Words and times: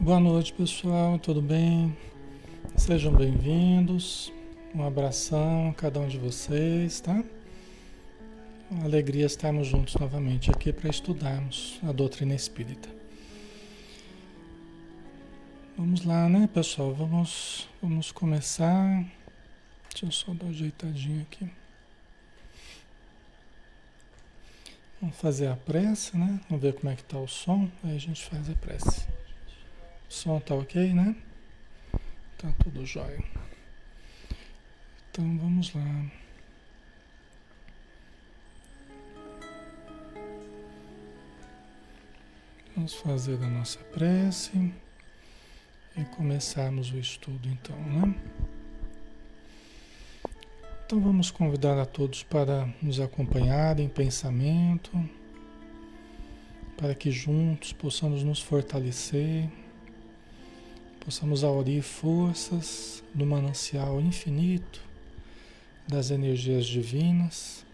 Boa 0.00 0.20
noite, 0.20 0.52
pessoal. 0.52 1.18
Tudo 1.18 1.42
bem? 1.42 1.94
Sejam 2.76 3.12
bem-vindos. 3.12 4.32
Um 4.72 4.86
abração 4.86 5.70
a 5.70 5.74
cada 5.74 5.98
um 5.98 6.06
de 6.06 6.16
vocês, 6.16 7.00
tá? 7.00 7.24
Uma 8.70 8.84
alegria 8.84 9.26
estarmos 9.26 9.66
juntos 9.66 9.96
novamente 9.96 10.52
aqui 10.52 10.72
para 10.72 10.88
estudarmos 10.88 11.80
a 11.82 11.90
doutrina 11.90 12.32
espírita. 12.32 12.88
Vamos 15.76 16.04
lá, 16.04 16.28
né, 16.28 16.48
pessoal? 16.54 16.94
Vamos, 16.94 17.68
vamos 17.82 18.12
começar. 18.12 19.04
Deixa 19.90 20.06
eu 20.06 20.12
só 20.12 20.32
dar 20.32 20.44
uma 20.44 20.52
ajeitadinha 20.52 21.22
aqui. 21.22 21.50
Vamos 25.00 25.16
fazer 25.16 25.48
a 25.48 25.56
prece, 25.56 26.16
né? 26.16 26.38
Vamos 26.48 26.62
ver 26.62 26.74
como 26.74 26.92
é 26.92 26.94
que 26.94 27.02
tá 27.02 27.18
o 27.18 27.26
som, 27.26 27.68
aí 27.82 27.96
a 27.96 28.00
gente 28.00 28.24
faz 28.24 28.48
a 28.48 28.54
prece. 28.54 29.07
Som 30.28 30.40
tá 30.40 30.54
ok, 30.54 30.92
né? 30.92 31.16
Tá 32.36 32.52
tudo 32.62 32.84
jóia. 32.84 33.24
Então 35.10 35.38
vamos 35.38 35.72
lá. 35.72 36.04
Vamos 42.76 42.92
fazer 42.96 43.42
a 43.42 43.48
nossa 43.48 43.78
prece 43.78 44.70
e 45.96 46.04
começarmos 46.14 46.92
o 46.92 46.98
estudo 46.98 47.48
então, 47.48 47.78
né? 47.84 48.14
Então 50.84 51.00
vamos 51.00 51.30
convidar 51.30 51.80
a 51.80 51.86
todos 51.86 52.22
para 52.22 52.68
nos 52.82 53.00
acompanhar 53.00 53.80
em 53.80 53.88
pensamento, 53.88 54.92
para 56.76 56.94
que 56.94 57.10
juntos 57.10 57.72
possamos 57.72 58.22
nos 58.22 58.42
fortalecer 58.42 59.48
possamos 61.08 61.42
aurir 61.42 61.80
forças 61.80 63.02
do 63.14 63.24
manancial 63.24 63.98
infinito 63.98 64.78
das 65.88 66.10
energias 66.10 66.66
divinas, 66.66 67.64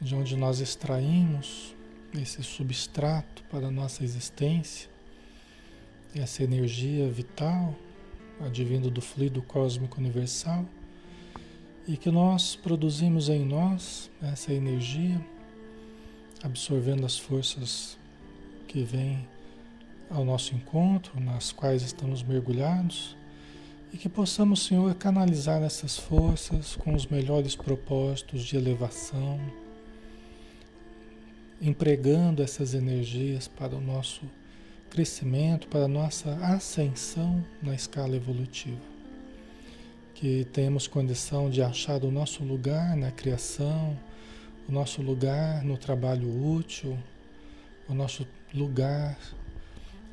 de 0.00 0.14
onde 0.14 0.34
nós 0.34 0.58
extraímos 0.58 1.76
esse 2.14 2.42
substrato 2.42 3.42
para 3.50 3.66
a 3.66 3.70
nossa 3.70 4.04
existência, 4.04 4.88
essa 6.14 6.42
energia 6.42 7.06
vital, 7.10 7.76
advindo 8.40 8.90
do 8.90 9.02
fluido 9.02 9.42
cósmico 9.42 10.00
universal, 10.00 10.64
e 11.86 11.94
que 11.94 12.10
nós 12.10 12.56
produzimos 12.56 13.28
em 13.28 13.44
nós 13.44 14.10
essa 14.22 14.50
energia, 14.50 15.20
absorvendo 16.42 17.04
as 17.04 17.18
forças 17.18 17.98
que 18.66 18.82
vêm 18.82 19.28
ao 20.10 20.24
nosso 20.24 20.54
encontro, 20.54 21.20
nas 21.20 21.52
quais 21.52 21.82
estamos 21.82 22.22
mergulhados, 22.22 23.16
e 23.92 23.96
que 23.96 24.08
possamos, 24.08 24.64
Senhor, 24.64 24.94
canalizar 24.94 25.62
essas 25.62 25.98
forças 25.98 26.76
com 26.76 26.94
os 26.94 27.06
melhores 27.06 27.56
propósitos 27.56 28.42
de 28.44 28.56
elevação, 28.56 29.40
empregando 31.60 32.42
essas 32.42 32.74
energias 32.74 33.48
para 33.48 33.74
o 33.74 33.80
nosso 33.80 34.22
crescimento, 34.90 35.68
para 35.68 35.84
a 35.84 35.88
nossa 35.88 36.34
ascensão 36.44 37.44
na 37.62 37.74
escala 37.74 38.16
evolutiva. 38.16 38.80
Que 40.14 40.44
tenhamos 40.52 40.86
condição 40.86 41.48
de 41.48 41.62
achar 41.62 42.02
o 42.04 42.10
nosso 42.10 42.42
lugar 42.42 42.96
na 42.96 43.10
criação, 43.10 43.98
o 44.68 44.72
nosso 44.72 45.00
lugar 45.00 45.64
no 45.64 45.78
trabalho 45.78 46.28
útil, 46.28 46.98
o 47.88 47.94
nosso 47.94 48.26
lugar 48.52 49.16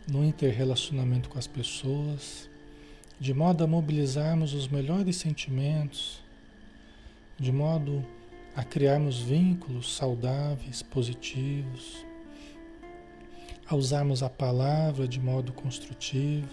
no 0.08 0.24
interrelacionamento 0.24 1.30
com 1.30 1.40
as 1.40 1.48
pessoas, 1.48 2.50
de 3.20 3.34
modo 3.34 3.64
a 3.64 3.68
mobilizarmos 3.68 4.54
os 4.54 4.68
melhores 4.68 5.16
sentimentos, 5.16 6.22
de 7.40 7.52
modo 7.52 8.06
a 8.56 8.64
criarmos 8.64 9.20
vínculos 9.20 9.96
saudáveis, 9.96 10.82
positivos, 10.82 12.06
a 13.68 13.76
usarmos 13.76 14.22
a 14.22 14.30
palavra 14.30 15.08
de 15.08 15.20
modo 15.20 15.52
construtivo, 15.52 16.48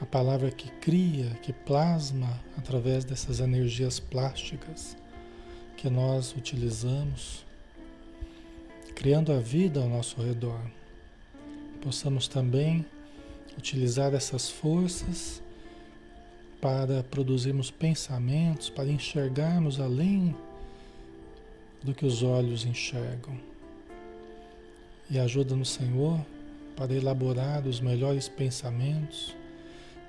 a 0.00 0.06
palavra 0.06 0.50
que 0.50 0.68
cria, 0.80 1.30
que 1.42 1.52
plasma 1.52 2.40
através 2.56 3.04
dessas 3.04 3.38
energias 3.38 4.00
plásticas 4.00 4.96
que 5.76 5.88
nós 5.88 6.34
utilizamos, 6.36 7.46
criando 8.94 9.32
a 9.32 9.38
vida 9.38 9.80
ao 9.80 9.88
nosso 9.88 10.20
redor 10.20 10.60
possamos 11.80 12.28
também 12.28 12.84
utilizar 13.56 14.14
essas 14.14 14.48
forças 14.48 15.42
para 16.60 17.02
produzirmos 17.02 17.70
pensamentos, 17.70 18.68
para 18.68 18.88
enxergarmos 18.88 19.80
além 19.80 20.36
do 21.82 21.94
que 21.94 22.04
os 22.04 22.22
olhos 22.22 22.64
enxergam. 22.64 23.36
E 25.08 25.18
ajuda-nos, 25.18 25.70
Senhor, 25.70 26.20
para 26.76 26.94
elaborar 26.94 27.66
os 27.66 27.80
melhores 27.80 28.28
pensamentos, 28.28 29.34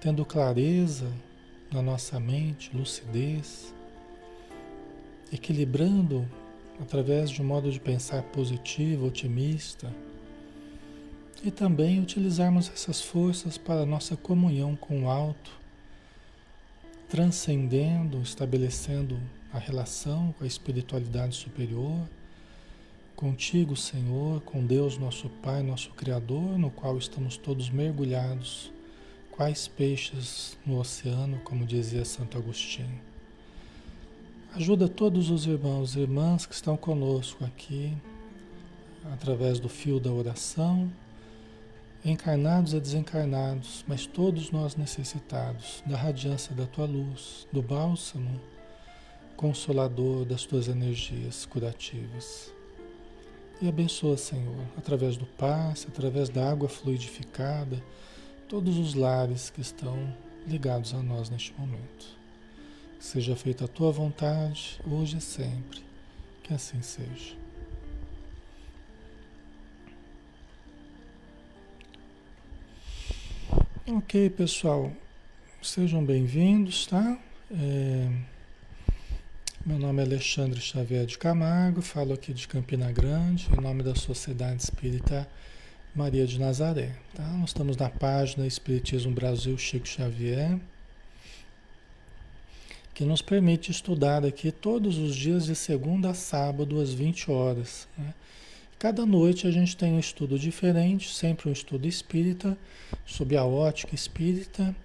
tendo 0.01 0.25
clareza 0.25 1.11
na 1.71 1.81
nossa 1.81 2.19
mente, 2.19 2.75
lucidez, 2.75 3.73
equilibrando 5.31 6.27
através 6.81 7.29
de 7.29 7.41
um 7.41 7.45
modo 7.45 7.71
de 7.71 7.79
pensar 7.79 8.23
positivo, 8.23 9.07
otimista 9.07 9.91
e 11.43 11.49
também 11.49 11.99
utilizarmos 11.99 12.69
essas 12.69 13.01
forças 13.01 13.57
para 13.57 13.85
nossa 13.85 14.15
comunhão 14.15 14.75
com 14.75 15.05
o 15.05 15.09
alto, 15.09 15.51
transcendendo, 17.09 18.21
estabelecendo 18.21 19.19
a 19.51 19.57
relação 19.57 20.33
com 20.37 20.43
a 20.43 20.47
espiritualidade 20.47 21.35
superior, 21.35 22.07
contigo, 23.15 23.75
Senhor, 23.75 24.41
com 24.41 24.65
Deus, 24.65 24.97
nosso 24.97 25.29
Pai, 25.29 25.63
nosso 25.63 25.89
Criador, 25.91 26.57
no 26.57 26.69
qual 26.69 26.97
estamos 26.97 27.37
todos 27.37 27.69
mergulhados, 27.69 28.71
quais 29.31 29.67
peixes 29.67 30.57
no 30.65 30.79
oceano, 30.79 31.39
como 31.43 31.65
dizia 31.65 32.05
Santo 32.05 32.37
Agostinho. 32.37 33.01
Ajuda 34.53 34.87
todos 34.87 35.29
os 35.29 35.45
irmãos 35.45 35.95
e 35.95 36.01
irmãs 36.01 36.45
que 36.45 36.53
estão 36.53 36.77
conosco 36.77 37.43
aqui, 37.43 37.97
através 39.11 39.59
do 39.59 39.69
fio 39.69 39.99
da 39.99 40.11
oração 40.11 40.91
encarnados 42.03 42.73
e 42.73 42.79
desencarnados, 42.79 43.85
mas 43.87 44.05
todos 44.05 44.51
nós 44.51 44.75
necessitados 44.75 45.83
da 45.85 45.95
radiância 45.95 46.55
da 46.55 46.65
tua 46.65 46.85
luz, 46.85 47.47
do 47.51 47.61
bálsamo 47.61 48.41
consolador 49.35 50.23
das 50.23 50.45
tuas 50.45 50.67
energias 50.67 51.47
curativas. 51.47 52.53
E 53.59 53.67
abençoa, 53.67 54.15
Senhor, 54.15 54.65
através 54.77 55.17
do 55.17 55.25
passe, 55.25 55.87
através 55.87 56.29
da 56.29 56.49
água 56.49 56.69
fluidificada, 56.69 57.81
todos 58.47 58.77
os 58.77 58.93
lares 58.93 59.49
que 59.49 59.61
estão 59.61 60.15
ligados 60.47 60.93
a 60.93 61.01
nós 61.01 61.29
neste 61.29 61.53
momento. 61.59 62.19
Seja 62.99 63.35
feita 63.35 63.65
a 63.65 63.67
tua 63.67 63.91
vontade, 63.91 64.79
hoje 64.85 65.17
e 65.17 65.21
sempre. 65.21 65.83
Que 66.43 66.53
assim 66.53 66.81
seja. 66.81 67.40
Ok, 73.93 74.29
pessoal, 74.29 74.89
sejam 75.61 76.01
bem-vindos, 76.01 76.87
tá? 76.87 77.19
É... 77.51 78.09
Meu 79.65 79.77
nome 79.77 80.01
é 80.01 80.05
Alexandre 80.05 80.61
Xavier 80.61 81.05
de 81.05 81.17
Camargo, 81.17 81.81
falo 81.81 82.13
aqui 82.13 82.33
de 82.33 82.47
Campina 82.47 82.89
Grande, 82.89 83.49
em 83.51 83.61
nome 83.61 83.83
da 83.83 83.93
Sociedade 83.93 84.63
Espírita 84.63 85.27
Maria 85.93 86.25
de 86.25 86.39
Nazaré, 86.39 86.95
tá? 87.13 87.23
Nós 87.33 87.49
estamos 87.49 87.75
na 87.75 87.89
página 87.89 88.47
Espiritismo 88.47 89.11
Brasil 89.11 89.57
Chico 89.57 89.85
Xavier, 89.85 90.57
que 92.93 93.03
nos 93.03 93.21
permite 93.21 93.71
estudar 93.71 94.23
aqui 94.23 94.53
todos 94.53 94.97
os 94.97 95.13
dias 95.13 95.47
de 95.47 95.55
segunda 95.55 96.11
a 96.11 96.13
sábado 96.13 96.79
às 96.79 96.93
20 96.93 97.29
horas, 97.29 97.89
né? 97.97 98.13
Cada 98.81 99.05
noite 99.05 99.45
a 99.45 99.51
gente 99.51 99.77
tem 99.77 99.93
um 99.93 99.99
estudo 99.99 100.39
diferente, 100.39 101.13
sempre 101.13 101.47
um 101.47 101.51
estudo 101.51 101.87
espírita, 101.87 102.57
sob 103.05 103.37
a 103.37 103.45
ótica 103.45 103.93
espírita, 103.93 104.75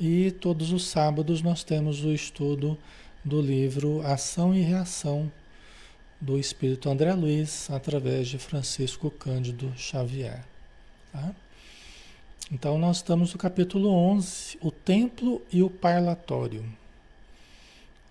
e 0.00 0.32
todos 0.32 0.72
os 0.72 0.88
sábados 0.88 1.40
nós 1.40 1.62
temos 1.62 2.04
o 2.04 2.12
estudo 2.12 2.76
do 3.24 3.40
livro 3.40 4.04
Ação 4.04 4.52
e 4.52 4.60
Reação 4.60 5.30
do 6.20 6.36
Espírito 6.36 6.90
André 6.90 7.14
Luiz, 7.14 7.70
através 7.70 8.26
de 8.26 8.38
Francisco 8.38 9.08
Cândido 9.08 9.72
Xavier. 9.76 10.44
Tá? 11.12 11.32
Então 12.50 12.76
nós 12.76 12.96
estamos 12.96 13.32
no 13.32 13.38
capítulo 13.38 13.88
11, 13.88 14.58
o 14.60 14.72
Templo 14.72 15.40
e 15.52 15.62
o 15.62 15.70
Parlatório. 15.70 16.64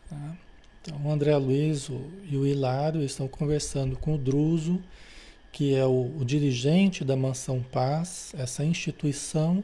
Tá? 0.09 0.37
Então 0.81 1.05
o 1.05 1.11
André 1.11 1.35
Luiz 1.35 1.89
e 2.31 2.37
o 2.37 2.47
Hilário 2.47 3.03
estão 3.03 3.27
conversando 3.27 3.97
com 3.97 4.15
o 4.15 4.17
Druso 4.17 4.81
que 5.53 5.75
é 5.75 5.85
o, 5.85 6.11
o 6.19 6.25
dirigente 6.25 7.05
da 7.05 7.15
Mansão 7.15 7.63
Paz, 7.71 8.33
essa 8.35 8.65
instituição 8.65 9.63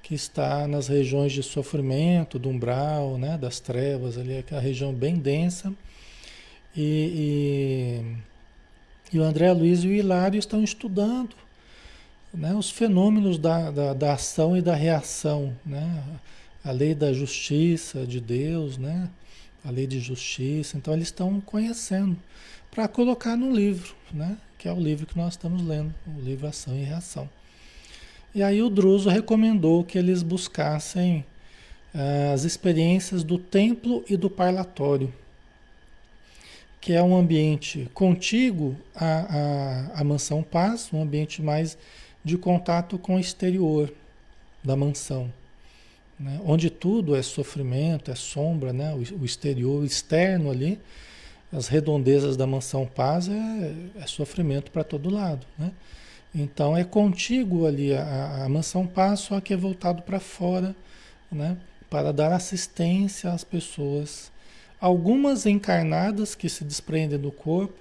que 0.00 0.14
está 0.14 0.68
nas 0.68 0.86
regiões 0.86 1.32
de 1.32 1.42
sofrimento, 1.42 2.38
do 2.38 2.48
umbral, 2.48 3.18
né, 3.18 3.36
das 3.36 3.58
trevas, 3.58 4.16
ali, 4.16 4.38
aquela 4.38 4.60
região 4.60 4.94
bem 4.94 5.16
densa. 5.16 5.74
E, 6.76 8.04
e, 9.12 9.16
e 9.16 9.18
o 9.18 9.24
André 9.24 9.52
Luiz 9.52 9.82
e 9.82 9.88
o 9.88 9.92
Hilário 9.92 10.38
estão 10.38 10.62
estudando 10.62 11.34
né, 12.32 12.54
os 12.54 12.70
fenômenos 12.70 13.36
da, 13.36 13.72
da, 13.72 13.94
da, 13.94 14.12
ação 14.12 14.56
e 14.56 14.62
da 14.62 14.76
reação, 14.76 15.56
né, 15.66 16.04
a 16.64 16.70
lei 16.70 16.94
da 16.94 17.12
justiça 17.12 18.06
de 18.06 18.20
Deus, 18.20 18.78
né, 18.78 19.10
a 19.64 19.72
lei 19.72 19.88
de 19.88 19.98
justiça. 19.98 20.76
Então, 20.76 20.94
eles 20.94 21.08
estão 21.08 21.40
conhecendo 21.40 22.16
para 22.70 22.86
colocar 22.86 23.36
no 23.36 23.52
livro, 23.52 23.92
né, 24.12 24.36
que 24.58 24.68
é 24.68 24.72
o 24.72 24.80
livro 24.80 25.06
que 25.06 25.16
nós 25.16 25.34
estamos 25.34 25.62
lendo, 25.62 25.94
o 26.06 26.20
livro 26.20 26.46
Ação 26.46 26.74
e 26.76 26.82
Reação. 26.82 27.28
E 28.34 28.42
aí 28.42 28.60
o 28.62 28.68
Druso 28.68 29.08
recomendou 29.08 29.82
que 29.82 29.96
eles 29.96 30.22
buscassem 30.22 31.24
uh, 31.94 32.34
as 32.34 32.44
experiências 32.44 33.24
do 33.24 33.38
templo 33.38 34.04
e 34.08 34.16
do 34.16 34.28
parlatório, 34.28 35.12
que 36.80 36.92
é 36.92 37.02
um 37.02 37.16
ambiente 37.16 37.90
contíguo 37.94 38.76
à, 38.94 39.94
à, 39.94 40.00
à 40.00 40.04
mansão 40.04 40.42
paz, 40.42 40.90
um 40.92 41.02
ambiente 41.02 41.40
mais 41.42 41.78
de 42.22 42.36
contato 42.36 42.98
com 42.98 43.16
o 43.16 43.20
exterior 43.20 43.92
da 44.62 44.76
mansão, 44.76 45.32
né? 46.18 46.40
onde 46.44 46.68
tudo 46.68 47.14
é 47.14 47.22
sofrimento, 47.22 48.10
é 48.10 48.14
sombra, 48.14 48.72
né? 48.72 48.92
o, 48.92 49.20
o 49.20 49.24
exterior, 49.24 49.82
o 49.82 49.86
externo 49.86 50.50
ali, 50.50 50.78
as 51.52 51.68
redondezas 51.68 52.36
da 52.36 52.46
mansão 52.46 52.86
paz 52.86 53.28
é, 53.28 53.74
é 54.00 54.06
sofrimento 54.06 54.70
para 54.70 54.84
todo 54.84 55.10
lado, 55.10 55.46
né? 55.58 55.72
Então 56.34 56.76
é 56.76 56.84
contíguo 56.84 57.66
ali 57.66 57.94
a, 57.94 58.44
a 58.44 58.48
mansão 58.48 58.86
paz, 58.86 59.20
só 59.20 59.40
que 59.40 59.54
é 59.54 59.56
voltado 59.56 60.02
para 60.02 60.20
fora, 60.20 60.76
né? 61.32 61.56
Para 61.88 62.12
dar 62.12 62.32
assistência 62.32 63.32
às 63.32 63.42
pessoas. 63.42 64.30
Algumas 64.78 65.46
encarnadas 65.46 66.34
que 66.34 66.48
se 66.48 66.62
desprendem 66.62 67.18
do 67.18 67.32
corpo 67.32 67.78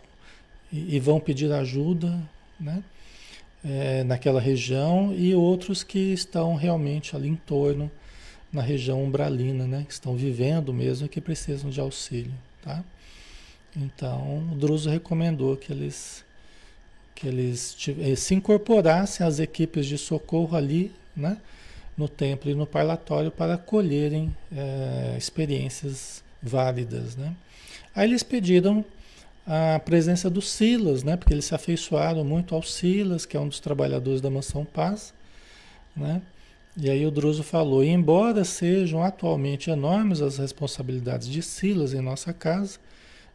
e, 0.71 0.95
e 0.95 0.99
vão 0.99 1.19
pedir 1.19 1.51
ajuda, 1.51 2.17
né? 2.59 2.81
É, 3.63 4.03
naquela 4.03 4.39
região 4.39 5.11
e 5.13 5.33
outros 5.33 5.83
que 5.83 6.13
estão 6.13 6.55
realmente 6.55 7.15
ali 7.15 7.27
em 7.27 7.35
torno, 7.35 7.91
na 8.53 8.61
região 8.61 9.03
umbralina, 9.03 9.67
né? 9.67 9.83
Que 9.85 9.93
estão 9.93 10.15
vivendo 10.15 10.71
mesmo 10.71 11.07
e 11.07 11.09
que 11.09 11.19
precisam 11.19 11.69
de 11.69 11.81
auxílio, 11.81 12.33
tá? 12.61 12.85
Então, 13.75 14.49
o 14.51 14.55
Druso 14.55 14.89
recomendou 14.89 15.57
que 15.57 15.71
eles 15.71 16.23
que 17.15 17.27
eles 17.27 17.75
eh, 18.01 18.15
se 18.15 18.35
incorporassem 18.35 19.25
às 19.25 19.39
equipes 19.39 19.85
de 19.85 19.97
socorro 19.97 20.55
ali, 20.57 20.91
né, 21.15 21.37
no 21.97 22.09
templo 22.09 22.51
e 22.51 22.53
no 22.53 22.67
parlatório 22.67 23.31
para 23.31 23.57
colherem 23.57 24.35
é, 24.51 25.15
experiências 25.17 26.21
válidas, 26.43 27.15
né. 27.15 27.33
Aí 27.95 28.09
eles 28.09 28.21
pediram 28.21 28.83
a 29.47 29.79
presença 29.79 30.29
do 30.29 30.41
Silas, 30.41 31.03
né, 31.03 31.15
porque 31.15 31.33
eles 31.33 31.45
se 31.45 31.55
afeiçoaram 31.55 32.25
muito 32.25 32.53
ao 32.53 32.61
Silas, 32.61 33.25
que 33.25 33.37
é 33.37 33.39
um 33.39 33.47
dos 33.47 33.61
trabalhadores 33.61 34.19
da 34.19 34.29
Mansão 34.29 34.65
Paz, 34.65 35.13
né, 35.95 36.21
e 36.75 36.89
aí 36.89 37.05
o 37.05 37.11
Druso 37.11 37.43
falou, 37.43 37.81
embora 37.81 38.43
sejam 38.43 39.01
atualmente 39.01 39.69
enormes 39.69 40.21
as 40.21 40.37
responsabilidades 40.37 41.29
de 41.29 41.41
Silas 41.41 41.93
em 41.93 42.01
nossa 42.01 42.33
casa, 42.33 42.77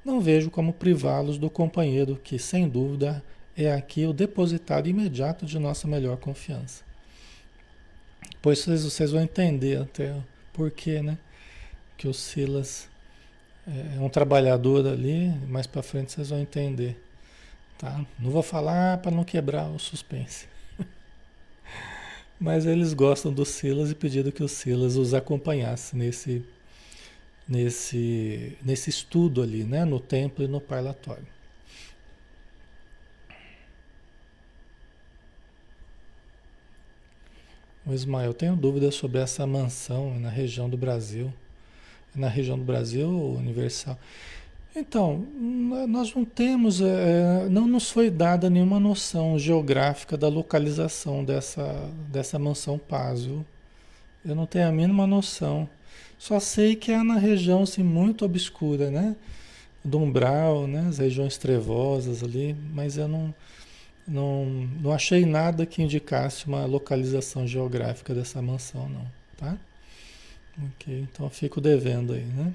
não 0.04 0.20
vejo 0.20 0.50
como 0.50 0.72
privá-los 0.72 1.38
do 1.38 1.50
companheiro 1.50 2.20
que, 2.22 2.38
sem 2.38 2.68
dúvida, 2.68 3.22
é 3.56 3.72
aqui 3.72 4.06
o 4.06 4.12
depositário 4.12 4.88
imediato 4.88 5.44
de 5.44 5.58
nossa 5.58 5.86
melhor 5.86 6.16
confiança. 6.16 6.82
Pois 8.40 8.60
vocês, 8.60 8.84
vocês 8.84 9.10
vão 9.10 9.22
entender 9.22 9.80
até 9.80 10.14
por 10.52 10.70
que, 10.70 11.02
né? 11.02 11.18
Que 11.96 12.08
o 12.08 12.14
Silas 12.14 12.88
é 13.66 14.00
um 14.00 14.08
trabalhador 14.08 14.86
ali, 14.86 15.28
mais 15.46 15.66
para 15.66 15.82
frente 15.82 16.12
vocês 16.12 16.30
vão 16.30 16.40
entender. 16.40 17.00
Tá? 17.78 18.04
Não 18.18 18.30
vou 18.30 18.42
falar 18.42 18.98
para 18.98 19.10
não 19.10 19.24
quebrar 19.24 19.68
o 19.70 19.78
suspense. 19.78 20.46
Mas 22.40 22.66
eles 22.66 22.94
gostam 22.94 23.32
do 23.32 23.44
Silas 23.44 23.90
e 23.90 23.94
pediram 23.94 24.30
que 24.30 24.42
o 24.42 24.48
Silas 24.48 24.96
os 24.96 25.14
acompanhasse 25.14 25.96
nesse, 25.96 26.44
nesse, 27.50 28.56
nesse 28.62 28.88
estudo 28.88 29.42
ali, 29.42 29.64
né? 29.64 29.84
no 29.84 29.98
templo 29.98 30.44
e 30.44 30.48
no 30.48 30.60
parlatório. 30.60 31.26
O 37.84 37.92
Ismael, 37.92 38.32
tenho 38.32 38.54
dúvidas 38.54 38.94
sobre 38.94 39.18
essa 39.18 39.44
mansão 39.46 40.16
na 40.20 40.28
região 40.28 40.70
do 40.70 40.76
Brasil. 40.76 41.32
Na 42.14 42.28
região 42.28 42.56
do 42.56 42.64
Brasil 42.64 43.08
universal. 43.08 43.98
Então, 44.76 45.26
nós 45.88 46.14
não 46.14 46.24
temos, 46.24 46.80
é, 46.80 47.48
não 47.48 47.66
nos 47.66 47.90
foi 47.90 48.08
dada 48.08 48.48
nenhuma 48.48 48.78
noção 48.78 49.36
geográfica 49.36 50.16
da 50.16 50.28
localização 50.28 51.24
dessa, 51.24 51.90
dessa 52.08 52.38
mansão 52.38 52.78
Pásio. 52.78 53.44
Eu 54.24 54.36
não 54.36 54.46
tenho 54.46 54.68
a 54.68 54.72
mínima 54.72 55.06
noção. 55.08 55.68
Só 56.20 56.38
sei 56.38 56.76
que 56.76 56.92
é 56.92 57.02
na 57.02 57.16
região 57.16 57.62
assim, 57.62 57.82
muito 57.82 58.26
obscura, 58.26 58.90
né? 58.90 59.16
Do 59.82 59.98
umbral, 59.98 60.66
né? 60.66 60.86
As 60.86 60.98
regiões 60.98 61.38
trevosas 61.38 62.22
ali, 62.22 62.54
mas 62.74 62.98
eu 62.98 63.08
não, 63.08 63.34
não, 64.06 64.44
não 64.82 64.92
achei 64.92 65.24
nada 65.24 65.64
que 65.64 65.82
indicasse 65.82 66.46
uma 66.46 66.66
localização 66.66 67.46
geográfica 67.46 68.14
dessa 68.14 68.42
mansão, 68.42 68.86
não, 68.86 69.06
tá? 69.38 69.56
Ok, 70.74 71.08
então 71.10 71.30
fico 71.30 71.58
devendo 71.58 72.12
aí, 72.12 72.26
né? 72.26 72.52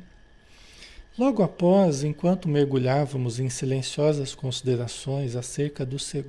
Logo 1.18 1.42
após, 1.42 2.04
enquanto 2.04 2.48
mergulhávamos 2.48 3.40
em 3.40 3.50
silenciosas 3.50 4.36
considerações 4.36 5.36
acerca 5.36 5.84
do, 5.84 5.98
seg 5.98 6.28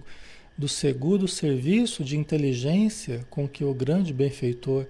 do 0.57 0.69
seguro 0.69 1.29
serviço 1.29 2.03
de 2.03 2.17
inteligência 2.17 3.27
com 3.29 3.47
que 3.47 3.63
o 3.63 3.75
grande 3.75 4.15
benfeitor 4.15 4.87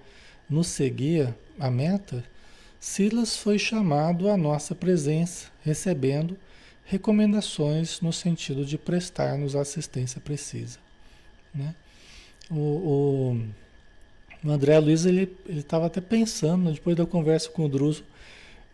nos 0.49 0.67
seguia 0.67 1.35
à 1.59 1.69
meta, 1.69 2.23
Silas 2.79 3.37
foi 3.37 3.57
chamado 3.57 4.29
à 4.29 4.37
nossa 4.37 4.75
presença, 4.75 5.47
recebendo 5.63 6.37
recomendações 6.85 7.99
no 8.01 8.13
sentido 8.13 8.63
de 8.65 8.77
prestar-nos 8.77 9.55
a 9.55 9.61
assistência 9.61 10.21
precisa. 10.21 10.79
Né? 11.53 11.75
O, 12.49 12.55
o, 14.43 14.49
André 14.49 14.79
Luiz 14.79 15.05
ele 15.05 15.35
estava 15.49 15.87
até 15.87 15.99
pensando, 15.99 16.71
depois 16.71 16.95
da 16.95 17.05
conversa 17.05 17.49
com 17.49 17.65
o 17.65 17.69
Druso, 17.69 18.03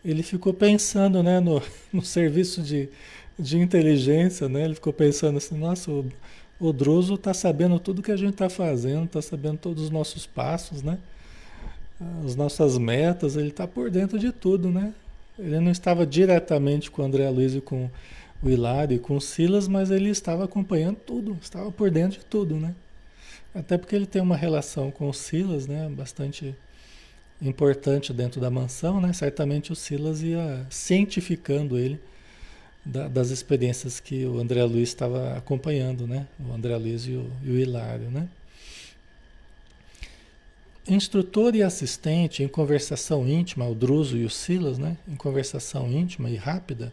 ele 0.04 0.22
ficou 0.22 0.54
pensando 0.54 1.22
né, 1.22 1.40
no, 1.40 1.60
no 1.92 2.02
serviço 2.02 2.62
de, 2.62 2.88
de 3.38 3.58
inteligência, 3.58 4.48
né? 4.48 4.64
ele 4.64 4.74
ficou 4.74 4.92
pensando 4.92 5.38
assim, 5.38 5.56
nossa, 5.56 5.90
o, 5.90 6.08
o 6.60 6.72
Druso 6.72 7.14
está 7.14 7.34
sabendo 7.34 7.80
tudo 7.80 8.02
que 8.02 8.12
a 8.12 8.16
gente 8.16 8.34
está 8.34 8.48
fazendo, 8.48 9.06
está 9.06 9.22
sabendo 9.22 9.58
todos 9.58 9.84
os 9.84 9.90
nossos 9.90 10.24
passos, 10.26 10.82
né? 10.82 10.98
As 12.24 12.34
nossas 12.36 12.76
metas, 12.78 13.36
ele 13.36 13.48
está 13.48 13.66
por 13.66 13.90
dentro 13.90 14.18
de 14.18 14.32
tudo, 14.32 14.70
né? 14.70 14.92
Ele 15.38 15.58
não 15.60 15.70
estava 15.70 16.06
diretamente 16.06 16.90
com 16.90 17.02
o 17.02 17.04
André 17.04 17.28
Luiz 17.28 17.54
e 17.54 17.60
com 17.60 17.90
o 18.42 18.48
Hilário 18.48 18.96
e 18.96 18.98
com 18.98 19.16
o 19.16 19.20
Silas, 19.20 19.66
mas 19.66 19.90
ele 19.90 20.10
estava 20.10 20.44
acompanhando 20.44 20.96
tudo, 20.96 21.36
estava 21.40 21.70
por 21.72 21.90
dentro 21.90 22.18
de 22.18 22.24
tudo, 22.24 22.56
né? 22.56 22.74
Até 23.54 23.78
porque 23.78 23.94
ele 23.94 24.06
tem 24.06 24.20
uma 24.20 24.36
relação 24.36 24.90
com 24.90 25.08
o 25.08 25.14
Silas, 25.14 25.66
né? 25.66 25.88
Bastante 25.88 26.54
importante 27.40 28.12
dentro 28.12 28.40
da 28.40 28.50
mansão, 28.50 29.00
né? 29.00 29.12
Certamente 29.12 29.72
o 29.72 29.76
Silas 29.76 30.22
ia 30.22 30.66
cientificando 30.70 31.78
ele 31.78 32.00
da, 32.84 33.08
das 33.08 33.30
experiências 33.30 34.00
que 34.00 34.26
o 34.26 34.38
André 34.38 34.62
Luiz 34.64 34.88
estava 34.88 35.36
acompanhando, 35.36 36.06
né? 36.06 36.26
O 36.38 36.52
André 36.52 36.76
Luiz 36.76 37.06
e 37.06 37.12
o, 37.12 37.30
e 37.42 37.50
o 37.50 37.58
Hilário, 37.58 38.10
né? 38.10 38.28
Instrutor 40.86 41.56
e 41.56 41.62
assistente 41.62 42.42
em 42.42 42.48
conversação 42.48 43.26
íntima, 43.26 43.66
o 43.66 43.74
Druso 43.74 44.18
e 44.18 44.24
o 44.24 44.30
Silas, 44.30 44.76
né, 44.76 44.98
em 45.08 45.16
conversação 45.16 45.90
íntima 45.90 46.28
e 46.28 46.36
rápida, 46.36 46.92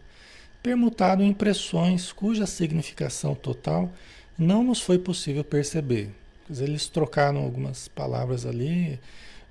permutaram 0.62 1.22
impressões 1.22 2.10
cuja 2.10 2.46
significação 2.46 3.34
total 3.34 3.92
não 4.38 4.64
nos 4.64 4.80
foi 4.80 4.98
possível 4.98 5.44
perceber. 5.44 6.10
Eles 6.48 6.88
trocaram 6.88 7.42
algumas 7.42 7.88
palavras 7.88 8.46
ali 8.46 8.98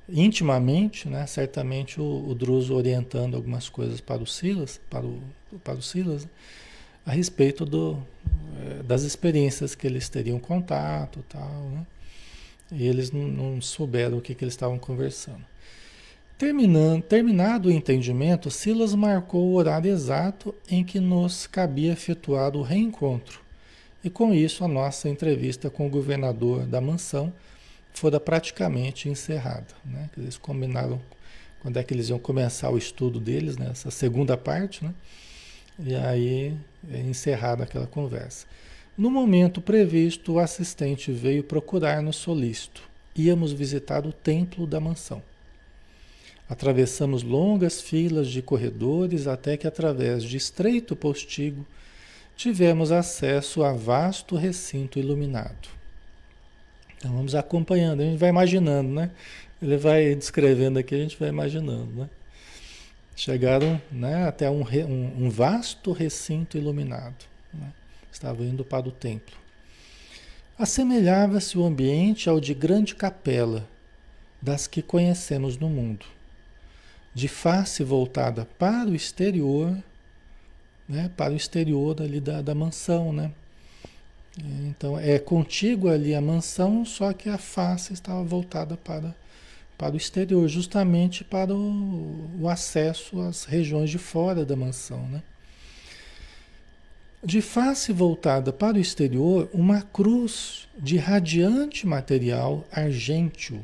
intimamente, 0.09 1.07
né? 1.07 1.25
certamente 1.27 2.01
o, 2.01 2.25
o 2.27 2.33
Druso 2.33 2.75
orientando 2.75 3.35
algumas 3.35 3.69
coisas 3.69 4.01
para 4.01 4.21
o 4.21 4.27
Silas, 4.27 4.79
para 4.89 5.05
o, 5.05 5.21
para 5.63 5.75
o 5.75 5.81
Silas, 5.81 6.27
a 7.05 7.11
respeito 7.11 7.65
do, 7.65 7.97
eh, 8.59 8.83
das 8.83 9.03
experiências 9.03 9.73
que 9.73 9.87
eles 9.87 10.09
teriam 10.09 10.39
contato 10.39 11.23
tal, 11.29 11.69
né? 11.69 11.85
E 12.71 12.87
eles 12.87 13.11
não, 13.11 13.27
não 13.27 13.61
souberam 13.61 14.17
o 14.17 14.21
que, 14.21 14.33
que 14.33 14.43
eles 14.43 14.53
estavam 14.53 14.79
conversando. 14.79 15.43
Terminando, 16.37 17.03
terminado 17.03 17.69
o 17.69 17.71
entendimento, 17.71 18.49
Silas 18.49 18.95
marcou 18.95 19.43
o 19.45 19.53
horário 19.53 19.91
exato 19.91 20.55
em 20.67 20.83
que 20.83 20.99
nos 20.99 21.45
cabia 21.45 21.93
efetuar 21.93 22.55
o 22.55 22.63
reencontro 22.63 23.39
E 24.03 24.09
com 24.09 24.33
isso, 24.33 24.63
a 24.63 24.67
nossa 24.67 25.07
entrevista 25.07 25.69
com 25.69 25.85
o 25.85 25.89
governador 25.89 26.65
da 26.65 26.81
mansão 26.81 27.31
fora 27.93 28.19
praticamente 28.19 29.07
encerrada. 29.07 29.67
Né? 29.85 30.09
Eles 30.17 30.35
combinaram 30.35 30.99
quando 31.61 31.77
é 31.77 31.83
que 31.83 31.93
eles 31.93 32.09
iam 32.09 32.17
começar 32.17 32.71
o 32.71 32.77
estudo 32.77 33.19
deles, 33.19 33.55
né? 33.57 33.73
segunda 33.75 34.35
parte, 34.35 34.83
né? 34.83 34.95
e 35.77 35.93
aí 35.93 36.57
é 36.91 36.99
encerrada 37.01 37.63
aquela 37.63 37.85
conversa. 37.85 38.47
No 39.01 39.09
momento 39.09 39.59
previsto, 39.59 40.33
o 40.33 40.39
assistente 40.39 41.11
veio 41.11 41.43
procurar-nos 41.43 42.17
solícito. 42.17 42.83
Íamos 43.15 43.51
visitar 43.51 44.05
o 44.05 44.13
templo 44.13 44.67
da 44.67 44.79
mansão. 44.79 45.23
Atravessamos 46.47 47.23
longas 47.23 47.81
filas 47.81 48.27
de 48.27 48.43
corredores 48.43 49.25
até 49.25 49.57
que, 49.57 49.65
através 49.65 50.21
de 50.21 50.37
estreito 50.37 50.95
postigo, 50.95 51.65
tivemos 52.37 52.91
acesso 52.91 53.63
a 53.63 53.73
vasto 53.73 54.35
recinto 54.35 54.99
iluminado. 54.99 55.67
Então 56.95 57.11
vamos 57.11 57.33
acompanhando, 57.33 58.01
a 58.01 58.05
gente 58.05 58.19
vai 58.19 58.29
imaginando, 58.29 58.89
né? 58.89 59.09
Ele 59.59 59.77
vai 59.77 60.13
descrevendo 60.13 60.77
aqui, 60.77 60.93
a 60.93 60.99
gente 60.99 61.17
vai 61.17 61.29
imaginando, 61.29 61.91
né? 61.91 62.09
Chegaram 63.15 63.81
né, 63.91 64.27
até 64.27 64.47
um, 64.47 64.61
um, 64.61 65.25
um 65.25 65.29
vasto 65.31 65.91
recinto 65.91 66.55
iluminado. 66.55 67.25
Né? 67.51 67.73
Estavam 68.11 68.45
indo 68.45 68.65
para 68.65 68.87
o 68.87 68.91
templo. 68.91 69.35
Assemelhava-se 70.57 71.57
o 71.57 71.65
ambiente 71.65 72.29
ao 72.29 72.39
de 72.39 72.53
grande 72.53 72.93
capela, 72.93 73.67
das 74.41 74.67
que 74.67 74.81
conhecemos 74.81 75.57
no 75.57 75.69
mundo. 75.69 76.05
De 77.13 77.27
face 77.27 77.83
voltada 77.83 78.45
para 78.57 78.89
o 78.89 78.95
exterior, 78.95 79.75
né, 80.87 81.09
para 81.15 81.33
o 81.33 81.35
exterior 81.35 82.01
ali 82.01 82.19
da, 82.19 82.41
da 82.41 82.55
mansão, 82.55 83.13
né? 83.13 83.31
Então 84.37 84.97
é 84.97 85.19
contigo 85.19 85.89
ali 85.89 86.15
a 86.15 86.21
mansão, 86.21 86.85
só 86.85 87.11
que 87.11 87.29
a 87.29 87.37
face 87.37 87.93
estava 87.93 88.23
voltada 88.23 88.77
para, 88.77 89.15
para 89.77 89.93
o 89.93 89.97
exterior, 89.97 90.47
justamente 90.47 91.23
para 91.23 91.53
o, 91.53 92.29
o 92.39 92.47
acesso 92.47 93.19
às 93.21 93.43
regiões 93.43 93.89
de 93.89 93.97
fora 93.97 94.45
da 94.45 94.55
mansão, 94.55 95.05
né? 95.07 95.21
De 97.23 97.39
face 97.39 97.93
voltada 97.93 98.51
para 98.51 98.77
o 98.77 98.79
exterior, 98.79 99.47
uma 99.53 99.83
cruz 99.83 100.67
de 100.75 100.97
radiante 100.97 101.85
material 101.85 102.65
argêntio. 102.71 103.63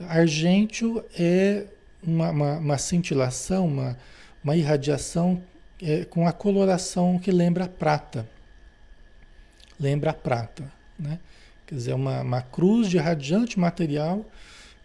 Argêntio 0.00 1.04
é 1.16 1.64
uma, 2.02 2.30
uma, 2.30 2.58
uma 2.58 2.78
cintilação, 2.78 3.68
uma, 3.68 3.96
uma 4.42 4.56
irradiação 4.56 5.40
é, 5.80 6.04
com 6.04 6.26
a 6.26 6.32
coloração 6.32 7.20
que 7.20 7.30
lembra 7.30 7.68
prata. 7.68 8.28
Lembra 9.78 10.12
prata, 10.12 10.64
né? 10.98 11.20
Quer 11.64 11.76
dizer, 11.76 11.94
uma, 11.94 12.20
uma 12.20 12.42
cruz 12.42 12.88
de 12.88 12.98
radiante 12.98 13.60
material 13.60 14.26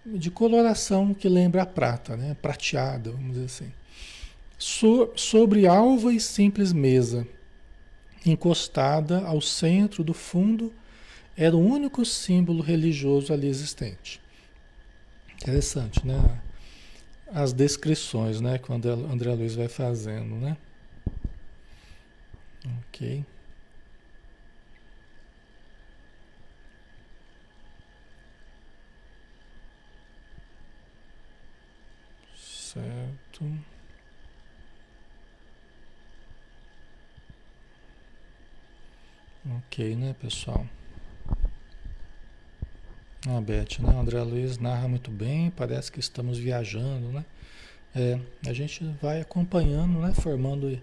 de 0.05 0.29
coloração 0.29 1.15
que 1.15 1.27
lembra 1.27 1.65
prata, 1.65 2.15
né? 2.15 2.37
Prateada, 2.39 3.09
vamos 3.09 3.33
dizer 3.33 3.45
assim. 3.45 3.73
So, 4.57 5.11
sobre 5.15 5.65
alva 5.65 6.13
e 6.13 6.19
simples 6.19 6.71
mesa, 6.71 7.25
encostada 8.25 9.25
ao 9.25 9.41
centro 9.41 10.03
do 10.03 10.13
fundo, 10.13 10.73
era 11.35 11.55
o 11.55 11.59
único 11.59 12.05
símbolo 12.05 12.61
religioso 12.61 13.31
ali 13.31 13.47
existente. 13.47 14.21
Interessante, 15.41 16.05
né? 16.05 16.41
As 17.31 17.53
descrições, 17.53 18.41
né? 18.41 18.57
Que 18.57 18.71
o 18.71 18.75
André, 18.75 19.33
Luiz 19.33 19.55
vai 19.55 19.67
fazendo, 19.67 20.35
né? 20.35 20.57
Ok. 22.87 23.25
Certo. 32.35 33.68
Ok, 39.45 39.95
né, 39.95 40.15
pessoal? 40.21 40.65
A 43.27 43.39
Beth, 43.39 43.79
né? 43.79 43.93
O 43.93 43.99
André 43.99 44.21
Luiz 44.21 44.57
narra 44.57 44.87
muito 44.87 45.09
bem, 45.09 45.49
parece 45.51 45.91
que 45.91 45.99
estamos 45.99 46.37
viajando, 46.37 47.07
né? 47.11 47.25
É, 47.95 48.19
a 48.47 48.53
gente 48.53 48.83
vai 49.01 49.21
acompanhando, 49.21 49.99
né? 49.99 50.13
Formando 50.13 50.79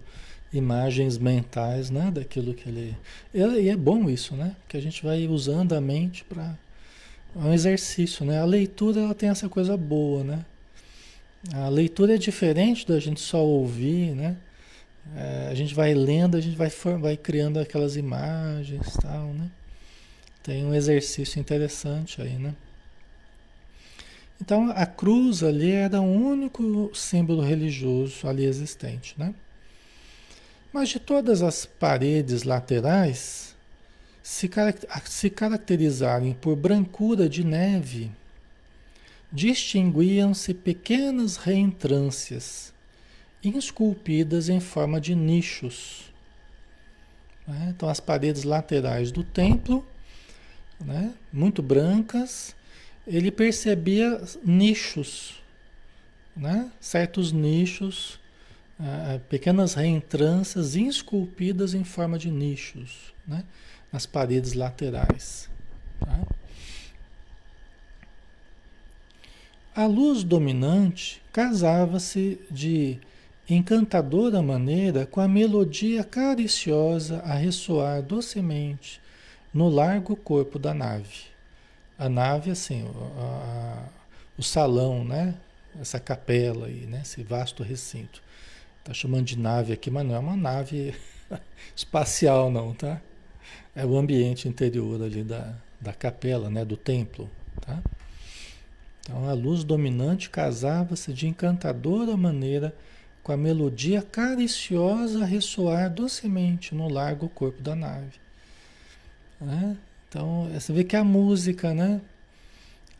imagens 0.52 1.18
mentais, 1.18 1.90
né, 1.90 2.10
daquilo 2.10 2.54
que 2.54 2.68
ele. 2.68 2.96
E 3.34 3.68
é 3.68 3.76
bom 3.76 4.08
isso, 4.08 4.34
né? 4.34 4.56
Que 4.68 4.76
a 4.76 4.80
gente 4.80 5.02
vai 5.04 5.26
usando 5.26 5.74
a 5.74 5.80
mente 5.80 6.24
para 6.24 6.56
é 7.34 7.38
um 7.38 7.52
exercício, 7.52 8.24
né? 8.24 8.40
A 8.40 8.46
leitura 8.46 9.00
ela 9.00 9.14
tem 9.14 9.28
essa 9.28 9.48
coisa 9.48 9.76
boa, 9.76 10.24
né? 10.24 10.44
A 11.52 11.68
leitura 11.68 12.14
é 12.14 12.18
diferente 12.18 12.86
da 12.86 12.98
gente 12.98 13.20
só 13.20 13.44
ouvir, 13.44 14.14
né? 14.14 14.36
É, 15.14 15.48
a 15.50 15.54
gente 15.54 15.74
vai 15.74 15.94
lendo, 15.94 16.36
a 16.36 16.40
gente 16.40 16.56
vai, 16.56 16.70
vai 16.98 17.16
criando 17.16 17.58
aquelas 17.58 17.96
imagens, 17.96 18.96
tal, 19.00 19.28
né? 19.28 19.50
Tem 20.42 20.64
um 20.64 20.74
exercício 20.74 21.40
interessante 21.40 22.20
aí, 22.20 22.38
né? 22.38 22.54
Então 24.40 24.70
a 24.70 24.86
cruz 24.86 25.42
ali 25.42 25.72
era 25.72 26.00
o 26.00 26.04
único 26.04 26.90
símbolo 26.94 27.42
religioso 27.42 28.28
ali 28.28 28.44
existente, 28.44 29.14
né? 29.18 29.34
Mas 30.72 30.90
de 30.90 31.00
todas 31.00 31.42
as 31.42 31.64
paredes 31.64 32.42
laterais, 32.42 33.56
se, 34.22 34.50
se 35.04 35.30
caracterizarem 35.30 36.34
por 36.34 36.54
brancura 36.54 37.28
de 37.28 37.42
neve, 37.42 38.10
distinguiam-se 39.32 40.52
pequenas 40.52 41.36
reentrâncias, 41.36 42.74
esculpidas 43.54 44.48
em 44.48 44.60
forma 44.60 45.00
de 45.00 45.14
nichos. 45.14 46.12
Né? 47.46 47.72
Então, 47.74 47.88
as 47.88 48.00
paredes 48.00 48.44
laterais 48.44 49.12
do 49.12 49.22
templo, 49.22 49.86
né? 50.80 51.14
muito 51.32 51.62
brancas, 51.62 52.54
ele 53.06 53.30
percebia 53.30 54.22
nichos, 54.44 55.40
né? 56.36 56.70
certos 56.80 57.32
nichos 57.32 58.18
ah, 58.78 59.20
pequenas 59.28 59.74
reentrâncias 59.74 60.74
esculpidas 60.74 61.72
em 61.72 61.84
forma 61.84 62.18
de 62.18 62.30
nichos 62.30 63.14
né? 63.26 63.44
nas 63.92 64.06
paredes 64.06 64.52
laterais. 64.52 65.48
Tá? 66.00 66.20
A 69.74 69.86
luz 69.86 70.24
dominante 70.24 71.22
casava-se 71.32 72.40
de 72.50 72.98
encantadora 73.54 74.42
maneira 74.42 75.06
com 75.06 75.20
a 75.20 75.28
melodia 75.28 76.02
cariciosa 76.02 77.20
a 77.20 77.34
ressoar 77.34 78.02
docemente 78.02 79.00
no 79.54 79.68
largo 79.68 80.16
corpo 80.16 80.58
da 80.58 80.74
nave. 80.74 81.26
A 81.98 82.08
nave, 82.08 82.50
assim, 82.50 82.84
a, 83.16 83.22
a, 83.22 83.84
o 84.36 84.42
salão, 84.42 85.04
né? 85.04 85.34
Essa 85.80 86.00
capela 86.00 86.66
aí, 86.66 86.86
né? 86.86 87.00
Esse 87.02 87.22
vasto 87.22 87.62
recinto. 87.62 88.22
Tá 88.84 88.92
chamando 88.92 89.24
de 89.24 89.38
nave 89.38 89.72
aqui, 89.72 89.90
mas 89.90 90.06
não 90.06 90.14
é 90.14 90.18
uma 90.18 90.36
nave 90.36 90.94
espacial 91.74 92.50
não, 92.50 92.74
tá? 92.74 93.00
É 93.74 93.84
o 93.86 93.96
ambiente 93.96 94.48
interior 94.48 95.02
ali 95.02 95.22
da, 95.22 95.54
da 95.80 95.92
capela, 95.92 96.50
né? 96.50 96.64
Do 96.64 96.76
templo, 96.76 97.30
tá? 97.60 97.82
Então 99.00 99.28
a 99.28 99.32
luz 99.32 99.62
dominante 99.62 100.28
casava-se 100.28 101.12
de 101.12 101.28
encantadora 101.28 102.16
maneira 102.16 102.74
com 103.26 103.32
a 103.32 103.36
melodia 103.36 104.02
cariciosa 104.02 105.24
a 105.24 105.26
ressoar 105.26 105.92
docemente 105.92 106.72
no 106.72 106.88
largo 106.88 107.28
corpo 107.28 107.60
da 107.60 107.74
nave. 107.74 108.20
Né? 109.40 109.76
Então 110.08 110.48
você 110.54 110.72
vê 110.72 110.84
que 110.84 110.94
a 110.94 111.02
música, 111.02 111.74
né? 111.74 112.00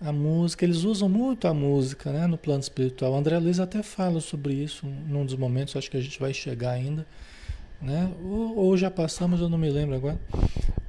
A 0.01 0.11
música, 0.11 0.65
eles 0.65 0.83
usam 0.83 1.09
muito 1.09 1.47
a 1.47 1.55
música 1.55 2.11
né, 2.11 2.27
no 2.27 2.37
plano 2.37 2.59
espiritual. 2.59 3.13
O 3.13 3.17
André 3.17 3.39
Luiz 3.39 3.61
até 3.61 3.85
fala 3.85 4.19
sobre 4.19 4.53
isso 4.53 4.85
num 4.85 5.25
dos 5.25 5.37
momentos, 5.37 5.77
acho 5.77 5.89
que 5.89 5.97
a 5.97 6.03
gente 6.03 6.19
vai 6.19 6.35
chegar 6.35 6.73
ainda. 6.73 7.07
Né? 7.81 8.13
Ou, 8.25 8.57
ou 8.57 8.77
já 8.77 8.91
passamos, 8.91 9.41
eu 9.41 9.49
não 9.49 9.57
me 9.57 9.71
lembro 9.71 9.95
agora. 9.95 10.19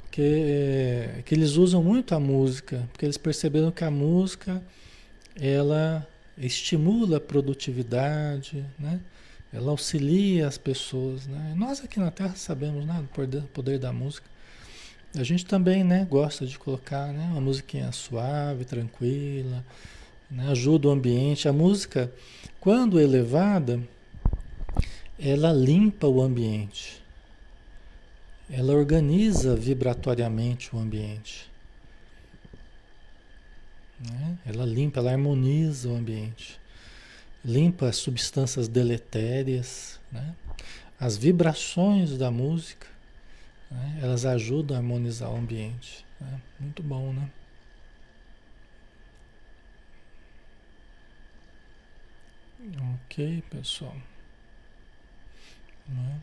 Que, 0.10 0.21
é, 0.23 1.21
que 1.23 1.36
eles 1.36 1.58
usam 1.58 1.84
muito 1.84 2.15
a 2.15 2.19
música, 2.19 2.89
porque 2.91 3.06
eles 3.06 3.17
perceberam 3.17 3.69
que 3.69 3.84
a 3.84 3.91
música 3.91 4.63
ela 5.39 6.08
estimula 6.39 7.17
a 7.17 7.21
produtividade, 7.21 8.65
né? 8.80 9.00
Ela 9.51 9.71
auxilia 9.71 10.47
as 10.47 10.57
pessoas. 10.57 11.27
Né? 11.27 11.53
Nós 11.55 11.83
aqui 11.83 11.99
na 11.99 12.12
Terra 12.12 12.36
sabemos 12.36 12.86
né, 12.86 13.03
do 13.27 13.41
poder, 13.47 13.79
da 13.79 13.93
música. 13.93 14.27
A 15.15 15.23
gente 15.23 15.45
também, 15.45 15.83
né, 15.83 16.05
gosta 16.10 16.45
de 16.45 16.60
colocar, 16.60 17.07
né, 17.13 17.29
uma 17.31 17.41
musiquinha 17.41 17.91
suave, 17.91 18.65
tranquila, 18.65 19.63
né, 20.29 20.49
ajuda 20.51 20.89
o 20.89 20.91
ambiente. 20.91 21.47
A 21.47 21.53
música, 21.53 22.12
quando 22.60 22.99
elevada, 22.99 23.81
ela 25.17 25.51
limpa 25.51 26.07
o 26.07 26.21
ambiente. 26.21 27.01
ela 28.49 28.73
organiza 28.73 29.55
vibratoriamente 29.55 30.73
o 30.73 30.79
ambiente. 30.79 31.49
Né? 33.99 34.38
Ela 34.45 34.65
limpa, 34.65 34.99
ela 34.99 35.12
harmoniza 35.12 35.89
o 35.89 35.95
ambiente. 35.95 36.60
Limpa 37.43 37.88
as 37.88 37.97
substâncias 37.97 38.67
deletérias. 38.67 40.00
Né? 40.12 40.36
As 41.00 41.17
vibrações 41.17 42.17
da 42.17 42.32
música, 42.32 42.88
né? 43.69 44.00
elas 44.02 44.26
ajudam 44.26 44.76
a 44.76 44.80
harmonizar 44.80 45.32
o 45.32 45.38
ambiente. 45.38 46.06
Né? 46.19 46.41
Muito 46.60 46.82
bom, 46.84 47.13
né? 47.13 47.30
Ok, 53.06 53.43
pessoal. 53.50 53.95
Né? 55.88 56.19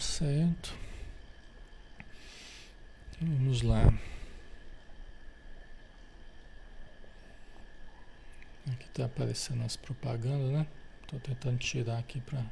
Certo. 0.00 0.74
Vamos 3.20 3.62
lá. 3.62 3.82
Aqui 8.72 8.84
está 8.84 9.04
aparecendo 9.06 9.64
as 9.64 9.76
propagandas, 9.76 10.50
né? 10.50 10.66
Estou 11.02 11.18
tentando 11.20 11.58
tirar 11.58 11.98
aqui 11.98 12.20
para 12.20 12.44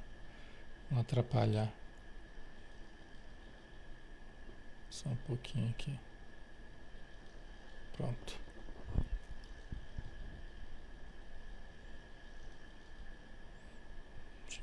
não 0.91 1.01
atrapalhar. 1.01 1.73
Só 4.91 5.09
um 5.09 5.17
pouquinho 5.17 5.69
aqui. 5.71 5.99
Pronto. 7.97 8.46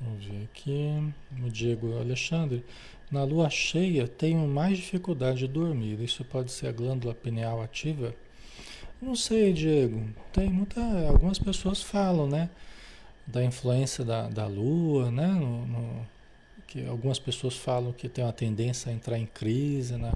eu 0.02 0.16
ver 0.16 0.44
aqui. 0.44 1.14
O 1.44 1.50
Diego 1.50 1.98
Alexandre. 1.98 2.64
Na 3.10 3.22
lua 3.22 3.48
cheia 3.50 4.08
tenho 4.08 4.46
mais 4.48 4.78
dificuldade 4.78 5.38
de 5.38 5.48
dormir. 5.48 6.00
Isso 6.00 6.24
pode 6.24 6.50
ser 6.50 6.68
a 6.68 6.72
glândula 6.72 7.14
pineal 7.14 7.62
ativa? 7.62 8.14
Não 9.00 9.14
sei, 9.14 9.52
Diego. 9.52 10.08
Tem 10.32 10.48
muita. 10.48 10.80
Algumas 11.08 11.38
pessoas 11.38 11.82
falam, 11.82 12.26
né? 12.28 12.50
Da 13.26 13.44
influência 13.44 14.04
da, 14.04 14.28
da 14.28 14.46
lua, 14.46 15.10
né? 15.10 15.28
No, 15.28 15.66
no, 15.66 16.06
que 16.66 16.86
algumas 16.86 17.18
pessoas 17.18 17.56
falam 17.56 17.92
que 17.92 18.08
tem 18.08 18.24
uma 18.24 18.32
tendência 18.32 18.90
a 18.90 18.94
entrar 18.94 19.18
em 19.18 19.26
crise 19.26 19.96
na, 19.96 20.12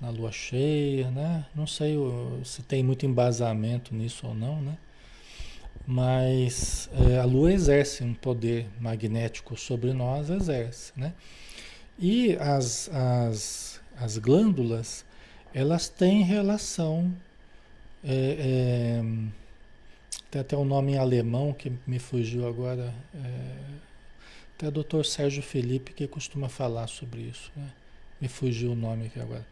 na 0.00 0.10
lua 0.10 0.30
cheia, 0.30 1.10
né? 1.10 1.46
Não 1.54 1.66
sei 1.66 1.96
se 2.44 2.62
tem 2.62 2.82
muito 2.82 3.06
embasamento 3.06 3.94
nisso 3.94 4.26
ou 4.26 4.34
não, 4.34 4.60
né? 4.60 4.76
Mas 5.90 6.90
é, 6.92 7.18
a 7.18 7.24
lua 7.24 7.50
exerce 7.50 8.04
um 8.04 8.12
poder 8.12 8.66
magnético 8.78 9.56
sobre 9.56 9.94
nós, 9.94 10.28
exerce, 10.28 10.92
né? 10.94 11.14
E 11.98 12.36
as, 12.36 12.90
as, 12.92 13.80
as 13.96 14.18
glândulas, 14.18 15.02
elas 15.54 15.88
têm 15.88 16.22
relação, 16.22 17.10
é, 18.04 19.00
é, 19.00 19.02
tem 20.30 20.42
até 20.42 20.54
um 20.58 20.64
nome 20.66 20.92
em 20.92 20.98
alemão 20.98 21.54
que 21.54 21.72
me 21.86 21.98
fugiu 21.98 22.46
agora, 22.46 22.92
é, 23.14 23.54
até 24.56 24.68
o 24.68 24.70
doutor 24.70 25.06
Sérgio 25.06 25.42
Felipe 25.42 25.94
que 25.94 26.06
costuma 26.06 26.50
falar 26.50 26.86
sobre 26.86 27.22
isso. 27.22 27.50
Né? 27.56 27.66
Me 28.20 28.28
fugiu 28.28 28.72
o 28.72 28.76
nome 28.76 29.06
aqui 29.06 29.18
agora. 29.20 29.46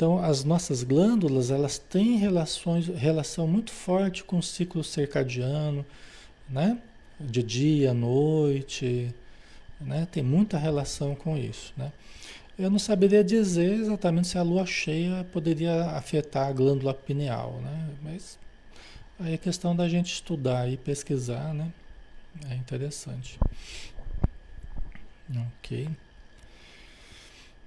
Então, 0.00 0.18
as 0.18 0.44
nossas 0.44 0.82
glândulas, 0.82 1.50
elas 1.50 1.76
têm 1.76 2.16
relações, 2.16 2.86
relação 2.86 3.46
muito 3.46 3.70
forte 3.70 4.24
com 4.24 4.38
o 4.38 4.42
ciclo 4.42 4.82
circadiano, 4.82 5.84
né? 6.48 6.78
De 7.20 7.42
dia, 7.42 7.92
noite, 7.92 9.14
né? 9.78 10.08
Tem 10.10 10.22
muita 10.22 10.56
relação 10.56 11.14
com 11.14 11.36
isso, 11.36 11.74
né? 11.76 11.92
Eu 12.58 12.70
não 12.70 12.78
saberia 12.78 13.22
dizer 13.22 13.74
exatamente 13.74 14.28
se 14.28 14.38
a 14.38 14.42
lua 14.42 14.64
cheia 14.64 15.22
poderia 15.34 15.90
afetar 15.90 16.48
a 16.48 16.52
glândula 16.52 16.94
pineal, 16.94 17.60
né? 17.62 17.90
Mas 18.02 18.38
aí 19.18 19.34
é 19.34 19.36
questão 19.36 19.76
da 19.76 19.86
gente 19.86 20.14
estudar 20.14 20.66
e 20.66 20.78
pesquisar, 20.78 21.52
né? 21.52 21.70
É 22.48 22.54
interessante. 22.54 23.38
Ok. 25.58 25.90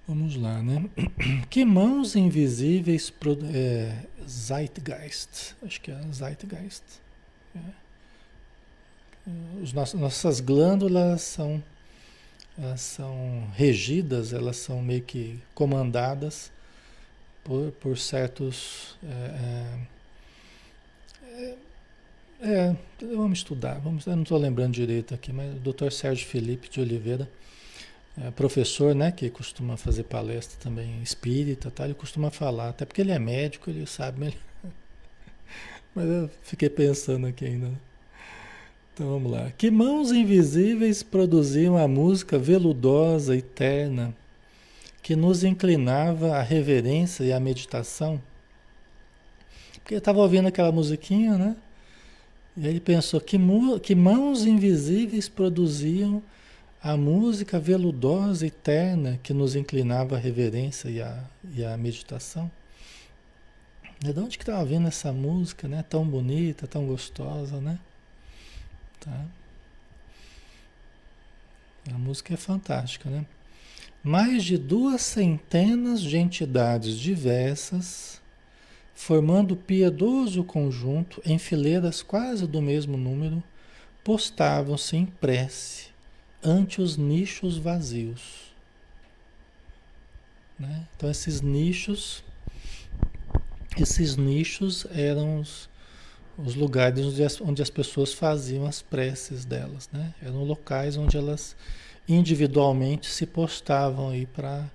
Vamos 0.08 0.36
lá, 0.36 0.62
né? 0.62 0.90
Que 1.50 1.64
mãos 1.64 2.16
invisíveis. 2.16 3.12
É, 3.54 3.96
Zeitgeist. 4.28 5.56
Acho 5.66 5.80
que 5.80 5.92
é 5.92 6.02
Zeitgeist. 6.12 6.84
É. 7.56 7.60
Os 9.62 9.72
nossos, 9.72 10.00
nossas 10.00 10.42
glândulas 10.42 11.22
são, 11.22 11.64
são 12.76 13.48
regidas, 13.56 14.34
elas 14.34 14.58
são 14.58 14.82
meio 14.82 15.02
que 15.02 15.40
comandadas 15.56 16.52
por, 17.42 17.72
por 17.74 17.98
certos. 17.98 18.98
É, 19.04 19.80
é, 21.22 21.56
é 22.42 22.76
vamos 23.16 23.40
estudar. 23.40 23.80
Vamos, 23.80 24.06
eu 24.06 24.16
não 24.18 24.24
estou 24.24 24.38
lembrando 24.38 24.74
direito 24.74 25.14
aqui, 25.14 25.32
mas 25.32 25.56
o 25.56 25.60
Dr. 25.60 25.92
Sérgio 25.92 26.28
Felipe 26.28 26.70
de 26.70 26.82
Oliveira 26.82 27.30
é, 28.22 28.30
professor, 28.32 28.94
né, 28.94 29.12
que 29.12 29.30
costuma 29.30 29.76
fazer 29.76 30.04
palestra 30.04 30.60
também 30.60 31.02
espírita, 31.02 31.72
tá? 31.72 31.86
ele 31.86 31.96
costuma 31.96 32.30
falar, 32.30 32.70
até 32.70 32.86
porque 32.86 33.02
ele 33.02 33.12
é 33.12 33.18
médico, 33.18 33.70
ele 33.70 33.86
sabe 33.88 34.20
melhor. 34.20 34.38
Mas 35.96 36.06
eu 36.06 36.30
fiquei 36.44 36.70
pensando 36.70 37.26
aqui 37.28 37.46
ainda. 37.46 37.72
Então 38.94 39.10
vamos 39.10 39.32
lá. 39.32 39.52
Que 39.58 39.72
mãos 39.72 40.12
invisíveis 40.12 41.02
produziam 41.02 41.76
a 41.78 41.88
música 41.88 42.38
veludosa 42.38 43.36
e 43.36 43.42
terna 43.42 44.16
que 45.02 45.16
nos 45.16 45.44
inclinava 45.44 46.38
à 46.38 46.42
reverência 46.42 47.24
e 47.24 47.34
à 47.34 47.40
meditação? 47.40 48.22
Porque 49.80 49.96
eu 49.96 50.00
estava 50.00 50.20
ouvindo 50.20 50.48
aquela 50.48 50.72
musiquinha, 50.72 51.38
né? 51.38 51.56
E 52.56 52.68
ele 52.68 52.80
pensou 52.80 53.20
que, 53.20 53.38
que 53.82 53.96
mãos 53.96 54.46
invisíveis 54.46 55.28
produziam 55.28 56.22
a 56.84 56.98
música 56.98 57.58
veludosa 57.58 58.46
e 58.46 58.52
terna 58.52 59.18
que 59.24 59.34
nos 59.34 59.56
inclinava 59.56 60.18
à 60.18 60.20
reverência 60.20 60.90
e 60.90 61.02
à, 61.02 61.24
e 61.56 61.64
à 61.64 61.78
meditação. 61.78 62.52
De 64.00 64.10
onde 64.20 64.38
que 64.38 64.44
estava 64.44 64.66
vindo 64.66 64.90
essa 64.90 65.14
música, 65.14 65.66
né? 65.66 65.82
Tão 65.90 66.06
bonita, 66.06 66.68
tão 66.68 66.86
gostosa, 66.86 67.62
né? 67.62 67.80
Tá? 69.00 69.26
A 71.90 71.98
música 71.98 72.34
é 72.34 72.38
fantástica, 72.38 73.10
né? 73.10 73.26
Mais 74.04 74.44
de 74.44 74.58
duas 74.58 75.02
centenas 75.04 76.02
de 76.02 76.18
entidades 76.18 77.00
diversas, 77.00 78.22
formando 78.94 79.56
piedoso 79.56 80.44
conjunto 80.44 81.22
em 81.26 81.38
fileiras 81.38 82.04
quase 82.04 82.46
do 82.46 82.62
mesmo 82.62 82.98
número, 82.98 83.42
postavam-se 84.04 84.98
em 84.98 85.06
prece 85.06 85.93
ante 86.44 86.82
os 86.82 86.98
nichos 86.98 87.58
vazios. 87.58 88.54
Né? 90.60 90.88
Então 90.96 91.10
esses 91.10 91.42
nichos, 91.42 92.24
esses 93.78 94.16
nichos 94.16 94.86
eram 94.92 95.40
os, 95.40 95.70
os 96.38 96.56
lugares 96.56 97.06
onde 97.06 97.24
as, 97.24 97.42
onde 97.42 97.62
as, 97.62 97.70
pessoas 97.70 98.14
faziam 98.14 98.66
as 98.66 98.82
preces 98.82 99.46
delas, 99.46 99.90
né? 99.92 100.14
Eram 100.22 100.44
locais 100.44 100.96
onde 100.98 101.18
elas 101.18 101.56
individualmente 102.08 103.08
se 103.08 103.26
postavam 103.26 104.10
aí 104.10 104.26
para 104.26 104.70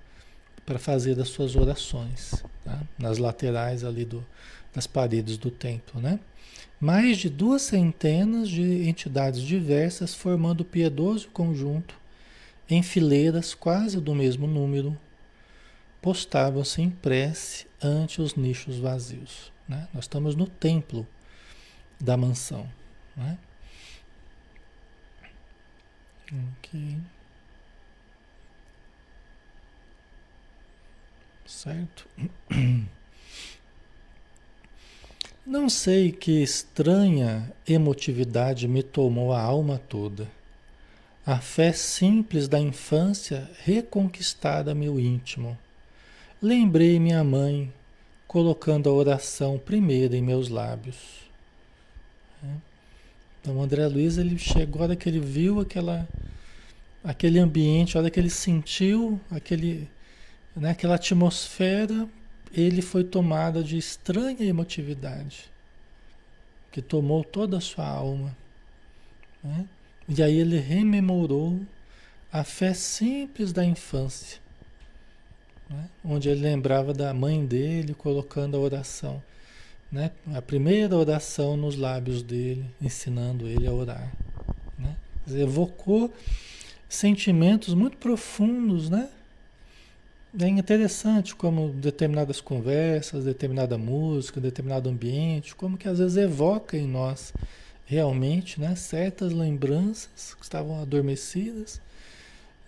para 0.69 0.77
fazer 0.77 1.19
as 1.19 1.29
suas 1.29 1.55
orações, 1.55 2.43
tá? 2.63 2.79
nas 2.99 3.17
laterais 3.17 3.83
ali 3.83 4.05
do, 4.05 4.23
das 4.71 4.85
paredes 4.85 5.35
do 5.35 5.49
templo, 5.49 5.99
né? 5.99 6.19
Mais 6.79 7.17
de 7.17 7.29
duas 7.29 7.63
centenas 7.63 8.47
de 8.47 8.87
entidades 8.87 9.41
diversas 9.41 10.15
formando 10.15 10.63
piedoso 10.63 11.29
conjunto, 11.29 11.95
em 12.69 12.81
fileiras 12.81 13.53
quase 13.53 13.99
do 13.99 14.15
mesmo 14.15 14.47
número, 14.47 14.97
postavam-se 16.01 16.81
em 16.81 16.89
prece 16.89 17.67
ante 17.81 18.21
os 18.21 18.35
nichos 18.35 18.77
vazios. 18.77 19.51
Né? 19.67 19.87
Nós 19.93 20.05
estamos 20.05 20.35
no 20.35 20.47
templo 20.47 21.05
da 21.99 22.15
mansão. 22.15 22.69
Né? 23.17 23.37
Ok. 26.59 26.97
Certo? 31.45 32.07
Não 35.45 35.69
sei 35.69 36.11
que 36.11 36.43
estranha 36.43 37.51
emotividade 37.67 38.67
me 38.67 38.83
tomou 38.83 39.33
a 39.33 39.41
alma 39.41 39.81
toda. 39.89 40.27
A 41.25 41.39
fé 41.39 41.71
simples 41.71 42.47
da 42.47 42.59
infância 42.59 43.49
reconquistada 43.63 44.75
meu 44.75 44.99
íntimo. 44.99 45.57
Lembrei 46.41 46.99
minha 46.99 47.23
mãe, 47.23 47.71
colocando 48.27 48.89
a 48.89 48.93
oração 48.93 49.57
primeiro 49.57 50.15
em 50.15 50.21
meus 50.21 50.49
lábios. 50.49 50.95
Né? 52.41 52.57
Então, 53.41 53.57
o 53.57 53.61
André 53.61 53.87
Luiz, 53.87 54.17
ele 54.17 54.37
chegou, 54.37 54.81
a 54.81 54.85
hora 54.85 54.95
que 54.95 55.09
ele 55.09 55.19
viu 55.19 55.59
aquela, 55.59 56.07
aquele 57.03 57.39
ambiente, 57.39 57.97
a 57.97 58.01
hora 58.01 58.09
que 58.09 58.19
ele 58.19 58.29
sentiu 58.29 59.19
aquele, 59.31 59.89
né, 60.55 60.71
aquela 60.71 60.95
atmosfera, 60.95 62.07
ele 62.53 62.81
foi 62.81 63.03
tomado 63.03 63.63
de 63.63 63.77
estranha 63.77 64.43
emotividade, 64.43 65.49
que 66.71 66.81
tomou 66.81 67.23
toda 67.23 67.57
a 67.57 67.61
sua 67.61 67.87
alma. 67.87 68.35
Né? 69.43 69.65
E 70.07 70.23
aí 70.23 70.39
ele 70.39 70.57
rememorou 70.57 71.59
a 72.31 72.43
fé 72.43 72.73
simples 72.73 73.53
da 73.53 73.63
infância, 73.63 74.39
né? 75.69 75.89
onde 76.03 76.29
ele 76.29 76.41
lembrava 76.41 76.93
da 76.93 77.13
mãe 77.13 77.45
dele 77.45 77.93
colocando 77.93 78.57
a 78.57 78.59
oração, 78.59 79.21
né? 79.91 80.11
a 80.33 80.41
primeira 80.41 80.95
oração 80.95 81.55
nos 81.55 81.75
lábios 81.75 82.23
dele, 82.23 82.65
ensinando 82.81 83.47
ele 83.47 83.67
a 83.67 83.71
orar. 83.71 84.11
Né? 84.77 84.95
Evocou 85.27 86.13
sentimentos 86.87 87.75
muito 87.75 87.97
profundos, 87.97 88.89
né? 88.89 89.09
É 90.37 90.47
interessante 90.47 91.35
como 91.35 91.69
determinadas 91.69 92.39
conversas, 92.39 93.25
determinada 93.25 93.79
música, 93.79 94.39
determinado 94.39 94.87
ambiente, 94.87 95.55
como 95.55 95.75
que 95.75 95.87
às 95.87 95.97
vezes 95.97 96.17
evoca 96.17 96.77
em 96.77 96.87
nós 96.87 97.33
realmente 97.85 98.61
né, 98.61 98.75
certas 98.75 99.33
lembranças 99.33 100.35
que 100.35 100.43
estavam 100.43 100.79
adormecidas 100.79 101.81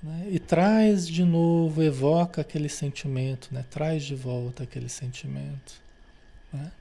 né, 0.02 0.28
e 0.32 0.40
traz 0.40 1.08
de 1.08 1.24
novo, 1.24 1.84
evoca 1.84 2.42
aquele 2.42 2.68
sentimento, 2.68 3.50
né, 3.54 3.64
traz 3.70 4.04
de 4.04 4.16
volta 4.16 4.64
aquele 4.64 4.90
sentimento. 4.90 5.80
Né? 6.52 6.72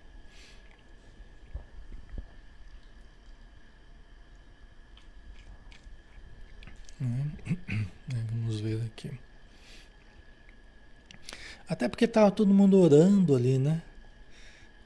Hum, 7.03 7.31
vamos 8.33 8.61
ver 8.61 8.81
aqui. 8.87 9.11
Até 11.71 11.89
porque 11.89 12.05
estava 12.05 12.33
todo 12.33 12.53
mundo 12.53 12.77
orando 12.81 13.37
ali, 13.37 13.57
né? 13.57 13.81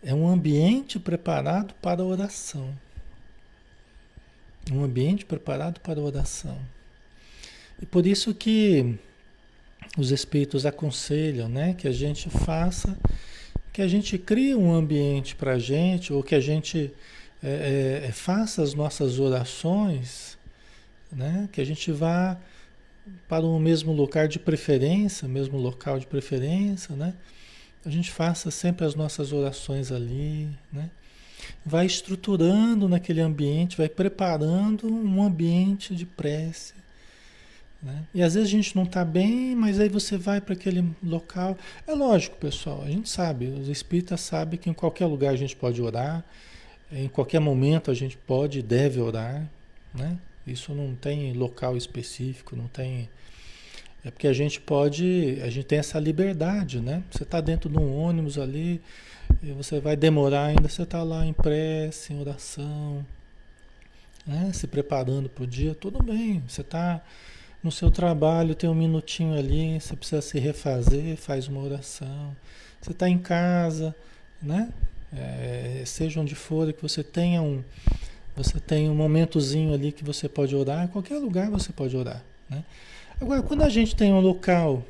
É 0.03 0.15
um 0.15 0.29
ambiente 0.29 0.99
preparado 0.99 1.73
para 1.81 2.03
a 2.03 2.05
oração. 2.05 2.77
Um 4.71 4.85
ambiente 4.85 5.25
preparado 5.25 5.81
para 5.81 5.99
a 5.99 6.03
oração. 6.03 6.59
E 7.81 7.87
por 7.87 8.07
isso 8.07 8.35
que 8.35 8.99
os 9.97 10.11
espíritos 10.11 10.67
aconselham, 10.67 11.49
né, 11.49 11.73
que 11.73 11.89
a 11.89 11.93
gente 11.93 12.29
faça, 12.29 12.99
que 13.73 13.81
a 13.81 13.89
gente 13.89 14.19
crie 14.19 14.55
um 14.55 14.71
ambiente 14.71 15.35
para 15.35 15.53
a 15.53 15.59
gente, 15.59 16.13
ou 16.13 16.23
que 16.23 16.35
a 16.35 16.41
gente 16.41 16.93
é, 17.43 18.05
é, 18.09 18.13
faça 18.13 18.63
as 18.63 18.75
nossas 18.75 19.19
orações, 19.19 20.37
né, 21.11 21.49
que 21.51 21.63
a 21.63 21.65
gente 21.65 21.91
vá 21.91 22.39
para 23.29 23.45
o 23.45 23.59
mesmo 23.59 23.93
lugar 23.93 24.29
de 24.29 24.39
preferência, 24.39 25.29
mesmo 25.29 25.59
local 25.59 25.99
de 25.99 26.07
preferência, 26.07 26.95
né? 26.95 27.15
A 27.85 27.91
gente 27.91 28.11
faça 28.11 28.51
sempre 28.51 28.87
as 28.87 28.95
nossas 28.95 29.33
orações 29.33 29.93
ali, 29.93 30.49
né? 30.73 30.91
vai 31.65 31.87
estruturando 31.87 32.89
naquele 32.89 33.21
ambiente, 33.21 33.77
vai 33.77 33.89
preparando 33.89 34.87
um 34.87 35.23
ambiente 35.23 35.95
de 35.95 36.07
prece. 36.07 36.75
Né? 37.83 38.05
E 38.15 38.23
às 38.23 38.35
vezes 38.35 38.49
a 38.49 38.53
gente 38.53 38.75
não 38.75 38.85
está 38.85 39.05
bem, 39.05 39.55
mas 39.55 39.79
aí 39.79 39.89
você 39.89 40.17
vai 40.17 40.41
para 40.41 40.55
aquele 40.55 40.85
local. 41.03 41.57
É 41.87 41.93
lógico, 41.93 42.37
pessoal, 42.37 42.83
a 42.83 42.91
gente 42.91 43.09
sabe, 43.09 43.47
os 43.47 43.69
espíritas 43.69 44.21
sabem 44.21 44.59
que 44.59 44.71
em 44.71 44.75
qualquer 44.75 45.07
lugar 45.07 45.33
a 45.33 45.37
gente 45.37 45.55
pode 45.55 45.83
orar, 45.83 46.25
em 46.91 47.09
qualquer 47.09 47.41
momento 47.41 47.91
a 47.91 47.95
gente 47.95 48.17
pode 48.17 48.61
e 48.61 48.63
deve 48.63 49.01
orar. 49.01 49.47
Né? 49.95 50.19
Isso 50.47 50.75
não 50.75 50.95
tem 50.95 51.33
local 51.33 51.77
específico, 51.77 52.55
não 52.55 52.69
tem. 52.69 53.09
É 54.05 54.11
porque 54.11 54.27
a 54.27 54.33
gente 54.33 54.61
pode, 54.61 55.39
a 55.43 55.49
gente 55.49 55.65
tem 55.65 55.79
essa 55.79 55.99
liberdade, 55.99 56.81
né? 56.81 57.03
Você 57.11 57.23
está 57.23 57.41
dentro 57.41 57.71
de 57.71 57.79
um 57.79 57.97
ônibus 57.97 58.39
ali, 58.39 58.83
você 59.57 59.81
vai 59.81 59.97
demorar 59.97 60.47
ainda, 60.47 60.69
você 60.69 60.83
está 60.83 61.03
lá 61.03 61.25
em 61.25 61.33
prece, 61.33 62.13
em 62.13 62.21
oração, 62.21 63.05
né? 64.27 64.51
se 64.53 64.67
preparando 64.67 65.29
para 65.29 65.45
o 65.45 65.47
dia, 65.47 65.75
tudo 65.75 66.03
bem. 66.03 66.43
Você 66.47 66.61
está 66.61 67.03
no 67.63 67.73
seu 67.73 67.91
trabalho, 67.91 68.55
tem 68.55 68.69
um 68.69 68.75
minutinho 68.75 69.39
ali, 69.39 69.81
você 69.81 69.97
precisa 69.97 70.21
se 70.21 70.39
refazer, 70.39 71.17
faz 71.17 71.49
uma 71.49 71.61
oração. 71.61 72.37
Você 72.81 72.93
está 72.93 73.09
em 73.09 73.19
casa, 73.19 73.95
né? 74.43 74.69
É, 75.11 75.83
seja 75.87 76.21
onde 76.21 76.35
for, 76.35 76.71
que 76.73 76.83
você 76.83 77.03
tenha 77.03 77.41
um, 77.41 77.65
você 78.37 78.59
tem 78.59 78.91
um 78.91 78.95
momentozinho 78.95 79.73
ali 79.73 79.93
que 79.93 80.05
você 80.05 80.29
pode 80.29 80.55
orar, 80.55 80.85
em 80.85 80.89
qualquer 80.89 81.19
lugar 81.19 81.51
você 81.51 81.73
pode 81.73 81.97
orar. 81.97 82.23
Né? 82.49 82.65
Agora, 83.21 83.43
quando 83.43 83.63
a 83.63 83.69
gente 83.69 83.95
tem 83.95 84.13
um 84.13 84.21
local 84.21 84.83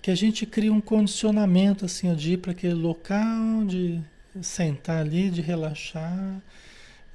que 0.00 0.10
a 0.10 0.14
gente 0.14 0.44
cria 0.44 0.72
um 0.72 0.80
condicionamento 0.80 1.84
assim 1.84 2.14
de 2.14 2.34
ir 2.34 2.36
para 2.36 2.52
aquele 2.52 2.74
local, 2.74 3.64
de 3.66 4.00
sentar 4.42 4.98
ali, 5.00 5.30
de 5.30 5.40
relaxar, 5.40 6.42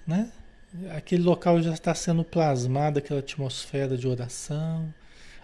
né? 0.08 0.32
Aquele 0.96 1.24
local 1.24 1.62
já 1.62 1.74
está 1.74 1.94
sendo 1.94 2.24
plasmado, 2.24 3.00
aquela 3.00 3.20
atmosfera 3.20 3.98
de 3.98 4.08
oração. 4.08 4.92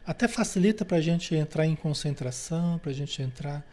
Até 0.05 0.27
facilita 0.27 0.83
para 0.83 0.97
a 0.97 1.01
gente 1.01 1.35
entrar 1.35 1.65
em 1.65 1.75
concentração, 1.75 2.79
para 2.79 2.91
a 2.91 2.93
gente 2.93 3.21
entrar 3.21 3.63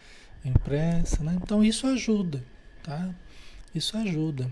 em 0.45 0.53
pressa, 0.53 1.23
né? 1.23 1.39
Então 1.43 1.65
isso 1.65 1.87
ajuda, 1.87 2.43
tá? 2.83 3.09
Isso 3.75 3.97
ajuda. 3.97 4.51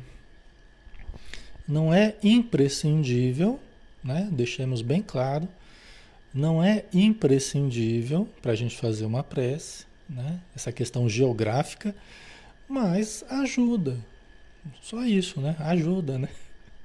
Não 1.70 1.94
é 1.94 2.16
imprescindível, 2.22 3.60
né? 4.04 4.28
Deixemos 4.30 4.82
bem 4.82 5.00
claro 5.00 5.48
não 6.32 6.62
é 6.62 6.84
imprescindível 6.92 8.28
para 8.40 8.52
a 8.52 8.54
gente 8.54 8.76
fazer 8.76 9.04
uma 9.04 9.22
prece, 9.22 9.84
né? 10.08 10.40
essa 10.54 10.70
questão 10.72 11.08
geográfica, 11.08 11.94
mas 12.68 13.24
ajuda. 13.28 13.96
Só 14.80 15.04
isso, 15.04 15.40
né? 15.40 15.56
Ajuda, 15.58 16.18
né? 16.18 16.28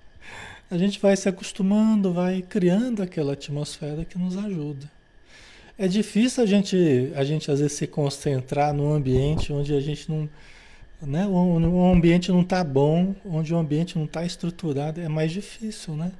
A 0.72 0.80
gente 0.80 1.00
vai 1.00 1.16
se 1.16 1.30
acostumando, 1.30 2.12
vai 2.12 2.42
criando 2.42 3.04
aquela 3.04 3.34
atmosfera 3.34 4.04
que 4.04 4.18
nos 4.18 4.36
ajuda. 4.36 4.90
É 5.78 5.88
difícil 5.88 6.42
a 6.42 6.46
gente, 6.48 7.12
a 7.16 7.24
gente 7.24 7.52
às 7.52 7.60
vezes 7.60 7.78
se 7.78 7.86
concentrar 7.86 8.74
num 8.74 8.92
ambiente 8.92 9.54
onde 9.54 9.76
a 9.76 9.80
gente 9.80 10.10
não, 10.10 10.28
né? 11.02 11.26
O, 11.28 11.92
ambiente 11.92 12.32
não 12.32 12.42
está 12.42 12.64
bom, 12.64 13.16
onde 13.26 13.54
o 13.54 13.58
ambiente 13.58 13.98
não 13.98 14.06
está 14.06 14.26
estruturado, 14.26 15.02
é 15.02 15.08
mais 15.08 15.32
difícil, 15.32 15.96
né? 15.96 16.12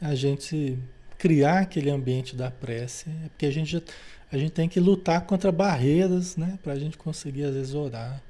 A 0.00 0.14
gente 0.14 0.78
criar 1.18 1.60
aquele 1.60 1.90
ambiente 1.90 2.34
da 2.34 2.50
prece, 2.50 3.08
é 3.24 3.28
porque 3.28 3.46
a 3.46 3.50
gente, 3.50 3.82
a 4.30 4.36
gente 4.36 4.50
tem 4.50 4.68
que 4.68 4.80
lutar 4.80 5.20
contra 5.22 5.52
barreiras, 5.52 6.36
né? 6.36 6.58
Para 6.62 6.72
a 6.72 6.78
gente 6.78 6.96
conseguir, 6.98 7.44
às 7.44 7.54
vezes, 7.54 7.74
orar. 7.74 8.20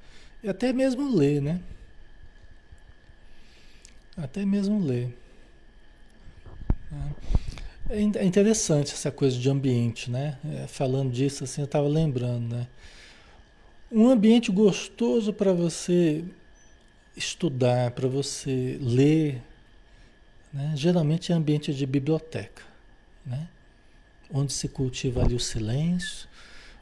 E 0.42 0.48
até 0.48 0.72
mesmo 0.72 1.14
ler, 1.14 1.40
né? 1.40 1.60
Até 4.16 4.44
mesmo 4.44 4.84
ler. 4.84 5.16
É, 7.88 8.18
é 8.18 8.24
interessante 8.24 8.92
essa 8.92 9.10
coisa 9.10 9.38
de 9.38 9.48
ambiente, 9.48 10.10
né? 10.10 10.38
É, 10.44 10.66
falando 10.66 11.10
disso, 11.10 11.44
assim, 11.44 11.62
eu 11.62 11.66
estava 11.66 11.88
lembrando, 11.88 12.54
né? 12.54 12.66
Um 13.92 14.08
ambiente 14.08 14.50
gostoso 14.50 15.32
para 15.32 15.52
você 15.52 16.24
estudar, 17.16 17.90
para 17.90 18.08
você 18.08 18.78
ler, 18.80 19.42
né? 20.52 20.72
geralmente 20.74 21.30
é 21.30 21.34
ambiente 21.34 21.74
de 21.74 21.84
biblioteca 21.84 22.72
né? 23.24 23.48
onde 24.32 24.52
se 24.52 24.68
cultiva 24.68 25.22
ali 25.22 25.34
o 25.34 25.40
silêncio, 25.40 26.28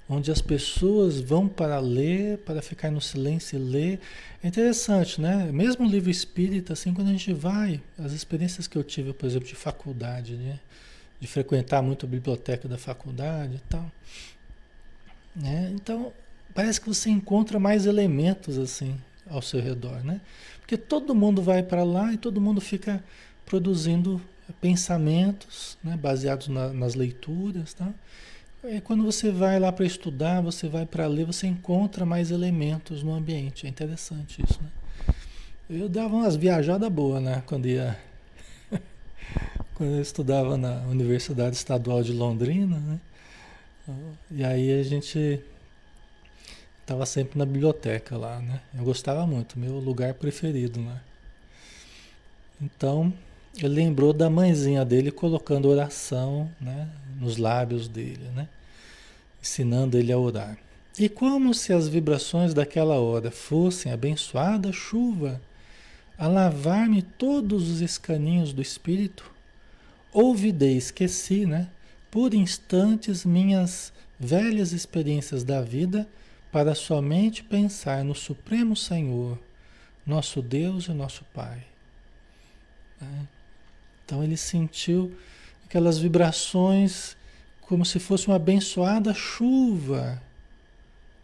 onde 0.09 0.31
as 0.31 0.41
pessoas 0.41 1.21
vão 1.21 1.49
para 1.49 1.79
ler, 1.79 2.39
para 2.39 2.61
ficar 2.63 2.91
no 2.91 3.01
silêncio 3.01 3.59
e 3.59 3.63
ler. 3.63 4.01
É 4.43 4.49
interessante, 4.49 5.21
né? 5.21 5.51
Mesmo 5.53 5.87
livro 5.87 6.11
espírita, 6.11 6.73
assim, 6.73 6.93
quando 6.93 7.09
a 7.09 7.13
gente 7.13 7.33
vai, 7.33 7.81
as 7.99 8.13
experiências 8.13 8.67
que 8.67 8.77
eu 8.77 8.83
tive, 8.83 9.13
por 9.13 9.27
exemplo, 9.27 9.47
de 9.47 9.55
faculdade, 9.55 10.35
né? 10.35 10.59
De 11.21 11.29
frequentar 11.29 11.81
muito 11.83 12.07
a 12.07 12.09
biblioteca 12.09 12.69
da 12.69 12.79
faculdade 12.79 13.57
e 13.57 13.61
tal. 13.69 13.91
Né? 15.37 15.71
Então, 15.75 16.13
parece 16.55 16.81
que 16.81 16.89
você 16.89 17.11
encontra 17.11 17.59
mais 17.59 17.87
elementos, 17.87 18.59
assim, 18.59 18.97
ao 19.29 19.43
seu 19.43 19.61
redor, 19.61 20.05
né? 20.05 20.21
Porque 20.61 20.77
todo 20.77 21.15
mundo 21.15 21.43
vai 21.43 21.63
para 21.63 21.83
lá 21.83 22.13
e 22.13 22.17
todo 22.17 22.41
mundo 22.41 22.61
fica 22.61 23.03
produzindo 23.45 24.21
pensamentos 24.61 25.77
né, 25.83 25.97
baseados 25.97 26.49
na, 26.49 26.73
nas 26.73 26.95
leituras. 26.95 27.75
Tá? 27.75 27.89
E 28.65 28.81
quando 28.81 29.03
você 29.03 29.31
vai 29.31 29.59
lá 29.59 29.73
para 29.73 29.85
estudar, 29.85 30.41
você 30.41 30.69
vai 30.69 30.87
para 30.87 31.07
ler, 31.07 31.27
você 31.27 31.47
encontra 31.47 32.05
mais 32.05 32.31
elementos 32.31 33.03
no 33.03 33.13
ambiente. 33.13 33.67
É 33.67 33.69
interessante 33.69 34.43
isso. 34.43 34.61
Né? 34.63 35.15
Eu 35.69 35.89
dava 35.89 36.15
umas 36.15 36.37
viajadas 36.37 36.89
boas 36.89 37.23
né, 37.23 37.43
quando 37.47 37.67
ia. 37.67 37.99
quando 39.75 39.95
eu 39.95 40.03
estudava 40.03 40.57
na 40.57 40.83
Universidade 40.83 41.57
Estadual 41.57 42.03
de 42.03 42.13
Londrina. 42.13 42.79
Né? 42.79 43.01
E 44.31 44.45
aí 44.45 44.79
a 44.79 44.83
gente 44.83 45.41
estava 46.91 47.07
sempre 47.07 47.39
na 47.39 47.47
biblioteca 47.47 48.17
lá, 48.17 48.41
né? 48.41 48.61
Eu 48.77 48.83
gostava 48.83 49.25
muito, 49.25 49.57
meu 49.57 49.79
lugar 49.79 50.13
preferido 50.15 50.85
lá. 50.85 51.01
Então, 52.61 53.13
ele 53.57 53.69
lembrou 53.69 54.13
da 54.13 54.29
mãezinha 54.29 54.85
dele 54.85 55.13
colocando 55.13 55.69
oração 55.69 56.51
né, 56.61 56.89
nos 57.21 57.37
lábios 57.37 57.87
dele, 57.87 58.29
né? 58.35 58.49
Ensinando 59.41 59.97
ele 59.97 60.11
a 60.13 60.19
orar. 60.19 60.59
E 60.99 61.09
como 61.09 61.55
se 61.55 61.73
as 61.73 61.87
vibrações 61.87 62.53
daquela 62.53 62.97
hora 62.97 63.31
fossem 63.31 63.93
abençoada 63.93 64.73
chuva 64.73 65.41
a 66.19 66.27
lavar-me 66.27 67.03
todos 67.03 67.71
os 67.71 67.81
escaninhos 67.81 68.53
do 68.53 68.61
espírito, 68.61 69.31
ouvidei, 70.13 70.77
esqueci, 70.77 71.47
né? 71.47 71.69
Por 72.11 72.35
instantes 72.35 73.25
minhas 73.25 73.93
velhas 74.19 74.73
experiências 74.73 75.45
da 75.45 75.63
vida 75.63 76.09
para 76.51 76.75
somente 76.75 77.43
pensar 77.45 78.05
no 78.05 78.15
Supremo 78.15 78.75
Senhor, 78.75 79.39
nosso 80.05 80.43
Deus 80.43 80.87
e 80.87 80.93
nosso 80.93 81.25
Pai. 81.33 81.65
Né? 83.01 83.29
Então 84.05 84.25
ele 84.25 84.37
sentiu 84.37 85.17
aquelas 85.65 85.99
vibrações 85.99 87.17
como 87.61 87.85
se 87.85 88.01
fosse 88.01 88.27
uma 88.27 88.37
abençoada 88.37 89.15
chuva 89.15 90.21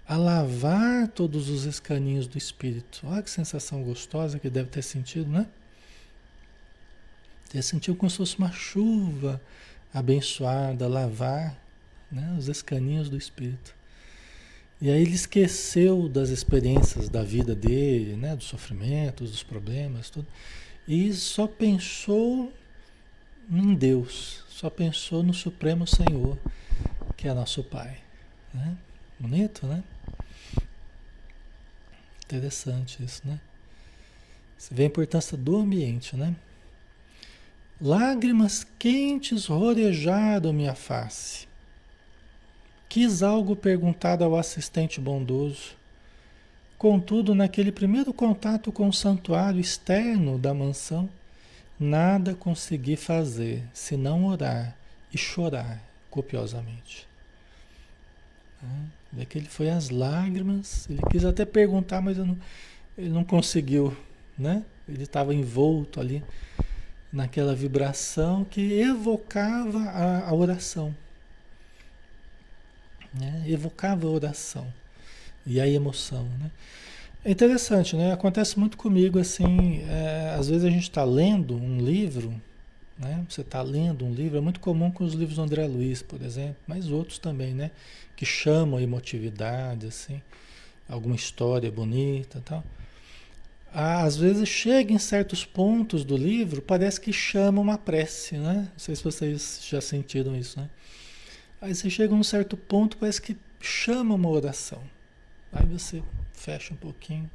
a 0.07 0.17
lavar 0.17 1.09
todos 1.09 1.49
os 1.49 1.65
escaninhos 1.65 2.29
do 2.29 2.39
espírito. 2.39 3.01
Olha 3.05 3.23
que 3.23 3.31
sensação 3.31 3.83
gostosa 3.83 4.39
que 4.39 4.49
deve 4.49 4.69
ter 4.69 4.83
sentido, 4.83 5.29
né? 5.29 5.49
Ter 7.51 7.63
sentido 7.63 7.97
como 7.97 8.09
se 8.09 8.19
fosse 8.19 8.39
uma 8.39 8.53
chuva 8.53 9.41
abençoada, 9.93 10.87
lavar 10.87 11.61
né, 12.11 12.37
os 12.39 12.49
escaninhos 12.49 13.11
do 13.11 13.17
espírito. 13.17 13.76
E 14.81 14.91
aí 14.91 15.03
ele 15.03 15.15
esqueceu 15.15 16.09
das 16.09 16.29
experiências 16.29 17.09
da 17.09 17.23
vida 17.23 17.55
dele, 17.55 18.15
né, 18.15 18.37
dos 18.37 18.47
sofrimentos, 18.47 19.31
dos 19.31 19.43
problemas, 19.43 20.11
tudo, 20.11 20.27
e 20.87 21.13
só 21.15 21.47
pensou 21.47 22.53
em 23.51 23.75
Deus, 23.75 24.45
só 24.49 24.69
pensou 24.69 25.23
no 25.23 25.33
Supremo 25.33 25.87
Senhor, 25.87 26.39
que 27.17 27.27
é 27.27 27.33
nosso 27.33 27.65
Pai. 27.65 27.99
Né? 28.53 28.77
Bonito, 29.19 29.67
né? 29.67 29.83
Interessante 32.25 33.03
isso, 33.03 33.23
né? 33.25 33.41
Você 34.59 34.75
vê 34.75 34.83
a 34.83 34.87
importância 34.87 35.37
do 35.37 35.57
ambiente, 35.57 36.17
né? 36.17 36.35
Lágrimas 37.81 38.67
quentes 38.79 39.47
rorejaram 39.47 40.53
minha 40.53 40.75
face. 40.75 41.47
Quis 42.89 43.23
algo 43.23 43.57
perguntar 43.57 44.23
ao 44.23 44.37
assistente 44.37 45.01
bondoso. 45.01 45.77
Contudo, 46.79 47.35
naquele 47.35 47.73
primeiro 47.73 48.13
contato 48.13 48.71
com 48.71 48.89
o 48.89 48.93
santuário 48.93 49.61
externo 49.61 50.39
da 50.39 50.53
mansão, 50.53 51.09
nada 51.79 52.35
consegui 52.35 52.97
fazer 52.97 53.63
senão 53.73 54.27
orar 54.27 54.77
e 55.13 55.19
chorar 55.19 55.83
copiosamente. 56.11 57.07
É 59.19 59.25
que 59.25 59.39
ele 59.39 59.49
foi 59.49 59.71
às 59.71 59.89
lágrimas, 59.89 60.89
ele 60.91 61.01
quis 61.11 61.25
até 61.25 61.45
perguntar, 61.45 62.01
mas 62.03 62.19
não, 62.19 62.37
ele 62.99 63.09
não 63.09 63.25
conseguiu, 63.25 63.97
né? 64.39 64.63
Ele 64.89 65.03
estava 65.03 65.35
envolto 65.35 66.01
ali 66.01 66.23
naquela 67.13 67.55
vibração 67.55 68.45
que 68.45 68.81
evocava 68.81 69.81
a, 69.81 70.29
a 70.29 70.35
oração. 70.35 70.95
Né? 73.19 73.45
Evocava 73.47 74.07
a 74.07 74.11
oração 74.11 74.67
e 75.47 75.61
a 75.61 75.69
emoção, 75.69 76.25
né? 76.41 76.51
É 77.25 77.31
interessante, 77.31 77.97
né? 77.97 78.13
Acontece 78.13 78.59
muito 78.59 78.77
comigo 78.77 79.19
assim, 79.19 79.83
é, 79.89 80.37
às 80.39 80.49
vezes 80.49 80.65
a 80.65 80.71
gente 80.71 80.85
está 80.85 81.03
lendo 81.03 81.57
um 81.57 81.79
livro, 81.81 82.33
né? 82.97 83.25
Você 83.29 83.41
está 83.41 83.63
lendo 83.63 84.05
um 84.05 84.13
livro, 84.13 84.39
é 84.39 84.41
muito 84.41 84.61
comum 84.61 84.93
com 84.93 85.03
os 85.03 85.13
livros 85.13 85.37
do 85.37 85.43
André 85.43 85.67
Luiz, 85.67 86.03
por 86.03 86.23
exemplo, 86.23 86.57
mas 86.69 86.89
outros 86.89 87.19
também, 87.19 87.53
né? 87.53 87.73
que 88.17 88.25
chamam 88.25 88.79
a 88.79 88.83
emotividade, 88.83 89.87
assim, 89.87 90.21
alguma 90.89 91.15
história 91.15 91.71
bonita 91.71 92.43
tal. 92.45 92.65
Às 93.73 94.17
vezes 94.17 94.49
chega 94.49 94.91
em 94.91 94.99
certos 94.99 95.45
pontos 95.45 96.03
do 96.03 96.17
livro, 96.17 96.63
parece 96.63 96.99
que 96.99 97.13
chama 97.13 97.61
uma 97.61 97.77
prece, 97.77 98.39
né? 98.39 98.69
Não 98.73 98.79
sei 98.79 98.97
se 98.97 99.05
vocês 99.05 99.61
já 99.69 99.83
sentiram 99.83 100.35
isso, 100.35 100.59
né? 100.59 100.71
Aí 101.67 101.75
você 101.75 101.91
chega 101.91 102.15
num 102.15 102.23
certo 102.23 102.57
ponto, 102.57 102.97
parece 102.97 103.21
que 103.21 103.37
chama 103.61 104.15
uma 104.15 104.29
oração. 104.29 104.81
Aí 105.53 105.67
você 105.67 106.01
fecha 106.33 106.73
um 106.73 106.77
pouquinho 106.77 107.29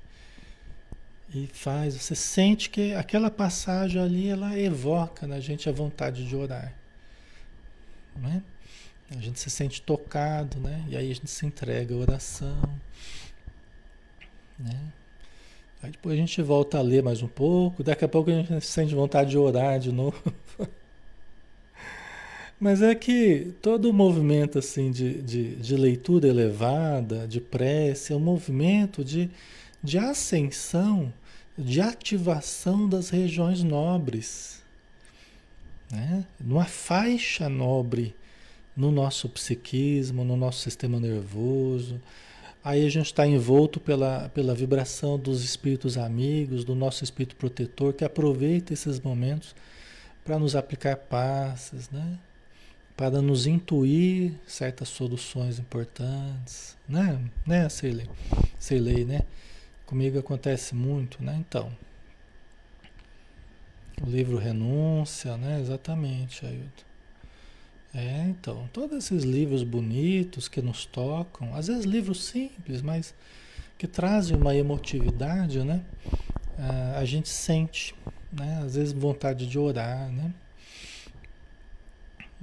e 1.36 1.48
faz, 1.48 1.96
você 1.96 2.15
sente 2.15 2.70
que 2.70 2.94
aquela 2.94 3.30
passagem 3.30 4.02
ali, 4.02 4.30
ela 4.30 4.58
evoca 4.58 5.28
na 5.28 5.41
gente 5.41 5.67
a 5.67 5.72
vontade 5.74 6.26
de 6.26 6.34
orar. 6.34 6.74
Né? 8.15 8.41
A 9.10 9.20
gente 9.20 9.38
se 9.38 9.50
sente 9.50 9.82
tocado, 9.82 10.62
né? 10.62 10.86
E 10.88 10.96
aí 10.96 11.12
a 11.12 11.13
gente 11.13 11.30
se 11.30 11.46
entrega 11.46 11.94
à 11.94 11.98
oração, 11.98 12.80
né? 14.58 14.94
Aí 15.84 15.91
depois 15.91 16.13
a 16.13 16.17
gente 16.17 16.41
volta 16.41 16.78
a 16.78 16.82
ler 16.82 17.04
mais 17.04 17.22
um 17.22 17.28
pouco, 17.28 17.84
daqui 17.84 18.06
a 18.06 18.08
pouco 18.08 18.30
a 18.30 18.34
gente 18.34 18.62
sente 18.62 18.96
vontade 18.96 19.32
de 19.32 19.38
orar 19.38 19.78
de 19.78 19.91
novo. 19.91 20.24
Mas 22.62 22.84
é 22.84 22.93
que 22.93 23.56
todo 23.60 23.89
o 23.89 23.93
movimento 23.93 24.60
assim 24.60 24.91
de, 24.91 25.19
de, 25.24 25.56
de, 25.56 25.76
leitura 25.76 26.28
elevada, 26.28 27.28
de 27.28 27.41
prece, 27.41 28.13
é 28.13 28.15
um 28.15 28.19
movimento 28.19 29.04
de, 29.04 29.32
de 29.84 29.97
ascensão, 29.97 31.12
de 31.58 31.82
ativação 31.82 32.88
das 32.88 33.10
regiões 33.10 33.63
nobres. 33.63 34.62
Né? 35.91 36.24
Numa 36.39 36.65
faixa 36.65 37.50
nobre 37.50 38.13
no 38.78 38.91
nosso 38.91 39.28
psiquismo, 39.28 40.24
no 40.24 40.38
nosso 40.38 40.60
sistema 40.60 41.00
nervoso. 41.00 42.00
Aí 42.63 42.86
a 42.86 42.89
gente 42.91 43.08
está 43.08 43.26
envolto 43.26 43.80
pela, 43.80 44.30
pela 44.30 44.54
vibração 44.54 45.17
dos 45.17 45.43
espíritos 45.43 45.97
amigos, 45.97 46.63
do 46.63 46.76
nosso 46.76 47.04
espírito 47.04 47.36
protetor, 47.38 47.91
que 47.91 48.06
aproveita 48.06 48.71
esses 48.71 49.00
momentos 49.00 49.56
para 50.24 50.38
nos 50.38 50.56
aplicar 50.56 50.95
passes, 50.95 51.89
né? 51.89 52.19
Para 52.95 53.21
nos 53.21 53.47
intuir 53.47 54.34
certas 54.45 54.89
soluções 54.89 55.60
importantes, 55.60 56.77
né? 56.88 57.19
Né, 57.45 57.67
Ceilei? 57.69 58.10
Ceilei, 58.60 59.06
né? 59.06 59.21
Comigo 59.86 60.19
acontece 60.19 60.75
muito, 60.75 61.23
né? 61.23 61.36
Então, 61.39 61.71
o 64.01 64.10
livro 64.10 64.38
Renúncia, 64.38 65.38
né? 65.38 65.60
Exatamente, 65.60 66.45
Ailton. 66.45 66.91
É, 67.93 68.23
então, 68.30 68.69
todos 68.71 68.97
esses 68.97 69.23
livros 69.23 69.63
bonitos 69.63 70.47
que 70.47 70.62
nos 70.62 70.86
tocam, 70.86 71.54
às 71.54 71.67
vezes 71.67 71.84
livros 71.84 72.23
simples, 72.23 72.82
mas 72.82 73.13
que 73.77 73.86
trazem 73.86 74.38
uma 74.38 74.56
emotividade, 74.56 75.63
né? 75.63 75.84
Ah, 76.58 76.99
a 76.99 77.06
gente 77.06 77.27
sente, 77.27 77.93
né? 78.32 78.62
Às 78.63 78.75
vezes 78.75 78.93
vontade 78.93 79.45
de 79.45 79.60
orar, 79.60 80.10
né? 80.10 80.34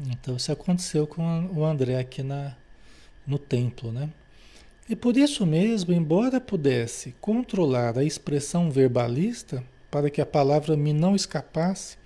Então, 0.06 0.37
isso 0.37 0.52
aconteceu 0.52 1.06
com 1.06 1.46
o 1.54 1.64
André 1.64 1.98
aqui 1.98 2.22
na, 2.22 2.54
no 3.26 3.38
templo, 3.38 3.90
né? 3.90 4.08
E 4.88 4.96
por 4.96 5.16
isso 5.16 5.44
mesmo, 5.44 5.92
embora 5.92 6.40
pudesse 6.40 7.14
controlar 7.20 7.98
a 7.98 8.04
expressão 8.04 8.70
verbalista 8.70 9.62
para 9.90 10.08
que 10.08 10.20
a 10.20 10.26
palavra 10.26 10.76
me 10.76 10.92
não 10.92 11.14
escapasse 11.14 11.98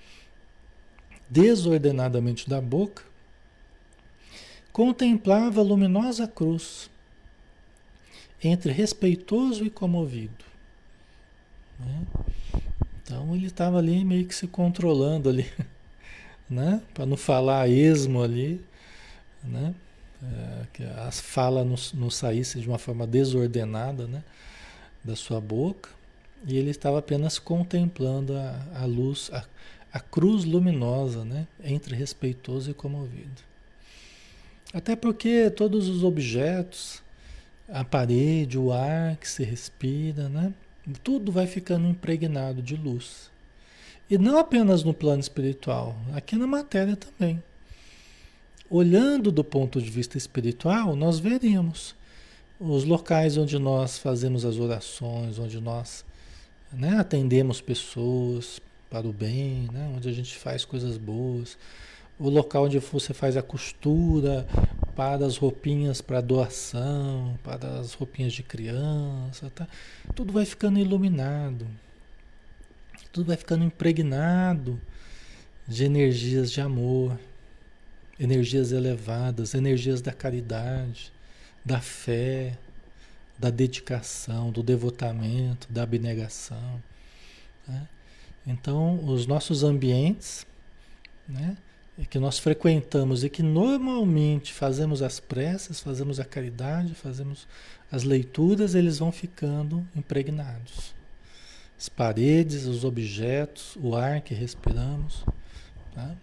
desordenadamente 1.28 2.48
da 2.48 2.60
boca, 2.60 3.04
contemplava 4.72 5.60
a 5.60 5.64
luminosa 5.64 6.26
cruz, 6.26 6.90
entre 8.42 8.72
respeitoso 8.72 9.64
e 9.64 9.70
comovido. 9.70 10.44
Né? 11.78 12.06
Então 13.02 13.34
ele 13.34 13.46
estava 13.46 13.78
ali 13.78 14.04
meio 14.04 14.26
que 14.26 14.34
se 14.34 14.46
controlando 14.48 15.28
ali, 15.28 15.46
né? 16.52 16.82
Para 16.92 17.06
não 17.06 17.16
falar 17.16 17.68
esmo 17.68 18.22
ali, 18.22 18.64
né? 19.42 19.74
É, 20.22 20.66
que 20.72 20.84
as 20.84 21.20
falas 21.20 21.66
não, 21.66 22.00
não 22.02 22.10
saíssem 22.10 22.62
de 22.62 22.68
uma 22.68 22.78
forma 22.78 23.06
desordenada, 23.06 24.06
né? 24.06 24.22
Da 25.02 25.16
sua 25.16 25.40
boca. 25.40 25.90
E 26.46 26.56
ele 26.56 26.70
estava 26.70 26.98
apenas 26.98 27.38
contemplando 27.38 28.36
a, 28.36 28.82
a 28.82 28.84
luz, 28.84 29.30
a, 29.32 29.44
a 29.92 29.98
cruz 29.98 30.44
luminosa, 30.44 31.24
né? 31.24 31.46
Entre 31.64 31.96
respeitoso 31.96 32.70
e 32.70 32.74
comovido. 32.74 33.42
Até 34.72 34.94
porque 34.94 35.50
todos 35.50 35.88
os 35.88 36.04
objetos, 36.04 37.02
a 37.68 37.84
parede, 37.84 38.58
o 38.58 38.72
ar 38.72 39.16
que 39.16 39.28
se 39.28 39.42
respira, 39.42 40.28
né? 40.28 40.52
Tudo 41.02 41.32
vai 41.32 41.46
ficando 41.46 41.88
impregnado 41.88 42.62
de 42.62 42.76
luz. 42.76 43.31
E 44.12 44.18
não 44.18 44.36
apenas 44.36 44.84
no 44.84 44.92
plano 44.92 45.20
espiritual, 45.20 45.96
aqui 46.12 46.36
na 46.36 46.46
matéria 46.46 46.94
também. 46.94 47.42
Olhando 48.68 49.32
do 49.32 49.42
ponto 49.42 49.80
de 49.80 49.90
vista 49.90 50.18
espiritual, 50.18 50.94
nós 50.94 51.18
veremos 51.18 51.94
os 52.60 52.84
locais 52.84 53.38
onde 53.38 53.58
nós 53.58 53.96
fazemos 53.96 54.44
as 54.44 54.58
orações, 54.58 55.38
onde 55.38 55.58
nós 55.62 56.04
né, 56.70 56.98
atendemos 56.98 57.62
pessoas 57.62 58.60
para 58.90 59.08
o 59.08 59.14
bem, 59.14 59.66
né, 59.72 59.90
onde 59.96 60.10
a 60.10 60.12
gente 60.12 60.36
faz 60.36 60.62
coisas 60.62 60.98
boas, 60.98 61.56
o 62.18 62.28
local 62.28 62.66
onde 62.66 62.78
você 62.80 63.14
faz 63.14 63.34
a 63.34 63.42
costura 63.42 64.46
para 64.94 65.24
as 65.24 65.38
roupinhas 65.38 66.02
para 66.02 66.20
doação, 66.20 67.38
para 67.42 67.80
as 67.80 67.94
roupinhas 67.94 68.34
de 68.34 68.42
criança, 68.42 69.50
tá? 69.54 69.66
tudo 70.14 70.34
vai 70.34 70.44
ficando 70.44 70.78
iluminado, 70.78 71.66
tudo 73.12 73.26
vai 73.26 73.36
ficando 73.36 73.64
impregnado 73.64 74.80
de 75.68 75.84
energias 75.84 76.50
de 76.50 76.60
amor, 76.60 77.18
energias 78.18 78.72
elevadas, 78.72 79.54
energias 79.54 80.00
da 80.00 80.12
caridade, 80.12 81.12
da 81.64 81.80
fé, 81.80 82.58
da 83.38 83.50
dedicação, 83.50 84.50
do 84.50 84.62
devotamento, 84.62 85.66
da 85.70 85.82
abnegação. 85.82 86.82
Né? 87.66 87.88
Então, 88.46 89.04
os 89.04 89.26
nossos 89.26 89.62
ambientes, 89.62 90.46
né, 91.28 91.56
que 92.10 92.18
nós 92.18 92.38
frequentamos 92.38 93.22
e 93.22 93.30
que 93.30 93.42
normalmente 93.42 94.52
fazemos 94.52 95.02
as 95.02 95.20
preces, 95.20 95.80
fazemos 95.80 96.18
a 96.18 96.24
caridade, 96.24 96.94
fazemos 96.94 97.46
as 97.90 98.02
leituras, 98.02 98.74
eles 98.74 98.98
vão 98.98 99.12
ficando 99.12 99.86
impregnados. 99.94 100.94
As 101.82 101.88
paredes, 101.88 102.64
os 102.64 102.84
objetos, 102.84 103.76
o 103.82 103.96
ar 103.96 104.20
que 104.20 104.32
respiramos. 104.32 105.24
Tá? 105.92 106.14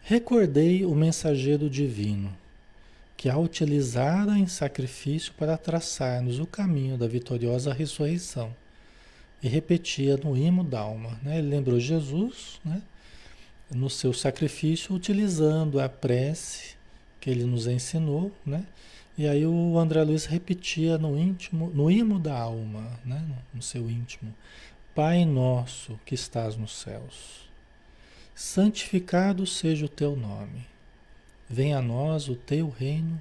Recordei 0.00 0.86
o 0.86 0.94
mensageiro 0.94 1.68
divino, 1.68 2.34
que 3.18 3.28
a 3.28 3.36
utilizara 3.36 4.38
em 4.38 4.46
sacrifício 4.46 5.34
para 5.34 5.58
traçar-nos 5.58 6.40
o 6.40 6.46
caminho 6.46 6.96
da 6.96 7.06
vitoriosa 7.06 7.70
ressurreição, 7.74 8.56
e 9.42 9.46
repetia 9.46 10.16
no 10.16 10.34
imo 10.34 10.64
da 10.64 10.80
alma. 10.80 11.20
Né? 11.22 11.36
Ele 11.36 11.50
lembrou 11.50 11.78
Jesus 11.78 12.62
né? 12.64 12.80
no 13.70 13.90
seu 13.90 14.14
sacrifício, 14.14 14.94
utilizando 14.94 15.80
a 15.80 15.86
prece 15.86 16.76
que 17.20 17.28
ele 17.28 17.44
nos 17.44 17.66
ensinou, 17.66 18.32
né? 18.46 18.64
E 19.18 19.26
aí 19.26 19.44
o 19.44 19.76
André 19.78 20.02
Luiz 20.04 20.24
repetia 20.24 20.96
no 20.96 21.18
íntimo, 21.18 21.70
no 21.74 21.90
imo 21.90 22.18
da 22.18 22.38
alma, 22.38 22.98
né? 23.04 23.22
no 23.52 23.60
seu 23.60 23.90
íntimo, 23.90 24.32
Pai 24.94 25.24
nosso 25.24 25.98
que 26.06 26.14
estás 26.14 26.56
nos 26.56 26.72
céus 26.80 27.48
santificado 28.38 29.44
seja 29.44 29.86
o 29.86 29.88
teu 29.88 30.14
nome. 30.14 30.64
Venha 31.50 31.78
a 31.78 31.82
nós 31.82 32.28
o 32.28 32.36
teu 32.36 32.68
reino, 32.68 33.20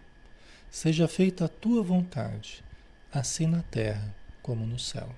seja 0.69 1.07
feita 1.07 1.45
a 1.45 1.47
tua 1.47 1.81
vontade, 1.81 2.63
assim 3.11 3.47
na 3.47 3.63
terra 3.63 4.13
como 4.43 4.63
no 4.63 4.77
céu. 4.77 5.09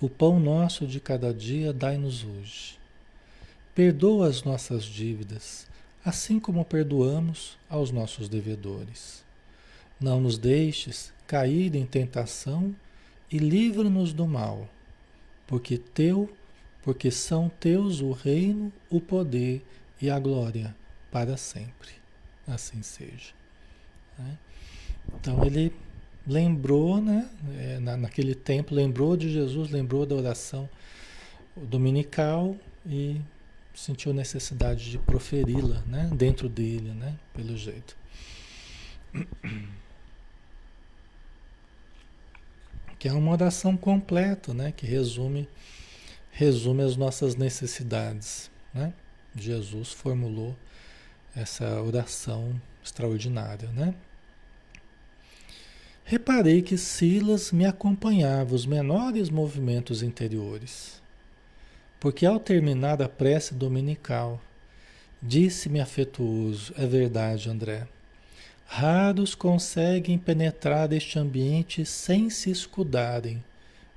O 0.00 0.08
pão 0.08 0.40
nosso 0.40 0.86
de 0.86 1.00
cada 1.00 1.34
dia 1.34 1.70
dai-nos 1.70 2.24
hoje. 2.24 2.78
Perdoa 3.74 4.26
as 4.26 4.42
nossas 4.42 4.84
dívidas, 4.84 5.66
assim 6.02 6.40
como 6.40 6.64
perdoamos 6.64 7.58
aos 7.68 7.90
nossos 7.90 8.26
devedores. 8.26 9.21
Não 10.02 10.20
nos 10.20 10.36
deixes 10.36 11.12
cair 11.26 11.74
em 11.74 11.86
tentação 11.86 12.74
e 13.30 13.38
livra-nos 13.38 14.12
do 14.12 14.26
mal, 14.26 14.68
porque 15.46 15.78
teu 15.78 16.28
porque 16.82 17.10
são 17.10 17.48
teus 17.48 18.00
o 18.00 18.10
reino, 18.10 18.72
o 18.90 19.00
poder 19.00 19.64
e 20.00 20.10
a 20.10 20.18
glória 20.18 20.74
para 21.10 21.36
sempre. 21.36 21.90
Assim 22.46 22.82
seja. 22.82 23.32
Né? 24.18 24.36
Então 25.14 25.44
ele 25.44 25.72
lembrou, 26.26 27.00
né, 27.00 27.28
é, 27.56 27.78
na, 27.78 27.96
naquele 27.96 28.34
tempo, 28.34 28.74
lembrou 28.74 29.16
de 29.16 29.30
Jesus, 29.30 29.70
lembrou 29.70 30.04
da 30.04 30.16
oração 30.16 30.68
dominical 31.56 32.56
e 32.84 33.20
sentiu 33.74 34.12
necessidade 34.12 34.90
de 34.90 34.98
proferi-la 34.98 35.82
né, 35.86 36.10
dentro 36.12 36.48
dele, 36.48 36.90
né, 36.90 37.16
pelo 37.32 37.56
jeito. 37.56 37.96
Que 43.02 43.08
é 43.08 43.12
uma 43.12 43.32
oração 43.32 43.76
completa, 43.76 44.54
né, 44.54 44.70
que 44.70 44.86
resume 44.86 45.48
resume 46.30 46.84
as 46.84 46.96
nossas 46.96 47.34
necessidades. 47.34 48.48
Né? 48.72 48.94
Jesus 49.34 49.90
formulou 49.90 50.54
essa 51.34 51.82
oração 51.82 52.54
extraordinária. 52.80 53.68
Né? 53.70 53.92
Reparei 56.04 56.62
que 56.62 56.78
Silas 56.78 57.50
me 57.50 57.66
acompanhava 57.66 58.54
os 58.54 58.66
menores 58.66 59.30
movimentos 59.30 60.00
interiores, 60.00 61.02
porque 61.98 62.24
ao 62.24 62.38
terminar 62.38 63.02
a 63.02 63.08
prece 63.08 63.52
dominical, 63.52 64.40
disse-me 65.20 65.80
afetuoso: 65.80 66.72
É 66.78 66.86
verdade, 66.86 67.50
André. 67.50 67.88
Raros 68.66 69.34
conseguem 69.34 70.18
penetrar 70.18 70.92
este 70.92 71.18
ambiente 71.18 71.84
sem 71.84 72.30
se 72.30 72.50
escudarem 72.50 73.42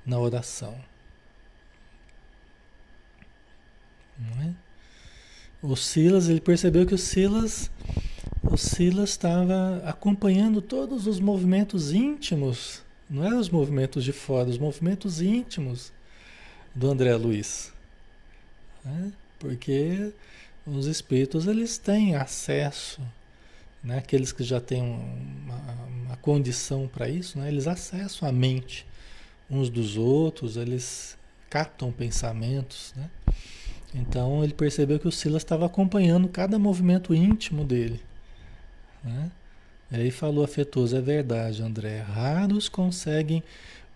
na 0.04 0.18
oração. 0.18 0.78
É? 4.42 4.52
O 5.62 5.74
Silas, 5.74 6.28
ele 6.28 6.40
percebeu 6.40 6.86
que 6.86 6.94
o 6.94 6.98
Silas, 6.98 7.70
o 8.42 8.56
Silas 8.56 9.10
estava 9.10 9.82
acompanhando 9.84 10.62
todos 10.62 11.06
os 11.06 11.18
movimentos 11.18 11.92
íntimos, 11.92 12.82
não 13.08 13.24
eram 13.24 13.38
os 13.38 13.48
movimentos 13.48 14.04
de 14.04 14.12
fora, 14.12 14.48
os 14.48 14.58
movimentos 14.58 15.20
íntimos 15.20 15.92
do 16.74 16.90
André 16.90 17.14
Luiz. 17.16 17.72
Né? 18.84 19.12
Porque 19.38 20.12
os 20.66 20.86
espíritos 20.86 21.46
eles 21.46 21.78
têm 21.78 22.16
acesso, 22.16 23.00
né? 23.86 23.98
aqueles 23.98 24.32
que 24.32 24.42
já 24.42 24.60
têm 24.60 24.82
uma, 24.82 25.56
uma 26.04 26.16
condição 26.16 26.88
para 26.88 27.08
isso, 27.08 27.38
né? 27.38 27.48
eles 27.48 27.68
acessam 27.68 28.28
a 28.28 28.32
mente 28.32 28.84
uns 29.48 29.70
dos 29.70 29.96
outros, 29.96 30.56
eles 30.56 31.16
captam 31.48 31.92
pensamentos, 31.92 32.92
né? 32.96 33.08
Então 33.94 34.42
ele 34.42 34.52
percebeu 34.52 34.98
que 34.98 35.06
o 35.06 35.12
Silas 35.12 35.42
estava 35.42 35.64
acompanhando 35.64 36.28
cada 36.28 36.58
movimento 36.58 37.14
íntimo 37.14 37.64
dele. 37.64 38.00
Né? 39.02 39.30
E 39.90 39.96
aí 39.96 40.10
falou 40.10 40.44
afetuoso, 40.44 40.96
é 40.96 41.00
verdade, 41.00 41.62
André. 41.62 42.00
Raros 42.00 42.68
conseguem 42.68 43.42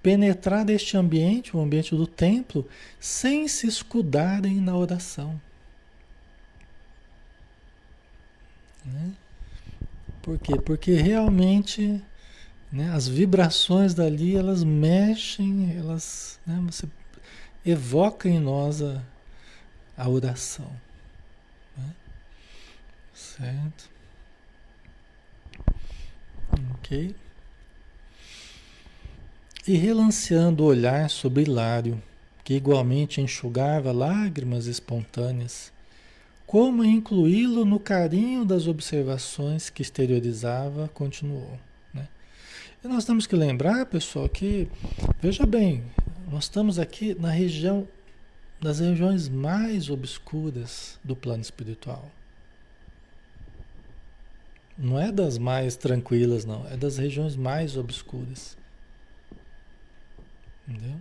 penetrar 0.03 0.65
neste 0.65 0.97
ambiente, 0.97 1.55
o 1.55 1.61
ambiente 1.61 1.95
do 1.95 2.07
templo, 2.07 2.67
sem 2.99 3.47
se 3.49 3.67
escudarem 3.67 4.55
na 4.61 4.75
oração. 4.75 5.39
Né? 8.87 9.13
Por 10.23 10.39
quê? 10.39 10.59
Porque 10.61 10.93
realmente 10.93 12.03
né, 12.71 12.91
as 12.93 13.09
vibrações 13.09 13.95
dali, 13.95 14.37
elas 14.37 14.63
mexem, 14.63 15.77
elas 15.77 16.39
né, 16.47 16.61
você 16.67 16.87
evoca 17.65 18.29
em 18.29 18.39
nós 18.39 18.83
a, 18.83 19.03
a 19.97 20.09
oração. 20.09 20.71
Né? 21.77 21.95
Certo? 23.15 23.91
Ok? 26.75 27.15
E 29.67 29.75
relanceando 29.75 30.65
o 30.65 30.67
olhar 30.67 31.09
sobre 31.11 31.43
Hilário, 31.43 32.03
que 32.43 32.55
igualmente 32.55 33.21
enxugava 33.21 33.93
lágrimas 33.93 34.67
espontâneas, 34.67 35.73
como 36.51 36.83
incluí-lo 36.83 37.65
no 37.65 37.79
carinho 37.79 38.45
das 38.45 38.67
observações 38.67 39.71
que 39.71 39.83
exteriorizava, 39.83 40.89
continuou. 40.89 41.57
Né? 41.95 42.09
E 42.83 42.89
nós 42.89 43.05
temos 43.05 43.25
que 43.25 43.37
lembrar, 43.37 43.87
pessoal, 43.87 44.29
que, 44.29 44.67
veja 45.23 45.47
bem, 45.47 45.85
nós 46.29 46.45
estamos 46.45 46.77
aqui 46.77 47.15
na 47.15 47.31
região 47.31 47.87
das 48.61 48.81
regiões 48.81 49.29
mais 49.29 49.89
obscuras 49.89 50.99
do 51.05 51.15
plano 51.15 51.41
espiritual. 51.41 52.11
Não 54.77 54.99
é 54.99 55.13
das 55.13 55.39
mais 55.39 55.77
tranquilas, 55.77 56.45
não. 56.45 56.67
É 56.67 56.77
das 56.77 56.99
regiões 56.99 57.37
mais 57.37 57.77
obscuras. 57.77 58.59
Entendeu? 60.67 60.97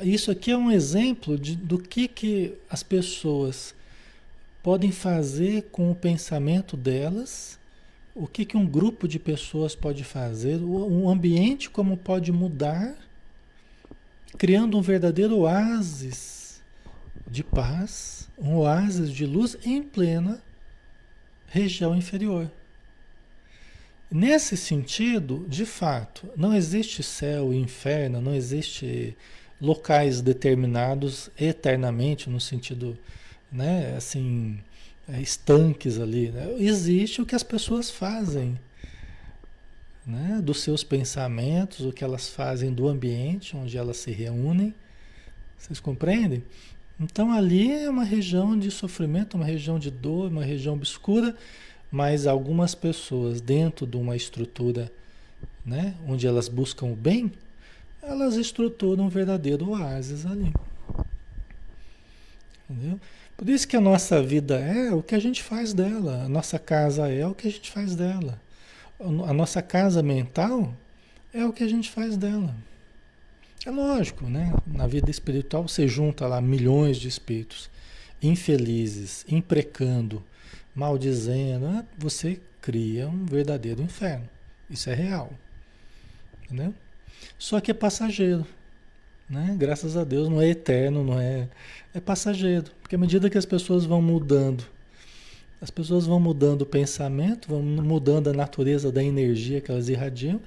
Isso 0.00 0.30
aqui 0.30 0.50
é 0.50 0.56
um 0.56 0.70
exemplo 0.70 1.38
de, 1.38 1.54
do 1.54 1.78
que, 1.78 2.08
que 2.08 2.54
as 2.70 2.82
pessoas 2.82 3.74
podem 4.64 4.90
fazer 4.90 5.68
com 5.70 5.90
o 5.90 5.94
pensamento 5.94 6.74
delas, 6.74 7.58
o 8.14 8.26
que, 8.26 8.46
que 8.46 8.56
um 8.56 8.64
grupo 8.66 9.06
de 9.06 9.18
pessoas 9.18 9.74
pode 9.74 10.02
fazer, 10.04 10.56
o, 10.56 11.06
ambiente 11.10 11.68
como 11.68 11.98
pode 11.98 12.32
mudar 12.32 12.96
criando 14.38 14.78
um 14.78 14.80
verdadeiro 14.80 15.40
oásis 15.40 16.62
de 17.28 17.44
paz, 17.44 18.26
um 18.38 18.56
oásis 18.56 19.12
de 19.12 19.26
luz 19.26 19.54
em 19.66 19.82
plena 19.82 20.42
região 21.46 21.94
inferior. 21.94 22.50
Nesse 24.10 24.56
sentido, 24.56 25.44
de 25.46 25.66
fato, 25.66 26.26
não 26.38 26.54
existe 26.54 27.02
céu 27.02 27.52
e 27.52 27.58
inferno, 27.58 28.18
não 28.18 28.34
existe 28.34 29.14
locais 29.60 30.22
determinados 30.22 31.28
eternamente, 31.38 32.30
no 32.30 32.40
sentido, 32.40 32.96
né, 33.54 33.94
assim, 33.96 34.58
é, 35.08 35.20
estanques 35.20 35.98
ali. 36.00 36.30
Né? 36.30 36.56
Existe 36.58 37.22
o 37.22 37.26
que 37.26 37.36
as 37.36 37.44
pessoas 37.44 37.88
fazem, 37.88 38.58
né, 40.04 40.40
dos 40.42 40.60
seus 40.60 40.82
pensamentos, 40.82 41.80
o 41.86 41.92
que 41.92 42.02
elas 42.02 42.28
fazem 42.28 42.72
do 42.72 42.88
ambiente 42.88 43.56
onde 43.56 43.78
elas 43.78 43.96
se 43.98 44.10
reúnem. 44.10 44.74
Vocês 45.56 45.78
compreendem? 45.78 46.42
Então 47.00 47.32
ali 47.32 47.72
é 47.72 47.88
uma 47.88 48.04
região 48.04 48.58
de 48.58 48.70
sofrimento, 48.70 49.34
uma 49.34 49.46
região 49.46 49.78
de 49.78 49.90
dor, 49.90 50.30
uma 50.30 50.44
região 50.44 50.74
obscura, 50.74 51.34
mas 51.90 52.26
algumas 52.26 52.74
pessoas 52.74 53.40
dentro 53.40 53.86
de 53.86 53.96
uma 53.96 54.16
estrutura, 54.16 54.90
né, 55.64 55.94
onde 56.06 56.26
elas 56.26 56.48
buscam 56.48 56.86
o 56.86 56.96
bem, 56.96 57.32
elas 58.02 58.36
estruturam 58.36 59.04
um 59.04 59.08
verdadeiro 59.08 59.70
oásis 59.70 60.26
ali. 60.26 60.52
Entendeu? 62.68 63.00
Por 63.44 63.50
isso 63.50 63.68
que 63.68 63.76
a 63.76 63.80
nossa 63.80 64.22
vida 64.22 64.58
é 64.58 64.90
o 64.90 65.02
que 65.02 65.14
a 65.14 65.18
gente 65.18 65.42
faz 65.42 65.74
dela, 65.74 66.24
a 66.24 66.28
nossa 66.30 66.58
casa 66.58 67.12
é 67.12 67.26
o 67.26 67.34
que 67.34 67.46
a 67.46 67.50
gente 67.50 67.70
faz 67.70 67.94
dela. 67.94 68.40
A 68.98 69.34
nossa 69.34 69.60
casa 69.60 70.02
mental 70.02 70.74
é 71.30 71.44
o 71.44 71.52
que 71.52 71.62
a 71.62 71.68
gente 71.68 71.90
faz 71.90 72.16
dela. 72.16 72.56
É 73.66 73.70
lógico, 73.70 74.24
né? 74.24 74.50
Na 74.66 74.86
vida 74.86 75.10
espiritual 75.10 75.68
você 75.68 75.86
junta 75.86 76.26
lá 76.26 76.40
milhões 76.40 76.96
de 76.96 77.06
espíritos 77.06 77.68
infelizes, 78.22 79.26
imprecando, 79.28 80.24
maldizendo, 80.74 81.68
né? 81.68 81.84
você 81.98 82.40
cria 82.62 83.06
um 83.06 83.26
verdadeiro 83.26 83.82
inferno. 83.82 84.26
Isso 84.70 84.88
é 84.88 84.94
real. 84.94 85.30
Entendeu? 86.44 86.72
Só 87.38 87.60
que 87.60 87.70
é 87.70 87.74
passageiro. 87.74 88.46
Né? 89.28 89.54
Graças 89.58 89.96
a 89.96 90.04
Deus 90.04 90.30
não 90.30 90.40
é 90.40 90.48
eterno, 90.48 91.04
não 91.04 91.20
é. 91.20 91.48
É 91.92 92.00
passageiro. 92.00 92.70
Porque 92.94 93.02
à 93.02 93.06
medida 93.06 93.28
que 93.28 93.36
as 93.36 93.44
pessoas 93.44 93.84
vão 93.84 94.00
mudando, 94.00 94.64
as 95.60 95.68
pessoas 95.68 96.06
vão 96.06 96.20
mudando 96.20 96.62
o 96.62 96.66
pensamento, 96.66 97.48
vão 97.48 97.60
mudando 97.60 98.30
a 98.30 98.32
natureza 98.32 98.92
da 98.92 99.02
energia 99.02 99.60
que 99.60 99.68
elas 99.68 99.88
irradiam, 99.88 100.40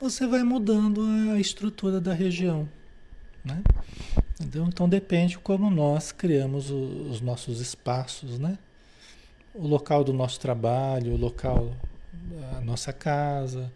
você 0.00 0.26
vai 0.26 0.42
mudando 0.42 1.00
a 1.32 1.38
estrutura 1.38 2.00
da 2.00 2.12
região. 2.12 2.68
Né? 3.44 3.62
Entendeu? 4.34 4.64
Então 4.66 4.88
depende 4.88 5.38
como 5.38 5.70
nós 5.70 6.10
criamos 6.10 6.70
os 6.70 7.20
nossos 7.20 7.60
espaços, 7.60 8.36
né? 8.36 8.58
O 9.54 9.64
local 9.64 10.02
do 10.02 10.12
nosso 10.12 10.40
trabalho, 10.40 11.12
o 11.12 11.16
local 11.16 11.72
da 12.50 12.60
nossa 12.62 12.92
casa 12.92 13.72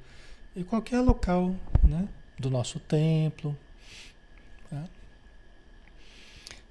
e 0.57 0.65
qualquer 0.65 0.99
local, 0.99 1.55
né? 1.85 2.09
Do 2.37 2.51
nosso 2.51 2.81
templo. 2.81 3.57
Né? 4.69 4.85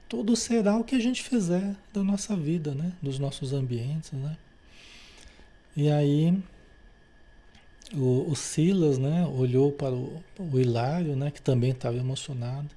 Tudo 0.08 0.36
será 0.36 0.78
o 0.78 0.84
que 0.84 0.96
a 0.96 1.00
gente 1.00 1.24
fizer 1.24 1.76
da 1.94 2.04
nossa 2.04 2.36
vida, 2.36 2.74
né? 2.74 2.94
Dos 3.02 3.18
nossos 3.20 3.54
ambientes, 3.54 4.12
né? 4.12 4.38
E 5.76 5.90
aí 5.90 6.38
o, 7.94 8.32
o 8.32 8.36
Silas, 8.36 8.98
né, 8.98 9.26
olhou 9.26 9.72
para 9.72 9.94
o, 9.94 10.24
o 10.40 10.60
Hilário, 10.60 11.16
né, 11.16 11.30
que 11.30 11.42
também 11.42 11.72
estava 11.72 11.98
emocionado. 11.98 12.70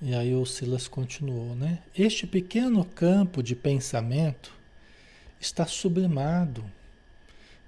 E 0.00 0.14
aí 0.14 0.34
o 0.34 0.44
Silas 0.44 0.86
continuou, 0.86 1.54
né? 1.54 1.78
Este 1.96 2.26
pequeno 2.26 2.84
campo 2.84 3.42
de 3.42 3.54
pensamento 3.54 4.52
está 5.40 5.66
sublimado 5.66 6.64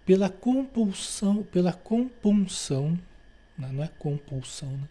pela 0.04 0.28
compulsão, 0.28 1.42
pela 1.42 1.72
compunção, 1.72 2.98
né? 3.56 3.70
não 3.72 3.82
é 3.82 3.88
compulsão, 3.98 4.70
né? 4.70 4.88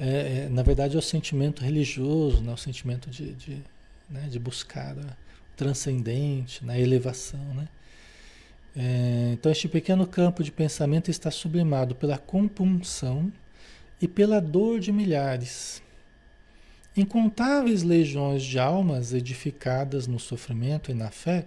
É, 0.00 0.44
é, 0.44 0.48
na 0.48 0.62
verdade 0.62 0.94
é 0.94 0.98
o 0.98 1.02
sentimento 1.02 1.62
religioso, 1.62 2.40
né? 2.40 2.52
o 2.52 2.56
sentimento 2.56 3.10
de, 3.10 3.32
de, 3.34 3.62
né? 4.08 4.28
de 4.30 4.38
buscar 4.38 4.96
o 4.96 5.06
transcendente, 5.56 6.64
na 6.64 6.74
né? 6.74 6.80
elevação, 6.80 7.42
né? 7.54 7.68
É, 8.76 9.30
então, 9.32 9.50
este 9.50 9.66
pequeno 9.66 10.06
campo 10.06 10.44
de 10.44 10.52
pensamento 10.52 11.10
está 11.10 11.32
sublimado 11.32 11.96
pela 11.96 12.16
compunção 12.16 13.32
e 14.00 14.06
pela 14.06 14.40
dor 14.40 14.78
de 14.78 14.92
milhares. 14.92 15.82
Incontáveis 16.96 17.82
legiões 17.82 18.42
de 18.42 18.58
almas 18.58 19.12
edificadas 19.12 20.06
no 20.06 20.20
sofrimento 20.20 20.92
e 20.92 20.94
na 20.94 21.10
fé 21.10 21.46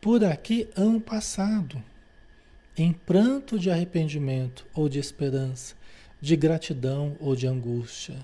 por 0.00 0.24
aqui 0.24 0.68
hão 0.74 0.98
passado, 0.98 1.82
em 2.76 2.92
pranto 2.92 3.58
de 3.58 3.70
arrependimento 3.70 4.66
ou 4.72 4.88
de 4.88 4.98
esperança, 4.98 5.74
de 6.20 6.36
gratidão 6.36 7.16
ou 7.20 7.34
de 7.34 7.46
angústia. 7.46 8.16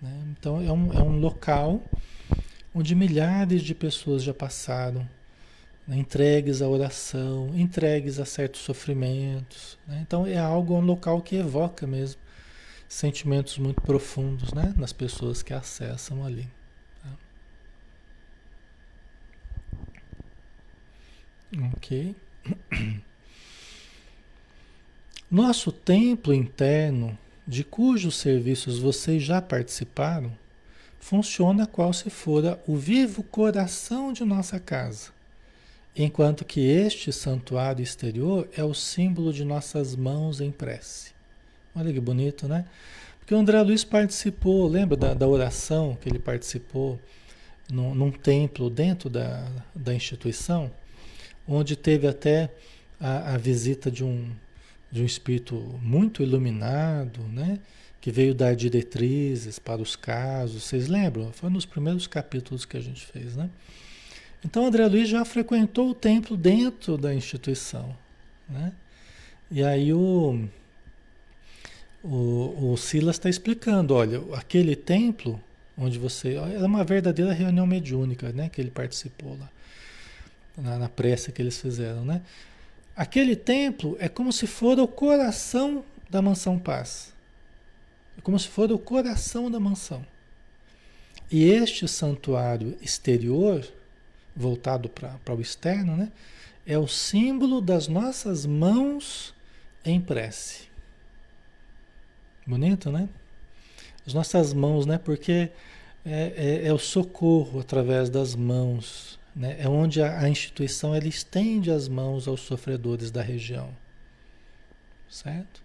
Né? 0.00 0.22
Então, 0.30 0.60
é 0.60 0.72
um, 0.72 0.92
é 0.92 1.02
um 1.02 1.18
local 1.20 1.82
onde 2.74 2.94
milhares 2.94 3.62
de 3.62 3.74
pessoas 3.74 4.22
já 4.22 4.32
passaram 4.32 5.06
né, 5.86 5.96
entregues 5.96 6.62
à 6.62 6.68
oração, 6.68 7.50
entregues 7.54 8.18
a 8.18 8.24
certos 8.24 8.60
sofrimentos. 8.62 9.78
Né? 9.86 10.00
Então 10.02 10.26
é 10.26 10.38
algo, 10.38 10.74
um 10.74 10.80
local 10.80 11.20
que 11.20 11.36
evoca 11.36 11.86
mesmo 11.86 12.20
sentimentos 12.88 13.58
muito 13.58 13.80
profundos 13.80 14.52
né? 14.52 14.74
nas 14.76 14.92
pessoas 14.92 15.42
que 15.42 15.54
acessam 15.54 16.24
ali. 16.24 16.48
Tá? 17.02 17.10
Ok. 21.76 22.16
Nosso 25.32 25.72
templo 25.72 26.34
interno, 26.34 27.18
de 27.48 27.64
cujos 27.64 28.16
serviços 28.16 28.78
vocês 28.78 29.22
já 29.22 29.40
participaram, 29.40 30.30
funciona 31.00 31.66
qual 31.66 31.92
se 31.92 32.10
fora 32.10 32.62
o 32.68 32.76
vivo 32.76 33.22
coração 33.22 34.12
de 34.12 34.26
nossa 34.26 34.60
casa 34.60 35.10
enquanto 35.96 36.44
que 36.44 36.60
este 36.60 37.10
santuário 37.12 37.82
exterior 37.82 38.46
é 38.56 38.62
o 38.62 38.74
símbolo 38.74 39.32
de 39.32 39.42
nossas 39.42 39.94
mãos 39.94 40.40
em 40.40 40.50
prece. 40.50 41.12
Olha 41.74 41.92
que 41.92 42.00
bonito, 42.00 42.46
né? 42.46 42.66
Porque 43.18 43.34
o 43.34 43.38
André 43.38 43.60
Luiz 43.62 43.84
participou, 43.84 44.68
lembra 44.68 44.96
da, 44.96 45.14
da 45.14 45.26
oração 45.26 45.96
que 46.00 46.08
ele 46.08 46.18
participou 46.18 47.00
num, 47.70 47.94
num 47.94 48.10
templo 48.10 48.68
dentro 48.68 49.08
da, 49.08 49.48
da 49.74 49.94
instituição, 49.94 50.70
onde 51.48 51.76
teve 51.76 52.06
até 52.06 52.50
a, 53.00 53.34
a 53.34 53.38
visita 53.38 53.90
de 53.90 54.04
um, 54.04 54.30
de 54.92 55.02
um 55.02 55.06
espírito 55.06 55.56
muito 55.82 56.22
iluminado, 56.22 57.22
né? 57.22 57.58
que 58.02 58.10
veio 58.10 58.34
dar 58.34 58.54
diretrizes 58.54 59.60
para 59.60 59.80
os 59.80 59.94
casos. 59.94 60.64
Vocês 60.64 60.88
lembram? 60.88 61.32
Foi 61.32 61.48
nos 61.48 61.64
primeiros 61.64 62.08
capítulos 62.08 62.64
que 62.64 62.76
a 62.76 62.80
gente 62.80 63.06
fez, 63.06 63.36
né? 63.36 63.48
Então 64.44 64.66
André 64.66 64.84
Luiz 64.88 65.08
já 65.08 65.24
frequentou 65.24 65.90
o 65.90 65.94
templo 65.94 66.36
dentro 66.36 66.98
da 66.98 67.14
instituição. 67.14 67.96
Né? 68.48 68.72
E 69.52 69.62
aí 69.62 69.92
o, 69.92 70.48
o, 72.02 72.72
o 72.72 72.76
Silas 72.76 73.14
está 73.14 73.30
explicando, 73.30 73.94
olha, 73.94 74.20
aquele 74.34 74.74
templo 74.74 75.40
onde 75.78 75.96
você. 75.96 76.34
É 76.34 76.58
uma 76.58 76.82
verdadeira 76.82 77.32
reunião 77.32 77.66
mediúnica 77.68 78.32
né, 78.32 78.48
que 78.48 78.60
ele 78.60 78.72
participou 78.72 79.38
lá, 79.38 79.48
na, 80.58 80.78
na 80.78 80.88
prece 80.88 81.30
que 81.30 81.40
eles 81.40 81.60
fizeram. 81.60 82.04
Né? 82.04 82.20
Aquele 82.96 83.34
templo 83.34 83.96
é 83.98 84.08
como 84.08 84.32
se 84.32 84.46
fosse 84.46 84.80
o 84.80 84.88
coração 84.88 85.84
da 86.10 86.20
mansão 86.20 86.58
paz. 86.58 87.12
É 88.18 88.20
como 88.20 88.38
se 88.38 88.48
fosse 88.48 88.72
o 88.72 88.78
coração 88.78 89.50
da 89.50 89.58
mansão. 89.58 90.04
E 91.30 91.44
este 91.44 91.88
santuário 91.88 92.76
exterior 92.82 93.66
voltado 94.36 94.88
para 94.88 95.34
o 95.34 95.40
externo, 95.40 95.96
né? 95.96 96.12
É 96.66 96.78
o 96.78 96.86
símbolo 96.86 97.60
das 97.60 97.88
nossas 97.88 98.46
mãos 98.46 99.34
em 99.84 100.00
prece. 100.00 100.68
Bonito, 102.46 102.90
né? 102.90 103.08
As 104.06 104.14
nossas 104.14 104.52
mãos, 104.52 104.84
né? 104.84 104.98
Porque 104.98 105.50
é, 106.04 106.60
é, 106.64 106.68
é 106.68 106.72
o 106.72 106.78
socorro 106.78 107.60
através 107.60 108.10
das 108.10 108.34
mãos, 108.34 109.18
né? 109.34 109.56
É 109.58 109.68
onde 109.68 110.02
a, 110.02 110.20
a 110.20 110.28
instituição 110.28 110.94
ela 110.94 111.08
estende 111.08 111.70
as 111.70 111.88
mãos 111.88 112.28
aos 112.28 112.40
sofredores 112.40 113.10
da 113.10 113.22
região, 113.22 113.70
certo? 115.08 115.62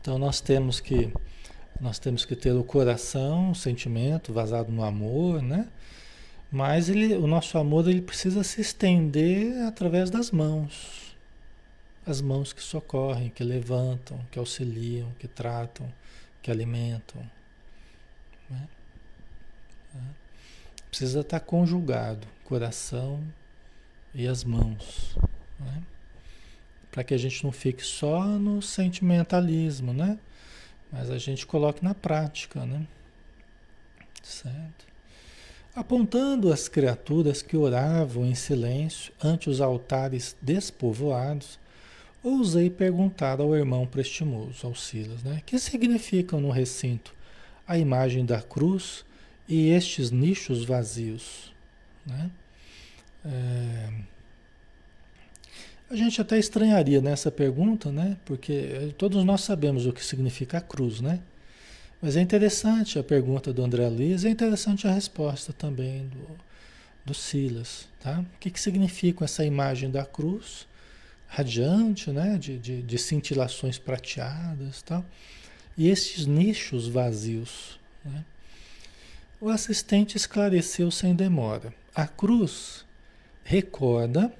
Então 0.00 0.18
nós 0.18 0.40
temos 0.40 0.80
que 0.80 1.12
nós 1.80 1.98
temos 1.98 2.24
que 2.24 2.36
ter 2.36 2.52
o 2.52 2.64
coração, 2.64 3.52
o 3.52 3.54
sentimento 3.54 4.32
vazado 4.32 4.70
no 4.70 4.84
amor, 4.84 5.42
né? 5.42 5.66
Mas 6.52 6.88
ele, 6.88 7.14
o 7.14 7.26
nosso 7.26 7.56
amor 7.56 7.88
ele 7.88 8.02
precisa 8.02 8.42
se 8.42 8.60
estender 8.60 9.56
através 9.66 10.10
das 10.10 10.30
mãos. 10.30 11.16
As 12.04 12.20
mãos 12.20 12.52
que 12.52 12.62
socorrem, 12.62 13.30
que 13.30 13.44
levantam, 13.44 14.20
que 14.30 14.38
auxiliam, 14.38 15.10
que 15.18 15.28
tratam, 15.28 15.90
que 16.42 16.50
alimentam. 16.50 17.22
Precisa 20.90 21.20
estar 21.20 21.40
conjugado, 21.40 22.26
coração 22.44 23.22
e 24.12 24.26
as 24.26 24.42
mãos, 24.44 25.16
né? 25.58 25.82
Para 26.90 27.04
que 27.04 27.14
a 27.14 27.18
gente 27.18 27.44
não 27.44 27.52
fique 27.52 27.84
só 27.84 28.24
no 28.24 28.60
sentimentalismo, 28.60 29.94
né? 29.94 30.18
Mas 30.92 31.08
a 31.08 31.18
gente 31.18 31.46
coloque 31.46 31.84
na 31.84 31.94
prática, 31.94 32.66
né? 32.66 32.84
Certo? 34.20 34.90
Apontando 35.74 36.52
as 36.52 36.68
criaturas 36.68 37.42
que 37.42 37.56
oravam 37.56 38.26
em 38.26 38.34
silêncio 38.34 39.12
ante 39.22 39.48
os 39.48 39.60
altares 39.60 40.36
despovoados, 40.42 41.60
ousei 42.24 42.68
perguntar 42.68 43.40
ao 43.40 43.54
irmão 43.54 43.86
prestimoso, 43.86 44.66
ao 44.66 44.74
Silas, 44.74 45.22
né? 45.22 45.40
Que 45.46 45.58
significam 45.60 46.40
no 46.40 46.50
recinto 46.50 47.14
a 47.66 47.78
imagem 47.78 48.26
da 48.26 48.42
cruz 48.42 49.04
e 49.50 49.70
estes 49.70 50.12
nichos 50.12 50.64
vazios, 50.64 51.52
né? 52.06 52.30
É... 53.24 53.90
A 55.90 55.96
gente 55.96 56.20
até 56.20 56.38
estranharia 56.38 57.00
nessa 57.00 57.32
pergunta, 57.32 57.90
né? 57.90 58.16
Porque 58.24 58.94
todos 58.96 59.24
nós 59.24 59.40
sabemos 59.40 59.86
o 59.86 59.92
que 59.92 60.04
significa 60.04 60.58
a 60.58 60.60
cruz, 60.60 61.00
né? 61.00 61.18
Mas 62.00 62.16
é 62.16 62.20
interessante 62.20 62.96
a 62.96 63.02
pergunta 63.02 63.52
do 63.52 63.64
André 63.64 63.88
Luiz, 63.88 64.24
é 64.24 64.30
interessante 64.30 64.86
a 64.86 64.92
resposta 64.92 65.52
também 65.52 66.06
do, 66.06 66.38
do 67.04 67.12
Silas, 67.12 67.88
tá? 67.98 68.20
O 68.20 68.38
que, 68.38 68.52
que 68.52 68.60
significa 68.60 69.24
essa 69.24 69.44
imagem 69.44 69.90
da 69.90 70.04
cruz 70.04 70.64
radiante, 71.26 72.12
né? 72.12 72.38
De, 72.38 72.56
de, 72.56 72.82
de 72.82 72.98
cintilações 72.98 73.78
prateadas, 73.78 74.80
tá? 74.82 75.02
E 75.76 75.88
esses 75.88 76.24
nichos 76.24 76.86
vazios, 76.86 77.80
né? 78.04 78.24
O 79.40 79.48
assistente 79.48 80.16
esclareceu 80.16 80.90
sem 80.90 81.14
demora. 81.14 81.72
A 81.94 82.06
cruz 82.06 82.84
recorda 83.42 84.32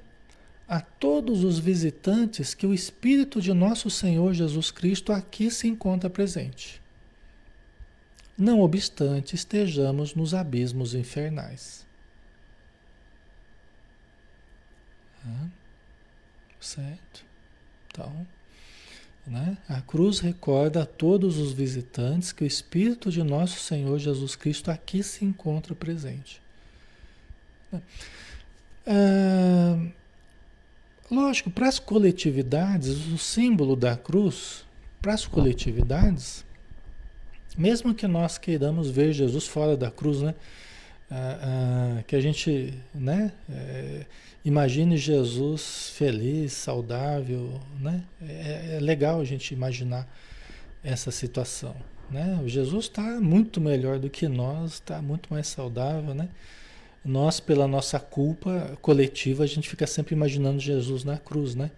a 0.69 0.81
todos 0.81 1.43
os 1.43 1.59
visitantes 1.59 2.55
que 2.55 2.67
o 2.67 2.75
Espírito 2.75 3.41
de 3.41 3.53
nosso 3.53 3.91
Senhor 3.91 4.35
Jesus 4.35 4.71
Cristo 4.71 5.13
aqui 5.13 5.51
se 5.51 5.67
encontra 5.67 6.09
presente 6.09 6.81
não 8.41 8.61
obstante 8.61 9.35
estejamos 9.35 10.15
nos 10.15 10.33
abismos 10.33 10.95
infernais. 10.95 11.87
certo? 16.59 17.25
Então, 17.87 18.27
né? 19.27 19.57
a 19.69 19.81
cruz 19.81 20.19
recorda 20.19 20.83
a 20.83 20.87
todos 20.87 21.39
os 21.39 21.53
visitantes 21.53 22.33
que 22.33 22.45
o 22.45 22.47
Espírito 22.47 23.11
de 23.11 23.23
nosso 23.23 23.61
Senhor 23.61 23.99
Jesus 23.99 24.35
Cristo 24.35 24.71
aqui 24.71 25.03
se 25.03 25.25
encontra 25.25 25.75
presente. 25.75 26.41
É, 28.87 29.79
lógico, 31.11 31.51
para 31.51 31.69
as 31.69 31.79
coletividades, 31.79 33.07
o 33.07 33.19
símbolo 33.19 33.77
da 33.77 33.97
cruz, 33.97 34.65
para 35.01 35.15
as 35.15 35.27
coletividades, 35.27 36.45
mesmo 37.57 37.95
que 37.95 38.07
nós 38.07 38.39
queiramos 38.39 38.91
ver 38.91 39.13
Jesus 39.13 39.47
fora 39.47 39.77
da 39.77 39.91
cruz, 39.91 40.23
né? 40.23 40.35
Ah, 41.11 41.99
ah, 41.99 42.03
que 42.05 42.15
a 42.15 42.21
gente 42.21 42.73
né? 42.95 43.33
É, 43.51 44.07
imagine 44.45 44.97
Jesus 44.97 45.91
feliz, 45.95 46.53
saudável, 46.53 47.61
né? 47.81 48.03
É, 48.21 48.77
é, 48.77 48.81
legal 48.81 49.21
a 49.21 49.25
gente 49.25 49.53
imaginar 49.53 50.09
essa 50.83 51.11
situação, 51.11 51.77
né? 52.11 52.41
Jesus 52.47 52.87
está 52.87 53.21
muito 53.21 53.61
melhor 53.61 53.99
do 53.99 54.09
que 54.09 54.29
nós, 54.29 54.75
está 54.75 55.01
muito 55.03 55.33
mais 55.33 55.47
saudável, 55.47 56.15
né? 56.15 56.29
Nós, 57.05 57.41
pela 57.41 57.67
nossa 57.67 57.99
culpa 57.99 58.77
coletiva, 58.83 59.45
a 59.45 59.47
gente 59.47 59.69
fica 59.69 59.87
sempre 59.87 60.15
imaginando 60.15 60.59
Jesus 60.59 61.05
na 61.05 61.17
cruz, 61.17 61.55
né? 61.55 61.71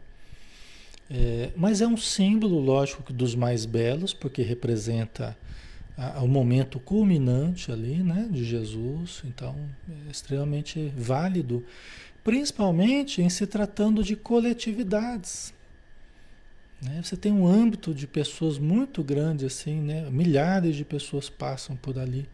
É, 1.11 1.51
mas 1.57 1.81
é 1.81 1.87
um 1.87 1.97
símbolo, 1.97 2.59
lógico, 2.59 3.13
dos 3.13 3.35
mais 3.35 3.67
belos, 3.67 4.13
porque 4.13 4.43
representa 4.43 5.37
o 6.23 6.27
momento 6.27 6.81
culminante 6.81 7.71
ali, 7.71 8.03
né, 8.03 8.29
de 8.31 8.45
Jesus. 8.45 9.23
Então, 9.25 9.55
é 10.09 10.11
extremamente 10.11 10.93
válido, 10.97 11.65
principalmente 12.25 13.23
em 13.23 13.29
se 13.29 13.47
tratando 13.47 14.03
de 14.03 14.17
coletividades. 14.17 15.53
Né? 16.81 17.01
Você 17.03 17.17
tem 17.17 17.33
um 17.33 17.47
âmbito 17.47 17.95
de 17.95 18.07
pessoas 18.07 18.59
muito 18.59 19.03
grande, 19.03 19.47
assim, 19.47 19.81
né? 19.81 20.09
Milhares 20.11 20.75
de 20.75 20.85
pessoas 20.85 21.29
passam 21.29 21.77
por 21.77 21.99
ali. 21.99 22.29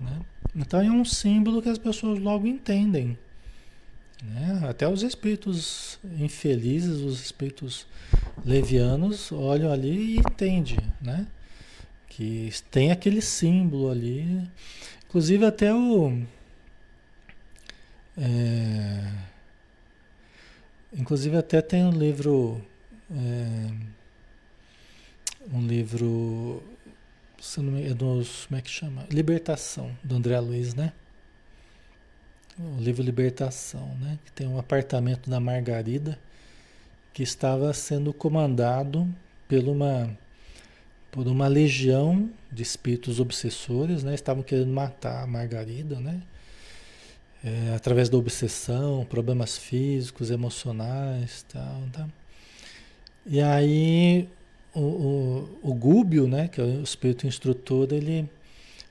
Né? 0.00 0.20
Então 0.54 0.80
é 0.80 0.90
um 0.90 1.04
símbolo 1.04 1.62
que 1.62 1.68
as 1.68 1.78
pessoas 1.78 2.18
logo 2.18 2.46
entendem. 2.46 3.18
Né? 4.22 4.60
Até 4.68 4.86
os 4.86 5.02
espíritos 5.02 5.98
infelizes, 6.18 7.00
os 7.00 7.22
espíritos 7.22 7.86
levianos, 8.44 9.32
olham 9.32 9.72
ali 9.72 10.16
e 10.16 10.18
entendem. 10.18 10.78
Né? 11.00 11.26
que 12.20 12.50
tem 12.70 12.92
aquele 12.92 13.22
símbolo 13.22 13.88
ali. 13.88 14.46
Inclusive 15.08 15.46
até 15.46 15.72
o. 15.72 16.20
É, 18.20 19.12
inclusive 20.92 21.36
até 21.38 21.62
tem 21.62 21.84
um 21.84 21.90
livro. 21.90 22.60
É, 23.10 23.70
um 25.50 25.66
livro. 25.66 26.62
Se 27.40 27.60
não 27.60 27.72
me, 27.72 27.86
é 27.86 27.94
dos, 27.94 28.44
como 28.46 28.58
é 28.58 28.62
que 28.62 28.68
chama? 28.68 29.06
Libertação, 29.10 29.96
do 30.04 30.16
André 30.16 30.38
Luiz, 30.38 30.74
né? 30.74 30.92
O 32.58 32.78
livro 32.78 33.02
Libertação, 33.02 33.96
né? 33.98 34.18
Que 34.26 34.32
tem 34.32 34.46
um 34.46 34.58
apartamento 34.58 35.30
da 35.30 35.40
Margarida 35.40 36.18
que 37.14 37.22
estava 37.22 37.72
sendo 37.72 38.12
comandado 38.12 39.08
por 39.48 39.64
uma 39.64 40.10
por 41.10 41.26
uma 41.26 41.48
legião 41.48 42.30
de 42.52 42.62
espíritos 42.62 43.18
obsessores, 43.18 44.04
né? 44.04 44.14
Estavam 44.14 44.42
querendo 44.42 44.72
matar 44.72 45.24
a 45.24 45.26
Margarida, 45.26 45.98
né? 45.98 46.22
É, 47.42 47.74
através 47.74 48.08
da 48.08 48.18
obsessão, 48.18 49.06
problemas 49.08 49.56
físicos, 49.56 50.30
emocionais, 50.30 51.44
tal, 51.48 51.82
tal. 51.92 52.08
E 53.26 53.40
aí 53.40 54.28
o, 54.74 54.80
o, 54.80 55.58
o 55.62 55.74
Gúbio, 55.74 56.28
né? 56.28 56.48
Que 56.48 56.60
é 56.60 56.64
o 56.64 56.82
espírito 56.82 57.26
instrutor, 57.26 57.88
ele 57.92 58.28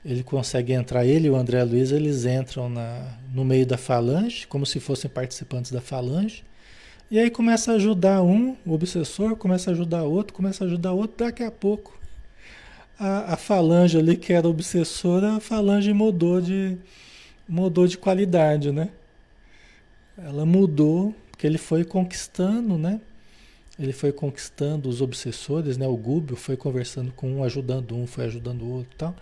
ele 0.04 0.22
consegue 0.22 0.72
entrar, 0.72 1.04
ele 1.04 1.26
e 1.28 1.30
o 1.30 1.36
André 1.36 1.62
Luiz, 1.62 1.92
eles 1.92 2.24
entram 2.24 2.70
na, 2.70 3.18
no 3.34 3.44
meio 3.44 3.66
da 3.66 3.76
falange, 3.76 4.46
como 4.46 4.64
se 4.64 4.80
fossem 4.80 5.10
participantes 5.10 5.70
da 5.70 5.80
falange, 5.80 6.42
e 7.10 7.18
aí 7.18 7.30
começa 7.30 7.72
a 7.72 7.74
ajudar 7.74 8.22
um, 8.22 8.56
o 8.64 8.72
obsessor, 8.72 9.36
começa 9.36 9.70
a 9.70 9.74
ajudar 9.74 10.04
outro, 10.04 10.32
começa 10.32 10.64
a 10.64 10.66
ajudar 10.66 10.92
outro, 10.92 11.18
daqui 11.18 11.42
a 11.42 11.50
pouco 11.50 12.00
a, 12.98 13.34
a 13.34 13.36
falange 13.36 13.98
ali 13.98 14.16
que 14.16 14.32
era 14.32 14.48
obsessora, 14.48 15.36
a 15.36 15.40
falange 15.40 15.92
mudou 15.92 16.40
de, 16.40 16.78
mudou 17.50 17.86
de 17.86 17.98
qualidade, 17.98 18.70
né? 18.70 18.90
Ela 20.16 20.46
mudou, 20.46 21.14
porque 21.30 21.46
ele 21.46 21.58
foi 21.58 21.84
conquistando, 21.84 22.78
né? 22.78 23.00
Ele 23.78 23.92
foi 23.92 24.12
conquistando 24.12 24.88
os 24.88 25.00
obsessores, 25.00 25.76
né? 25.76 25.86
O 25.86 25.96
Gúbio 25.96 26.36
foi 26.36 26.56
conversando 26.56 27.10
com 27.12 27.28
um, 27.38 27.44
ajudando 27.44 27.96
um, 27.96 28.06
foi 28.06 28.26
ajudando 28.26 28.62
o 28.62 28.70
outro 28.70 28.92
tal. 28.96 29.16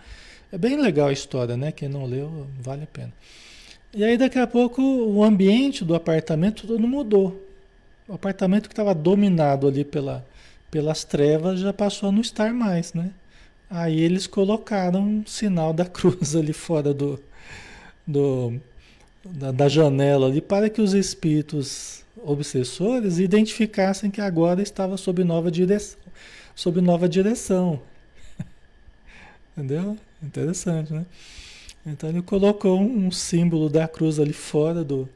É 0.51 0.57
bem 0.57 0.79
legal 0.79 1.07
a 1.07 1.13
história, 1.13 1.57
né? 1.57 1.71
Quem 1.71 1.89
não 1.89 2.05
leu, 2.05 2.47
vale 2.59 2.83
a 2.83 2.87
pena. 2.87 3.11
E 3.93 4.03
aí 4.03 4.17
daqui 4.17 4.37
a 4.37 4.45
pouco 4.45 4.81
o 4.81 5.23
ambiente 5.23 5.83
do 5.83 5.95
apartamento 5.95 6.67
todo 6.67 6.87
mudou. 6.87 7.43
O 8.07 8.13
apartamento 8.13 8.67
que 8.67 8.73
estava 8.73 8.93
dominado 8.93 9.67
ali 9.67 9.83
pela, 9.83 10.25
pelas 10.69 11.03
trevas 11.03 11.59
já 11.59 11.73
passou 11.73 12.09
a 12.09 12.11
não 12.11 12.21
estar 12.21 12.53
mais, 12.53 12.93
né? 12.93 13.11
Aí 13.69 13.99
eles 13.99 14.27
colocaram 14.27 15.01
um 15.01 15.25
sinal 15.25 15.73
da 15.73 15.85
cruz 15.87 16.35
ali 16.35 16.53
fora 16.53 16.93
do, 16.93 17.19
do 18.09 18.59
da, 19.23 19.51
da, 19.51 19.69
janela 19.69 20.27
ali 20.27 20.41
para 20.41 20.69
que 20.69 20.81
os 20.81 20.93
espíritos 20.93 22.03
obsessores 22.23 23.19
identificassem 23.19 24.09
que 24.09 24.19
agora 24.19 24.61
estava 24.61 24.97
sob 24.97 25.23
nova 25.23 25.51
direção, 25.51 25.99
sob 26.55 26.81
nova 26.81 27.07
direção. 27.07 27.79
Entendeu? 29.55 29.97
Interessante, 30.23 30.91
né? 30.91 31.05
Então 31.85 32.09
ele 32.09 32.21
colocou 32.21 32.79
um 32.79 33.11
símbolo 33.11 33.69
da 33.69 33.87
cruz 33.87 34.19
ali 34.19 34.33
fora 34.33 34.83
do, 34.83 35.07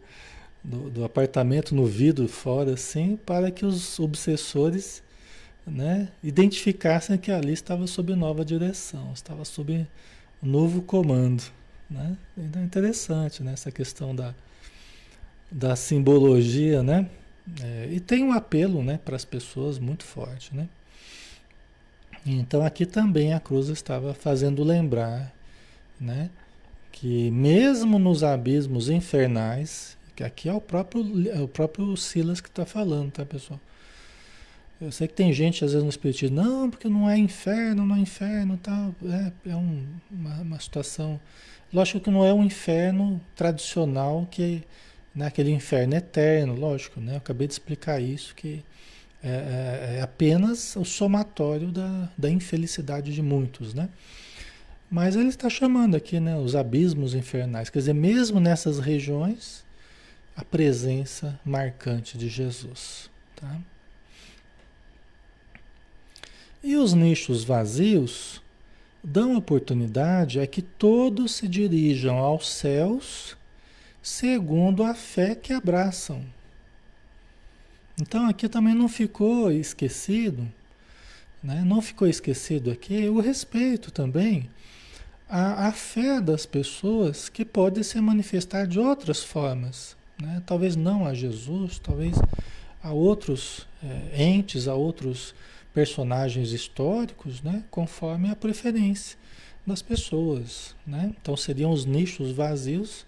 do, 0.63 0.89
do 0.89 1.03
apartamento, 1.03 1.73
no 1.73 1.85
vidro 1.85 2.27
fora, 2.27 2.73
assim, 2.73 3.17
para 3.25 3.51
que 3.51 3.65
os 3.65 3.99
obsessores 3.99 5.01
né, 5.65 6.09
identificassem 6.23 7.17
que 7.17 7.31
ali 7.31 7.53
estava 7.53 7.87
sob 7.87 8.15
nova 8.15 8.45
direção, 8.45 9.11
estava 9.13 9.43
sob 9.43 9.85
novo 10.41 10.81
comando. 10.81 11.43
Né? 11.93 12.17
Então 12.35 12.61
é 12.61 12.65
interessante 12.65 13.43
né, 13.43 13.53
essa 13.53 13.71
questão 13.71 14.15
da, 14.15 14.33
da 15.51 15.75
simbologia, 15.75 16.81
né? 16.81 17.07
É, 17.61 17.89
e 17.91 17.99
tem 17.99 18.23
um 18.23 18.31
apelo 18.31 18.81
né, 18.81 18.99
para 19.03 19.15
as 19.15 19.23
pessoas 19.23 19.77
muito 19.77 20.03
forte. 20.03 20.55
Né? 20.55 20.67
Então 22.25 22.65
aqui 22.65 22.85
também 22.85 23.33
a 23.33 23.39
cruz 23.39 23.67
estava 23.67 24.13
fazendo 24.13 24.63
lembrar 24.63 25.31
né, 25.99 26.29
que 26.91 27.29
mesmo 27.31 27.99
nos 27.99 28.23
abismos 28.23 28.89
infernais, 28.89 29.97
que 30.15 30.23
aqui 30.23 30.49
é 30.49 30.53
o 30.53 30.61
próprio, 30.61 31.29
é 31.29 31.39
o 31.41 31.47
próprio 31.47 31.95
Silas 31.95 32.41
que 32.41 32.47
está 32.47 32.65
falando, 32.65 33.11
tá 33.11 33.25
pessoal? 33.25 33.59
Eu 34.83 34.91
sei 34.91 35.07
que 35.07 35.13
tem 35.13 35.31
gente 35.31 35.63
às 35.63 35.71
vezes 35.71 35.83
no 35.83 35.89
espiritismo, 35.89 36.35
não, 36.35 36.69
porque 36.69 36.89
não 36.89 37.09
é 37.09 37.17
inferno, 37.17 37.85
não 37.85 37.95
é 37.95 37.99
inferno, 37.99 38.59
tal. 38.61 38.93
É, 39.05 39.51
é 39.51 39.55
um, 39.55 39.85
uma, 40.11 40.41
uma, 40.41 40.59
situação. 40.59 41.19
Lógico 41.73 41.99
que 41.99 42.11
não 42.11 42.23
é 42.23 42.31
um 42.31 42.43
inferno 42.43 43.19
tradicional 43.35 44.27
que 44.29 44.63
né, 45.15 45.25
aquele 45.25 45.51
inferno 45.51 45.95
eterno, 45.95 46.55
lógico, 46.55 46.99
né? 46.99 47.13
Eu 47.13 47.17
acabei 47.17 47.47
de 47.47 47.53
explicar 47.53 47.99
isso 47.99 48.35
que 48.35 48.63
é, 49.23 49.29
é, 49.29 49.95
é 49.97 50.01
apenas 50.01 50.75
o 50.75 50.85
somatório 50.85 51.71
da, 51.71 52.09
da 52.17 52.29
infelicidade 52.29 53.13
de 53.13 53.21
muitos, 53.21 53.73
né? 53.73 53.89
Mas 54.89 55.15
ele 55.15 55.29
está 55.29 55.49
chamando 55.49 55.95
aqui, 55.95 56.19
né, 56.19 56.37
os 56.37 56.55
abismos 56.55 57.15
infernais. 57.15 57.69
Quer 57.71 57.79
dizer, 57.79 57.93
mesmo 57.93 58.39
nessas 58.39 58.77
regiões, 58.77 59.63
a 60.35 60.43
presença 60.43 61.39
marcante 61.43 62.17
de 62.17 62.29
Jesus, 62.29 63.09
tá? 63.35 63.59
E 66.63 66.75
os 66.75 66.93
nichos 66.93 67.43
vazios 67.43 68.41
dão 69.03 69.35
oportunidade 69.35 70.39
a 70.39 70.47
que 70.47 70.61
todos 70.61 71.35
se 71.35 71.47
dirijam 71.47 72.17
aos 72.17 72.49
céus 72.49 73.35
segundo 74.01 74.83
a 74.83 74.93
fé 74.93 75.35
que 75.35 75.51
abraçam. 75.51 76.23
Então 77.99 78.27
aqui 78.27 78.47
também 78.47 78.73
não 78.73 78.87
ficou 78.87 79.51
esquecido, 79.51 80.47
né? 81.43 81.63
não 81.65 81.81
ficou 81.81 82.07
esquecido 82.07 82.71
aqui 82.71 83.07
o 83.07 83.19
respeito 83.19 83.91
também 83.91 84.49
à, 85.29 85.67
à 85.67 85.71
fé 85.71 86.19
das 86.19 86.45
pessoas 86.45 87.29
que 87.29 87.45
pode 87.45 87.83
se 87.83 87.99
manifestar 87.99 88.67
de 88.67 88.79
outras 88.79 89.23
formas. 89.23 89.95
Né? 90.21 90.41
Talvez 90.45 90.75
não 90.75 91.05
a 91.05 91.13
Jesus, 91.13 91.79
talvez 91.79 92.15
a 92.81 92.91
outros 92.91 93.67
é, 93.83 94.23
entes, 94.23 94.67
a 94.67 94.75
outros 94.75 95.33
personagens 95.73 96.51
históricos, 96.51 97.41
né, 97.41 97.63
conforme 97.71 98.29
a 98.29 98.35
preferência 98.35 99.17
das 99.65 99.81
pessoas, 99.81 100.75
né? 100.85 101.13
Então 101.19 101.37
seriam 101.37 101.71
os 101.71 101.85
nichos 101.85 102.31
vazios 102.31 103.05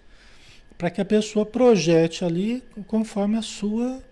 para 0.76 0.90
que 0.90 1.00
a 1.00 1.04
pessoa 1.04 1.44
projete 1.44 2.24
ali 2.24 2.62
conforme 2.86 3.36
a 3.36 3.42
sua 3.42 4.02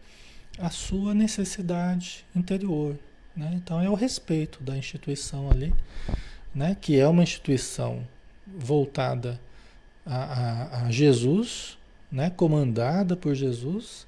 a 0.59 0.70
sua 0.70 1.14
necessidade 1.14 2.24
interior, 2.36 2.96
né? 3.34 3.50
Então 3.55 3.80
é 3.80 3.88
o 3.88 3.94
respeito 3.94 4.62
da 4.62 4.76
instituição 4.76 5.50
ali, 5.50 5.74
né? 6.55 6.76
Que 6.80 7.00
é 7.00 7.09
uma 7.09 7.22
instituição 7.22 8.07
voltada 8.46 9.40
a, 10.07 10.16
a, 10.16 10.86
a 10.86 10.90
Jesus, 10.90 11.78
né? 12.12 12.30
Comandada 12.30 13.16
por 13.16 13.34
Jesus, 13.34 14.07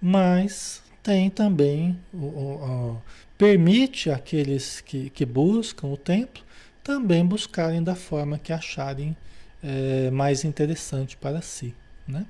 mas 0.00 0.82
tem 1.02 1.30
também 1.30 1.98
o, 2.12 2.18
o, 2.18 3.02
permite 3.38 4.10
àqueles 4.10 4.80
que, 4.82 5.10
que 5.10 5.24
buscam 5.24 5.88
o 5.88 5.96
templo 5.96 6.44
também 6.82 7.24
buscarem 7.24 7.82
da 7.82 7.94
forma 7.94 8.38
que 8.38 8.52
acharem 8.52 9.16
é, 9.62 10.10
mais 10.10 10.44
interessante 10.44 11.16
para 11.16 11.42
si, 11.42 11.74
né? 12.06 12.26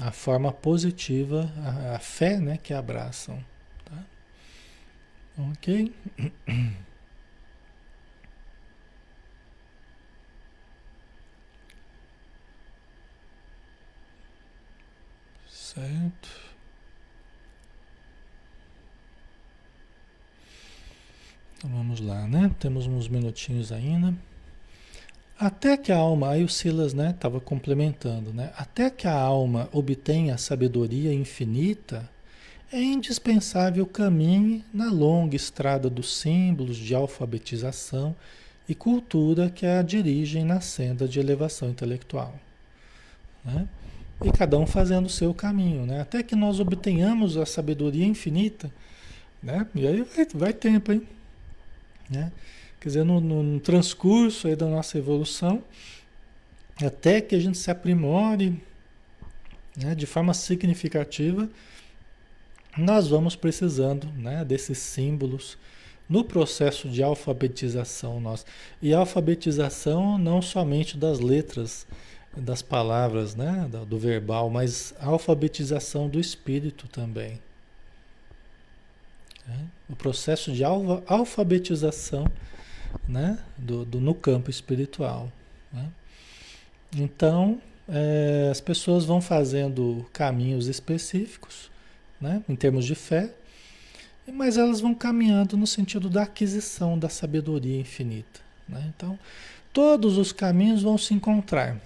A 0.00 0.10
forma 0.12 0.52
positiva, 0.52 1.52
a, 1.58 1.96
a 1.96 1.98
fé, 1.98 2.38
né, 2.38 2.58
que 2.58 2.74
abraçam, 2.74 3.44
tá? 3.84 4.04
Ok? 5.38 5.92
Certo. 15.48 16.41
Vamos 21.68 22.00
lá, 22.00 22.26
né? 22.26 22.50
Temos 22.58 22.86
uns 22.86 23.08
minutinhos 23.08 23.72
ainda. 23.72 24.14
Até 25.38 25.76
que 25.76 25.90
a 25.90 25.96
alma, 25.96 26.30
aí 26.30 26.44
o 26.44 26.48
Silas, 26.48 26.94
né, 26.94 27.10
estava 27.10 27.40
complementando, 27.40 28.32
né? 28.32 28.52
Até 28.56 28.90
que 28.90 29.08
a 29.08 29.14
alma 29.14 29.68
obtenha 29.72 30.38
sabedoria 30.38 31.12
infinita, 31.12 32.08
é 32.72 32.80
indispensável 32.80 33.84
caminhe 33.84 34.64
na 34.72 34.90
longa 34.90 35.36
estrada 35.36 35.90
dos 35.90 36.16
símbolos 36.16 36.76
de 36.76 36.94
alfabetização 36.94 38.14
e 38.68 38.74
cultura 38.74 39.50
que 39.50 39.66
a 39.66 39.82
dirigem 39.82 40.44
na 40.44 40.60
senda 40.60 41.06
de 41.06 41.20
elevação 41.20 41.68
intelectual. 41.68 42.34
Né? 43.44 43.68
E 44.24 44.30
cada 44.30 44.56
um 44.58 44.66
fazendo 44.66 45.06
o 45.06 45.10
seu 45.10 45.34
caminho, 45.34 45.84
né? 45.84 46.00
Até 46.00 46.22
que 46.22 46.36
nós 46.36 46.60
obtenhamos 46.60 47.36
a 47.36 47.44
sabedoria 47.44 48.06
infinita, 48.06 48.70
né? 49.42 49.66
E 49.74 49.86
aí 49.86 50.02
vai, 50.02 50.26
vai 50.32 50.52
tempo, 50.52 50.92
hein? 50.92 51.02
Né? 52.12 52.30
Quer 52.80 52.88
dizer, 52.88 53.04
no, 53.04 53.20
no, 53.20 53.60
transcurso 53.60 54.48
aí 54.48 54.56
da 54.56 54.66
nossa 54.66 54.98
evolução, 54.98 55.62
até 56.84 57.20
que 57.20 57.34
a 57.34 57.38
gente 57.38 57.56
se 57.56 57.70
aprimore 57.70 58.60
né, 59.76 59.94
de 59.94 60.04
forma 60.04 60.34
significativa, 60.34 61.48
nós 62.76 63.08
vamos 63.08 63.36
precisando 63.36 64.08
né, 64.16 64.44
desses 64.44 64.78
símbolos 64.78 65.56
no 66.08 66.24
processo 66.24 66.88
de 66.88 67.02
alfabetização 67.02 68.20
nosso. 68.20 68.44
E 68.80 68.92
alfabetização 68.92 70.18
não 70.18 70.42
somente 70.42 70.96
das 70.96 71.20
letras, 71.20 71.86
das 72.36 72.62
palavras, 72.62 73.34
né, 73.34 73.68
do 73.86 73.98
verbal, 73.98 74.50
mas 74.50 74.94
alfabetização 75.00 76.08
do 76.08 76.18
espírito 76.18 76.88
também. 76.88 77.40
Né? 79.46 79.66
O 79.88 79.96
processo 79.96 80.52
de 80.52 80.62
alfabetização 80.64 82.30
né? 83.08 83.38
do, 83.56 83.84
do 83.84 84.00
no 84.00 84.14
campo 84.14 84.50
espiritual. 84.50 85.30
Né? 85.72 85.88
Então, 86.96 87.60
é, 87.88 88.48
as 88.50 88.60
pessoas 88.60 89.04
vão 89.04 89.20
fazendo 89.20 90.06
caminhos 90.12 90.66
específicos, 90.66 91.70
né? 92.20 92.42
em 92.48 92.54
termos 92.54 92.84
de 92.84 92.94
fé, 92.94 93.32
mas 94.32 94.56
elas 94.56 94.80
vão 94.80 94.94
caminhando 94.94 95.56
no 95.56 95.66
sentido 95.66 96.08
da 96.08 96.22
aquisição 96.22 96.98
da 96.98 97.08
sabedoria 97.08 97.80
infinita. 97.80 98.40
Né? 98.68 98.92
Então, 98.94 99.18
todos 99.72 100.16
os 100.16 100.32
caminhos 100.32 100.82
vão 100.82 100.96
se 100.96 101.12
encontrar. 101.14 101.80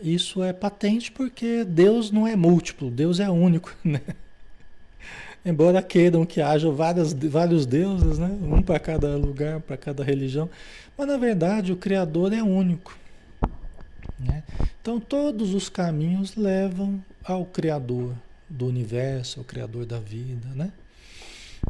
Isso 0.00 0.42
é 0.42 0.52
patente 0.52 1.10
porque 1.10 1.64
Deus 1.64 2.10
não 2.10 2.26
é 2.26 2.36
múltiplo, 2.36 2.90
Deus 2.90 3.20
é 3.20 3.28
único. 3.28 3.74
Né? 3.84 4.00
Embora 5.44 5.80
queiram 5.80 6.26
que 6.26 6.40
haja 6.40 6.70
várias, 6.70 7.12
vários 7.12 7.64
deuses, 7.64 8.18
né? 8.18 8.28
um 8.42 8.60
para 8.60 8.78
cada 8.78 9.16
lugar, 9.16 9.60
para 9.60 9.76
cada 9.76 10.02
religião, 10.02 10.50
mas 10.96 11.06
na 11.06 11.16
verdade 11.16 11.72
o 11.72 11.76
Criador 11.76 12.32
é 12.32 12.42
único. 12.42 12.98
Né? 14.18 14.42
Então 14.80 14.98
todos 14.98 15.54
os 15.54 15.68
caminhos 15.68 16.34
levam 16.34 17.02
ao 17.24 17.44
Criador 17.44 18.14
do 18.48 18.66
universo, 18.66 19.40
ao 19.40 19.44
Criador 19.44 19.86
da 19.86 20.00
vida. 20.00 20.48
Né? 20.54 20.72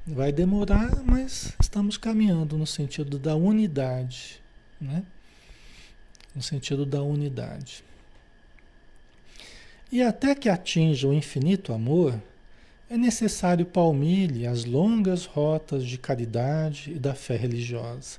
Vai 0.07 0.33
demorar, 0.33 1.03
mas 1.05 1.55
estamos 1.61 1.99
caminhando 1.99 2.57
no 2.57 2.67
sentido 2.67 3.19
da 3.19 3.37
unidade. 3.37 4.41
Né? 4.81 5.03
No 6.35 6.43
sentido 6.43 6.87
da 6.87 7.03
unidade. 7.03 7.85
E 9.91 10.03
até 10.03 10.35
que 10.35 10.49
atinja 10.49 11.09
o 11.09 11.15
infinito 11.15 11.73
amor, 11.73 12.21
é 12.91 12.97
necessário 12.97 13.67
palmilhe 13.67 14.47
as 14.47 14.65
longas 14.65 15.27
rotas 15.27 15.85
de 15.85 15.99
caridade 15.99 16.93
e 16.93 16.99
da 16.99 17.15
fé 17.15 17.37
religiosa, 17.37 18.19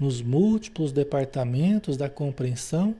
nos 0.00 0.22
múltiplos 0.22 0.90
departamentos 0.90 1.96
da 1.96 2.08
compreensão 2.08 2.94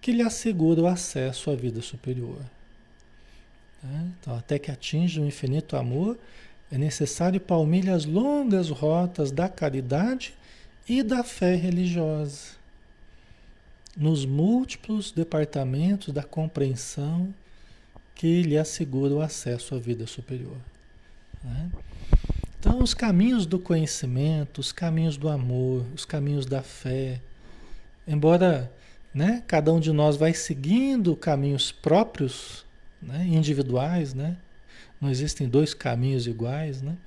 que 0.00 0.12
lhe 0.12 0.22
assegura 0.22 0.82
o 0.82 0.86
acesso 0.86 1.50
à 1.50 1.54
vida 1.54 1.80
superior. 1.80 2.40
Né? 3.82 4.12
Então, 4.20 4.36
até 4.36 4.58
que 4.58 4.70
atinja 4.70 5.20
o 5.20 5.26
infinito 5.26 5.76
amor, 5.76 6.18
é 6.70 6.78
necessário 6.78 7.40
palmilhe 7.40 7.90
as 7.90 8.04
longas 8.04 8.70
rotas 8.70 9.30
da 9.30 9.48
caridade 9.48 10.34
e 10.88 11.02
da 11.02 11.22
fé 11.22 11.54
religiosa, 11.54 12.58
nos 13.96 14.24
múltiplos 14.24 15.10
departamentos 15.10 16.12
da 16.12 16.22
compreensão 16.22 17.34
que 18.20 18.42
lhe 18.42 18.58
assegura 18.58 19.14
o 19.14 19.22
acesso 19.22 19.74
à 19.74 19.78
vida 19.78 20.06
superior. 20.06 20.58
Né? 21.42 21.70
Então, 22.58 22.82
os 22.82 22.92
caminhos 22.92 23.46
do 23.46 23.58
conhecimento, 23.58 24.58
os 24.58 24.72
caminhos 24.72 25.16
do 25.16 25.26
amor, 25.26 25.86
os 25.94 26.04
caminhos 26.04 26.44
da 26.44 26.62
fé, 26.62 27.18
embora 28.06 28.70
né, 29.14 29.42
cada 29.46 29.72
um 29.72 29.80
de 29.80 29.90
nós 29.90 30.18
vai 30.18 30.34
seguindo 30.34 31.16
caminhos 31.16 31.72
próprios, 31.72 32.66
né, 33.00 33.24
individuais, 33.24 34.12
né? 34.12 34.36
não 35.00 35.08
existem 35.08 35.48
dois 35.48 35.72
caminhos 35.72 36.26
iguais, 36.26 36.82
né? 36.82 36.98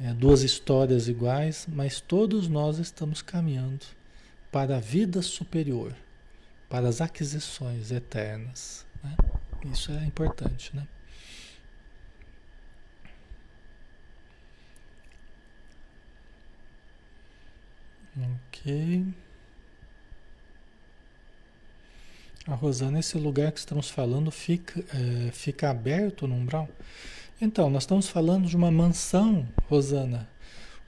É, 0.00 0.12
duas 0.12 0.42
histórias 0.42 1.06
iguais, 1.06 1.68
mas 1.70 2.00
todos 2.00 2.48
nós 2.48 2.78
estamos 2.78 3.22
caminhando 3.22 3.86
para 4.50 4.78
a 4.78 4.80
vida 4.80 5.22
superior. 5.22 5.94
para 6.68 6.88
as 6.88 7.00
aquisições 7.00 7.92
eternas. 7.92 8.84
Né? 9.04 9.14
Isso 9.72 9.92
é 9.92 10.04
importante, 10.04 10.74
né? 10.76 10.86
Ok. 18.16 19.06
A 22.46 22.54
Rosana, 22.54 23.00
esse 23.00 23.16
lugar 23.16 23.50
que 23.52 23.58
estamos 23.58 23.88
falando 23.88 24.30
fica, 24.30 24.84
é, 24.94 25.30
fica 25.32 25.70
aberto 25.70 26.28
no 26.28 26.34
umbral? 26.34 26.68
Então, 27.40 27.70
nós 27.70 27.84
estamos 27.84 28.08
falando 28.08 28.46
de 28.46 28.56
uma 28.56 28.70
mansão, 28.70 29.48
Rosana. 29.68 30.28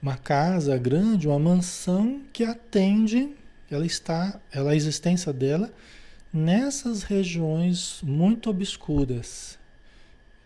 Uma 0.01 0.15
casa 0.15 0.77
grande, 0.77 1.27
uma 1.27 1.39
mansão 1.39 2.21
que 2.31 2.43
atende, 2.43 3.35
ela 3.71 3.85
está, 3.85 4.39
ela, 4.51 4.71
a 4.71 4.75
existência 4.75 5.33
dela 5.33 5.73
nessas 6.33 7.03
regiões 7.03 8.01
muito 8.03 8.49
obscuras, 8.49 9.57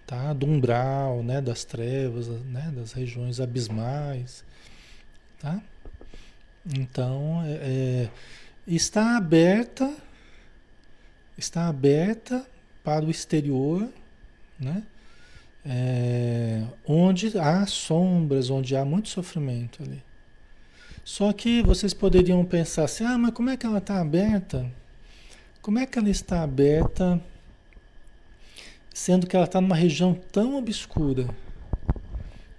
tá? 0.06 0.34
Do 0.34 0.46
umbral, 0.46 1.24
né? 1.24 1.42
Das 1.42 1.64
trevas, 1.64 2.28
né? 2.28 2.72
Das 2.76 2.94
regiões 2.94 3.40
abismais, 3.40 4.44
tá? 5.40 5.62
Então, 6.78 7.42
é, 7.46 7.52
é, 7.52 8.10
está 8.68 9.18
aberta, 9.18 9.94
está 11.38 11.68
aberta 11.68 12.46
para 12.84 13.06
o 13.06 13.10
exterior, 13.10 13.90
né? 14.60 14.84
É, 15.64 16.64
onde 16.88 17.38
há 17.38 17.66
sombras, 17.68 18.50
onde 18.50 18.76
há 18.76 18.84
muito 18.84 19.10
sofrimento 19.10 19.84
ali. 19.84 20.04
Só 21.04 21.32
que 21.34 21.62
vocês 21.64 21.94
poderiam 21.94 22.44
pensar 22.46 22.86
assim, 22.86 23.04
ah, 23.04 23.18
mas 23.18 23.34
como 23.34 23.50
é 23.50 23.58
que 23.58 23.66
ela 23.66 23.80
está 23.80 24.00
aberta? 24.00 24.72
Como 25.62 25.80
é 25.80 25.86
que 25.86 25.98
ela 25.98 26.10
está 26.10 26.44
aberta, 26.44 27.22
sendo 28.94 29.28
que 29.28 29.36
ela 29.36 29.46
está 29.46 29.62
numa 29.62 29.76
região 29.76 30.14
tão 30.14 30.58
obscura? 30.58 31.28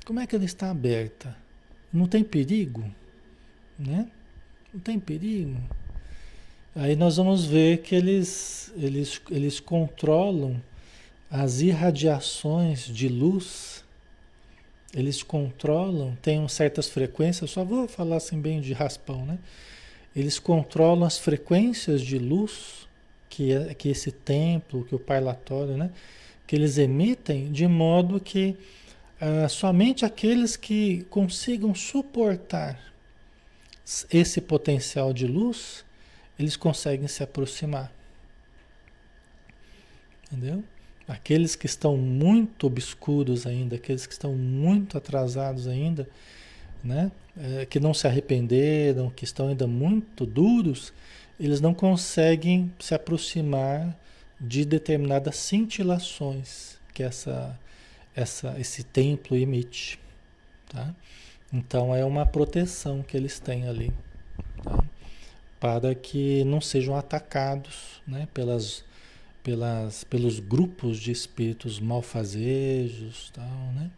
Como 0.05 0.21
é 0.21 0.27
que 0.27 0.35
ela 0.35 0.45
está 0.45 0.71
aberta? 0.71 1.37
Não 1.93 2.07
tem 2.07 2.25
perigo? 2.25 2.85
né? 3.79 4.09
Não 4.73 4.81
tem 4.81 4.99
perigo. 4.99 5.57
Aí 6.75 6.97
nós 6.97 7.17
vamos 7.17 7.45
ver 7.45 7.83
que 7.83 7.95
eles, 7.95 8.73
eles, 8.77 9.21
eles 9.31 9.61
controlam 9.61 10.63
as 11.31 11.61
irradiações 11.61 12.87
de 12.87 13.09
luz, 13.09 13.85
eles 14.95 15.23
controlam, 15.23 16.17
tem 16.23 16.47
certas 16.49 16.89
frequências, 16.89 17.51
só 17.51 17.65
vou 17.65 17.89
falar 17.89 18.17
assim 18.17 18.41
bem 18.41 18.61
de 18.61 18.73
raspão, 18.73 19.25
né? 19.25 19.39
Eles 20.15 20.39
controlam 20.39 21.05
as 21.05 21.19
frequências 21.19 22.03
de 22.03 22.19
luz 22.19 22.87
que, 23.33 23.75
que 23.77 23.89
esse 23.89 24.13
templo, 24.13 24.85
que 24.85 24.95
o 24.95 24.99
parlatório, 24.99 25.75
né? 25.75 25.91
Que 26.47 26.55
eles 26.55 26.77
emitem 26.77 27.51
de 27.51 27.67
modo 27.67 28.21
que 28.21 28.59
ah, 29.19 29.49
somente 29.49 30.05
aqueles 30.05 30.55
que 30.55 31.05
consigam 31.09 31.75
suportar 31.75 32.79
esse 34.11 34.39
potencial 34.39 35.15
de 35.15 35.27
luz, 35.27 35.83
eles 36.39 36.57
conseguem 36.57 37.09
se 37.09 37.23
aproximar. 37.23 37.91
Entendeu? 40.27 40.63
Aqueles 41.09 41.57
que 41.57 41.65
estão 41.65 41.97
muito 41.97 42.67
obscuros 42.67 43.47
ainda, 43.47 43.77
aqueles 43.77 44.07
que 44.07 44.13
estão 44.13 44.35
muito 44.35 44.99
atrasados 44.99 45.67
ainda, 45.67 46.07
né? 46.85 47.11
É, 47.35 47.65
que 47.65 47.81
não 47.81 47.95
se 47.95 48.07
arrependeram, 48.07 49.09
que 49.09 49.25
estão 49.25 49.49
ainda 49.49 49.67
muito 49.67 50.27
duros, 50.27 50.93
eles 51.45 51.61
não 51.61 51.75
conseguem 51.75 52.73
se 52.79 52.95
aproximar 52.95 53.99
de 54.41 54.65
determinadas 54.65 55.37
cintilações 55.37 56.79
que 56.95 57.03
essa, 57.03 57.59
essa, 58.15 58.59
esse 58.61 58.85
templo 58.85 59.37
emite. 59.37 59.99
Tá? 60.69 60.95
Então 61.53 61.93
é 61.93 62.05
uma 62.05 62.25
proteção 62.25 63.03
que 63.03 63.17
eles 63.17 63.41
têm 63.41 63.67
ali, 63.67 63.93
tá? 64.63 64.85
para 65.59 65.97
que 65.97 66.45
não 66.45 66.61
sejam 66.61 66.97
atacados 66.97 68.01
né? 68.07 68.29
pelas, 68.33 68.85
pelas, 69.43 70.05
pelos 70.05 70.39
grupos 70.39 70.97
de 70.99 71.11
espíritos 71.11 71.81
malfazejos, 71.81 73.31
tal, 73.35 73.73
né? 73.75 73.91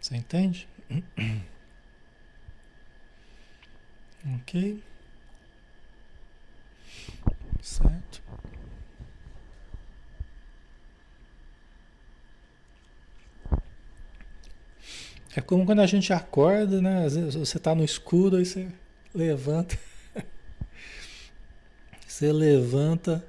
Você 0.00 0.16
entende? 0.16 0.66
ok? 4.40 4.82
Certo? 7.62 8.20
É 15.34 15.40
como 15.40 15.64
quando 15.64 15.80
a 15.80 15.86
gente 15.86 16.12
acorda, 16.12 16.82
né? 16.82 17.06
Às 17.06 17.14
vezes 17.14 17.34
você 17.36 17.56
está 17.56 17.74
no 17.74 17.84
escuro 17.84 18.40
e 18.40 18.44
você 18.44 18.68
levanta. 19.14 19.78
você 22.06 22.32
levanta, 22.32 23.24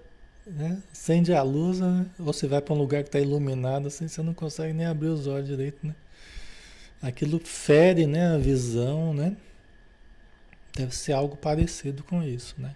né? 0.45 0.81
acende 0.91 1.31
a 1.31 1.43
luz, 1.43 1.79
né? 1.79 2.07
ou 2.17 2.25
você 2.25 2.47
vai 2.47 2.59
para 2.59 2.73
um 2.73 2.77
lugar 2.77 3.03
que 3.03 3.09
está 3.09 3.19
iluminado, 3.19 3.87
assim, 3.87 4.07
você 4.07 4.21
não 4.23 4.33
consegue 4.33 4.73
nem 4.73 4.85
abrir 4.85 5.07
os 5.09 5.27
olhos 5.27 5.47
direito, 5.47 5.85
né? 5.85 5.95
Aquilo 7.01 7.39
fere 7.39 8.07
né, 8.07 8.33
a 8.33 8.37
visão, 8.37 9.13
né? 9.13 9.37
Deve 10.75 10.95
ser 10.95 11.13
algo 11.13 11.37
parecido 11.37 12.03
com 12.03 12.23
isso, 12.23 12.55
né? 12.57 12.75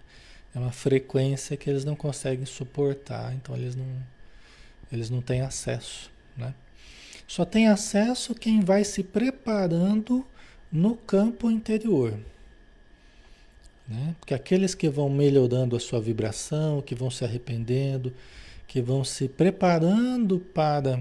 É 0.58 0.60
uma 0.60 0.72
frequência 0.72 1.56
que 1.56 1.70
eles 1.70 1.84
não 1.84 1.94
conseguem 1.94 2.44
suportar, 2.44 3.32
então 3.32 3.54
eles 3.54 3.76
não, 3.76 3.86
eles 4.90 5.08
não 5.08 5.20
têm 5.22 5.40
acesso, 5.40 6.10
né? 6.36 6.52
Só 7.28 7.44
tem 7.44 7.68
acesso 7.68 8.34
quem 8.34 8.60
vai 8.60 8.82
se 8.82 9.04
preparando 9.04 10.26
no 10.72 10.96
campo 10.96 11.48
interior. 11.48 12.18
Né? 13.86 14.16
Porque 14.18 14.34
aqueles 14.34 14.74
que 14.74 14.88
vão 14.88 15.08
melhorando 15.08 15.76
a 15.76 15.80
sua 15.80 16.00
vibração, 16.00 16.82
que 16.82 16.94
vão 16.94 17.10
se 17.10 17.24
arrependendo, 17.24 18.12
que 18.66 18.82
vão 18.82 19.04
se 19.04 19.28
preparando 19.28 20.40
para 20.40 21.00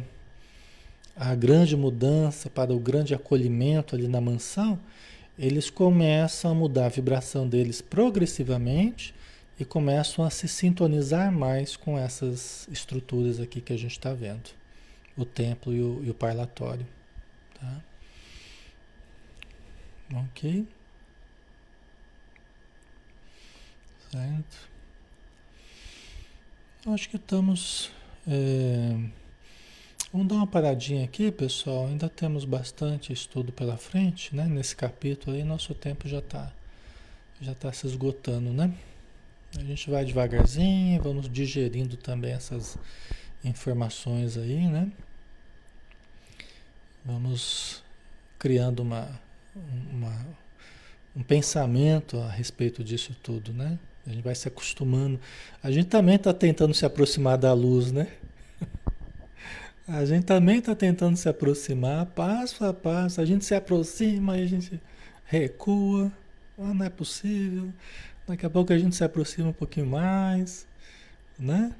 a 1.15 1.33
grande 1.33 1.75
mudança, 1.75 2.47
para 2.47 2.73
o 2.73 2.79
grande 2.79 3.15
acolhimento 3.15 3.95
ali 3.95 4.07
na 4.07 4.21
mansão, 4.21 4.77
eles 5.39 5.69
começam 5.69 6.51
a 6.51 6.53
mudar 6.53 6.85
a 6.85 6.89
vibração 6.89 7.47
deles 7.47 7.81
progressivamente 7.81 9.15
e 9.59 9.65
começam 9.65 10.23
a 10.23 10.29
se 10.29 10.47
sintonizar 10.47 11.31
mais 11.31 11.75
com 11.75 11.97
essas 11.97 12.67
estruturas 12.71 13.39
aqui 13.39 13.59
que 13.59 13.73
a 13.73 13.77
gente 13.77 13.91
está 13.91 14.13
vendo 14.13 14.49
o 15.17 15.25
templo 15.25 15.73
e 15.73 15.81
o, 15.81 16.03
e 16.05 16.09
o 16.09 16.13
parlatório. 16.13 16.85
Tá? 17.59 17.81
Ok? 20.13 20.67
Certo? 24.11 24.69
Acho 26.85 27.09
que 27.09 27.17
estamos. 27.17 27.91
É... 28.27 28.95
Vamos 30.13 30.27
dar 30.27 30.35
uma 30.35 30.47
paradinha 30.47 31.03
aqui, 31.03 31.31
pessoal. 31.31 31.87
Ainda 31.87 32.07
temos 32.07 32.45
bastante 32.45 33.11
estudo 33.11 33.51
pela 33.51 33.75
frente, 33.75 34.33
né? 34.33 34.45
Nesse 34.45 34.75
capítulo 34.75 35.35
aí, 35.35 35.43
nosso 35.43 35.73
tempo 35.73 36.07
já 36.07 36.19
está 36.19 36.53
já 37.41 37.53
tá 37.53 37.71
se 37.71 37.85
esgotando, 37.85 38.51
né? 38.51 38.73
A 39.57 39.63
gente 39.63 39.89
vai 39.89 40.05
devagarzinho, 40.05 41.01
vamos 41.01 41.27
digerindo 41.27 41.97
também 41.97 42.31
essas 42.31 42.77
informações 43.43 44.37
aí, 44.37 44.67
né? 44.67 44.91
Vamos 47.03 47.83
criando 48.37 48.81
uma, 48.81 49.09
uma, 49.91 50.27
um 51.15 51.23
pensamento 51.23 52.19
a 52.19 52.29
respeito 52.29 52.83
disso 52.83 53.15
tudo, 53.23 53.51
né? 53.51 53.79
A 54.05 54.11
gente 54.11 54.21
vai 54.21 54.35
se 54.35 54.47
acostumando. 54.47 55.19
A 55.63 55.71
gente 55.71 55.87
também 55.87 56.17
está 56.17 56.31
tentando 56.33 56.75
se 56.75 56.85
aproximar 56.85 57.39
da 57.39 57.51
luz, 57.51 57.91
né? 57.91 58.07
A 59.87 60.05
gente 60.05 60.25
também 60.25 60.59
está 60.59 60.75
tentando 60.75 61.15
se 61.15 61.29
aproximar, 61.29 62.05
passo 62.07 62.63
a 62.63 62.73
passo. 62.73 63.21
A 63.21 63.25
gente 63.25 63.45
se 63.45 63.55
aproxima 63.55 64.37
e 64.37 64.43
a 64.43 64.45
gente 64.45 64.79
recua. 65.25 66.11
Ah, 66.59 66.73
não 66.73 66.85
é 66.85 66.89
possível. 66.89 67.71
Daqui 68.27 68.45
a 68.45 68.49
pouco 68.49 68.73
a 68.73 68.77
gente 68.77 68.93
se 68.93 69.05
aproxima 69.05 69.49
um 69.49 69.53
pouquinho 69.53 69.85
mais, 69.85 70.67
né? 71.39 71.73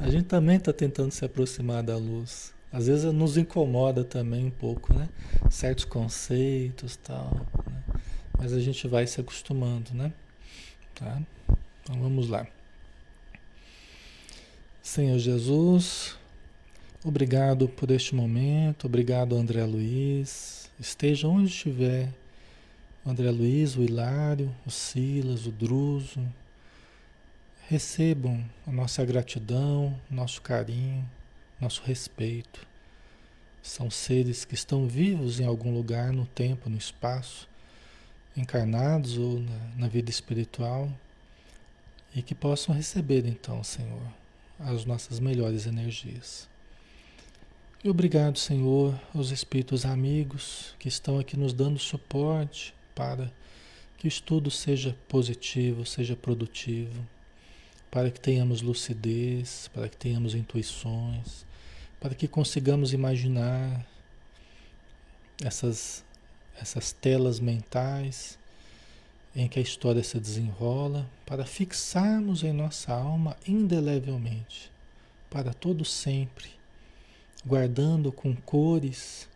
A 0.00 0.10
gente 0.10 0.24
também 0.24 0.56
está 0.56 0.72
tentando 0.72 1.12
se 1.12 1.24
aproximar 1.24 1.80
da 1.80 1.96
luz. 1.96 2.52
Às 2.72 2.88
vezes 2.88 3.04
nos 3.12 3.36
incomoda 3.36 4.02
também 4.02 4.46
um 4.46 4.50
pouco, 4.50 4.92
né? 4.92 5.08
Certos 5.48 5.84
conceitos 5.84 6.96
tal, 6.96 7.46
né? 7.70 8.00
Mas 8.36 8.52
a 8.52 8.58
gente 8.58 8.88
vai 8.88 9.06
se 9.06 9.20
acostumando, 9.20 9.94
né? 9.94 10.12
Tá? 10.92 11.22
Então 11.82 12.00
vamos 12.00 12.28
lá. 12.28 12.44
Senhor 14.82 15.18
Jesus, 15.18 16.16
obrigado 17.04 17.68
por 17.68 17.92
este 17.92 18.12
momento, 18.12 18.86
obrigado 18.86 19.36
André 19.36 19.64
Luiz. 19.64 20.68
Esteja 20.80 21.28
onde 21.28 21.48
estiver, 21.48 22.12
o 23.04 23.10
André 23.10 23.30
Luiz, 23.30 23.76
o 23.76 23.82
Hilário, 23.82 24.54
o 24.64 24.70
Silas, 24.70 25.46
o 25.46 25.52
Druso, 25.52 26.26
recebam 27.68 28.42
a 28.66 28.72
nossa 28.72 29.04
gratidão, 29.04 29.98
nosso 30.10 30.40
carinho, 30.40 31.06
nosso 31.60 31.82
respeito. 31.82 32.66
São 33.62 33.90
seres 33.90 34.44
que 34.44 34.54
estão 34.54 34.88
vivos 34.88 35.38
em 35.38 35.44
algum 35.44 35.74
lugar 35.74 36.12
no 36.12 36.24
tempo, 36.26 36.70
no 36.70 36.78
espaço, 36.78 37.48
encarnados 38.34 39.18
ou 39.18 39.38
na, 39.38 39.58
na 39.76 39.88
vida 39.88 40.10
espiritual, 40.10 40.90
e 42.14 42.22
que 42.22 42.34
possam 42.34 42.74
receber 42.74 43.26
então, 43.26 43.62
Senhor, 43.62 44.02
as 44.58 44.84
nossas 44.84 45.20
melhores 45.20 45.66
energias. 45.66 46.48
E 47.82 47.90
obrigado, 47.90 48.38
Senhor, 48.38 48.98
aos 49.14 49.30
espíritos 49.30 49.84
amigos 49.84 50.74
que 50.78 50.88
estão 50.88 51.18
aqui 51.18 51.36
nos 51.36 51.52
dando 51.52 51.78
suporte 51.78 52.74
para 52.94 53.30
que 53.98 54.06
o 54.06 54.08
estudo 54.08 54.50
seja 54.50 54.96
positivo, 55.08 55.86
seja 55.86 56.14
produtivo, 56.14 57.06
para 57.90 58.10
que 58.10 58.20
tenhamos 58.20 58.60
lucidez, 58.60 59.70
para 59.72 59.88
que 59.88 59.96
tenhamos 59.96 60.34
intuições, 60.34 61.46
para 62.00 62.14
que 62.14 62.28
consigamos 62.28 62.92
imaginar 62.92 63.86
essas, 65.42 66.04
essas 66.60 66.92
telas 66.92 67.40
mentais 67.40 68.38
em 69.34 69.48
que 69.48 69.58
a 69.58 69.62
história 69.62 70.02
se 70.02 70.18
desenrola, 70.20 71.08
para 71.26 71.44
fixarmos 71.44 72.44
em 72.44 72.52
nossa 72.52 72.92
alma 72.92 73.36
indelevelmente, 73.46 74.70
para 75.28 75.52
todo 75.52 75.84
sempre, 75.84 76.50
guardando 77.44 78.12
com 78.12 78.34
cores 78.36 79.28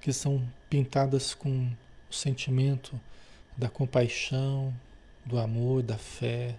que 0.00 0.12
são 0.12 0.42
pintadas 0.68 1.34
com 1.34 1.70
o 2.10 2.14
sentimento 2.14 2.98
da 3.56 3.68
compaixão, 3.68 4.74
do 5.24 5.38
amor, 5.38 5.82
da 5.82 5.98
fé, 5.98 6.58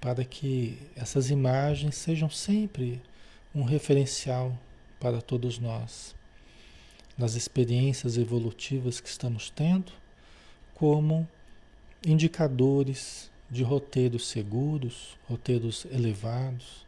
para 0.00 0.24
que 0.24 0.78
essas 0.94 1.30
imagens 1.30 1.96
sejam 1.96 2.30
sempre 2.30 3.00
um 3.54 3.64
referencial 3.64 4.56
para 5.00 5.20
todos 5.20 5.58
nós, 5.58 6.14
nas 7.16 7.34
experiências 7.34 8.16
evolutivas 8.16 9.00
que 9.00 9.08
estamos 9.08 9.50
tendo, 9.50 9.92
como 10.74 11.26
indicadores 12.06 13.30
de 13.50 13.62
roteiros 13.62 14.28
seguros, 14.28 15.16
roteiros 15.28 15.86
elevados, 15.90 16.86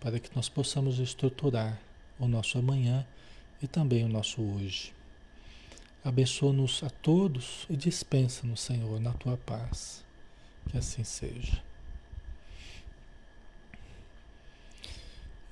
para 0.00 0.18
que 0.18 0.34
nós 0.34 0.48
possamos 0.48 0.98
estruturar 0.98 1.80
o 2.18 2.26
nosso 2.26 2.58
amanhã 2.58 3.06
e 3.62 3.68
também 3.68 4.04
o 4.04 4.08
nosso 4.08 4.42
hoje. 4.42 4.92
Abençoa-nos 6.04 6.82
a 6.82 6.90
todos 6.90 7.64
e 7.70 7.76
dispensa-nos, 7.76 8.60
Senhor, 8.60 9.00
na 9.00 9.12
tua 9.12 9.36
paz. 9.36 10.04
Que 10.68 10.78
assim 10.78 11.04
seja. 11.04 11.62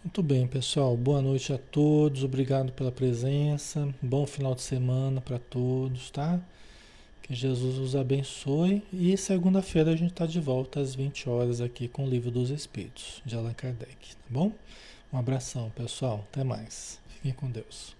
Muito 0.03 0.23
bem, 0.23 0.47
pessoal. 0.47 0.97
Boa 0.97 1.21
noite 1.21 1.53
a 1.53 1.59
todos. 1.59 2.25
Obrigado 2.25 2.73
pela 2.73 2.91
presença. 2.91 3.95
Bom 4.01 4.27
final 4.27 4.55
de 4.55 4.63
semana 4.63 5.21
para 5.21 5.39
todos, 5.39 6.11
tá? 6.11 6.41
Que 7.23 7.35
Jesus 7.35 7.77
os 7.77 7.95
abençoe. 7.95 8.83
E 8.93 9.17
segunda-feira 9.17 9.93
a 9.93 9.97
gente 9.97 10.13
está 10.13 10.27
de 10.27 10.41
volta 10.41 10.81
às 10.81 10.95
20 10.95 11.29
horas 11.29 11.61
aqui 11.61 11.87
com 11.87 12.07
o 12.07 12.09
Livro 12.09 12.31
dos 12.31 12.51
Espíritos, 12.51 13.23
de 13.27 13.37
Allan 13.37 13.53
Kardec, 13.53 14.17
tá 14.17 14.23
bom? 14.29 14.53
Um 15.13 15.19
abração, 15.19 15.71
pessoal. 15.77 16.25
Até 16.33 16.43
mais. 16.43 16.99
Fiquem 17.09 17.33
com 17.33 17.51
Deus. 17.51 18.00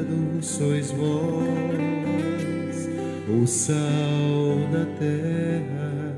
sois 0.41 0.91
vós, 0.91 1.47
o 3.29 3.45
sal 3.45 3.77
da 4.71 4.85
terra, 4.97 6.15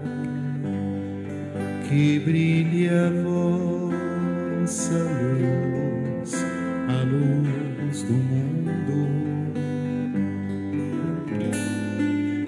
que 1.88 2.20
brilhe 2.20 2.88
a 2.90 3.10
vossa 3.22 4.94
luz, 4.94 6.34
a 6.88 7.04
luz 7.04 8.04
do 8.04 8.14
mundo. 8.14 9.10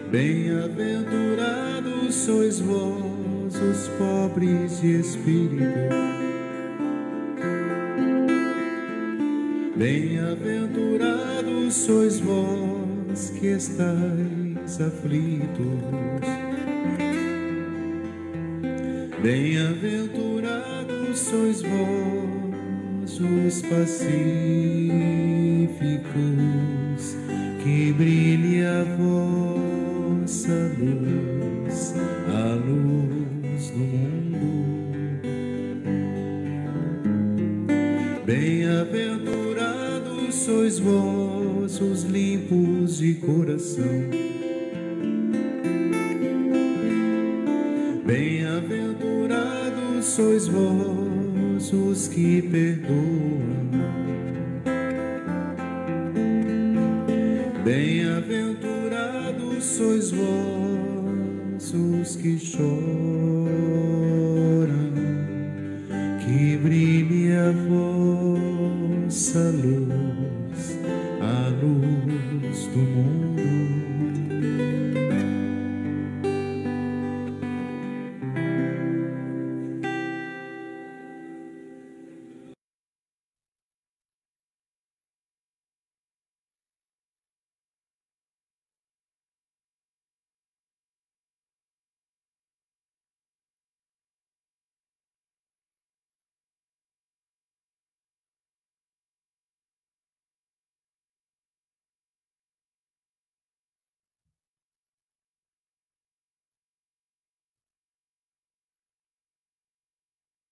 Bem-aventurados 0.10 2.16
sois 2.16 2.62
vós, 2.62 3.56
os 3.56 3.90
pobres 3.98 4.80
de 4.80 5.02
espírito 5.02 6.06
Bem-aventurados 9.76 10.65
sois 11.76 12.20
vós 12.20 13.32
que 13.32 13.48
estáis 13.48 14.80
aflitos. 14.82 15.84
Bem-aventurados 19.22 21.20
sois 21.20 21.62
vós 21.62 23.20
os 23.20 23.62
pacíficos, 23.64 25.25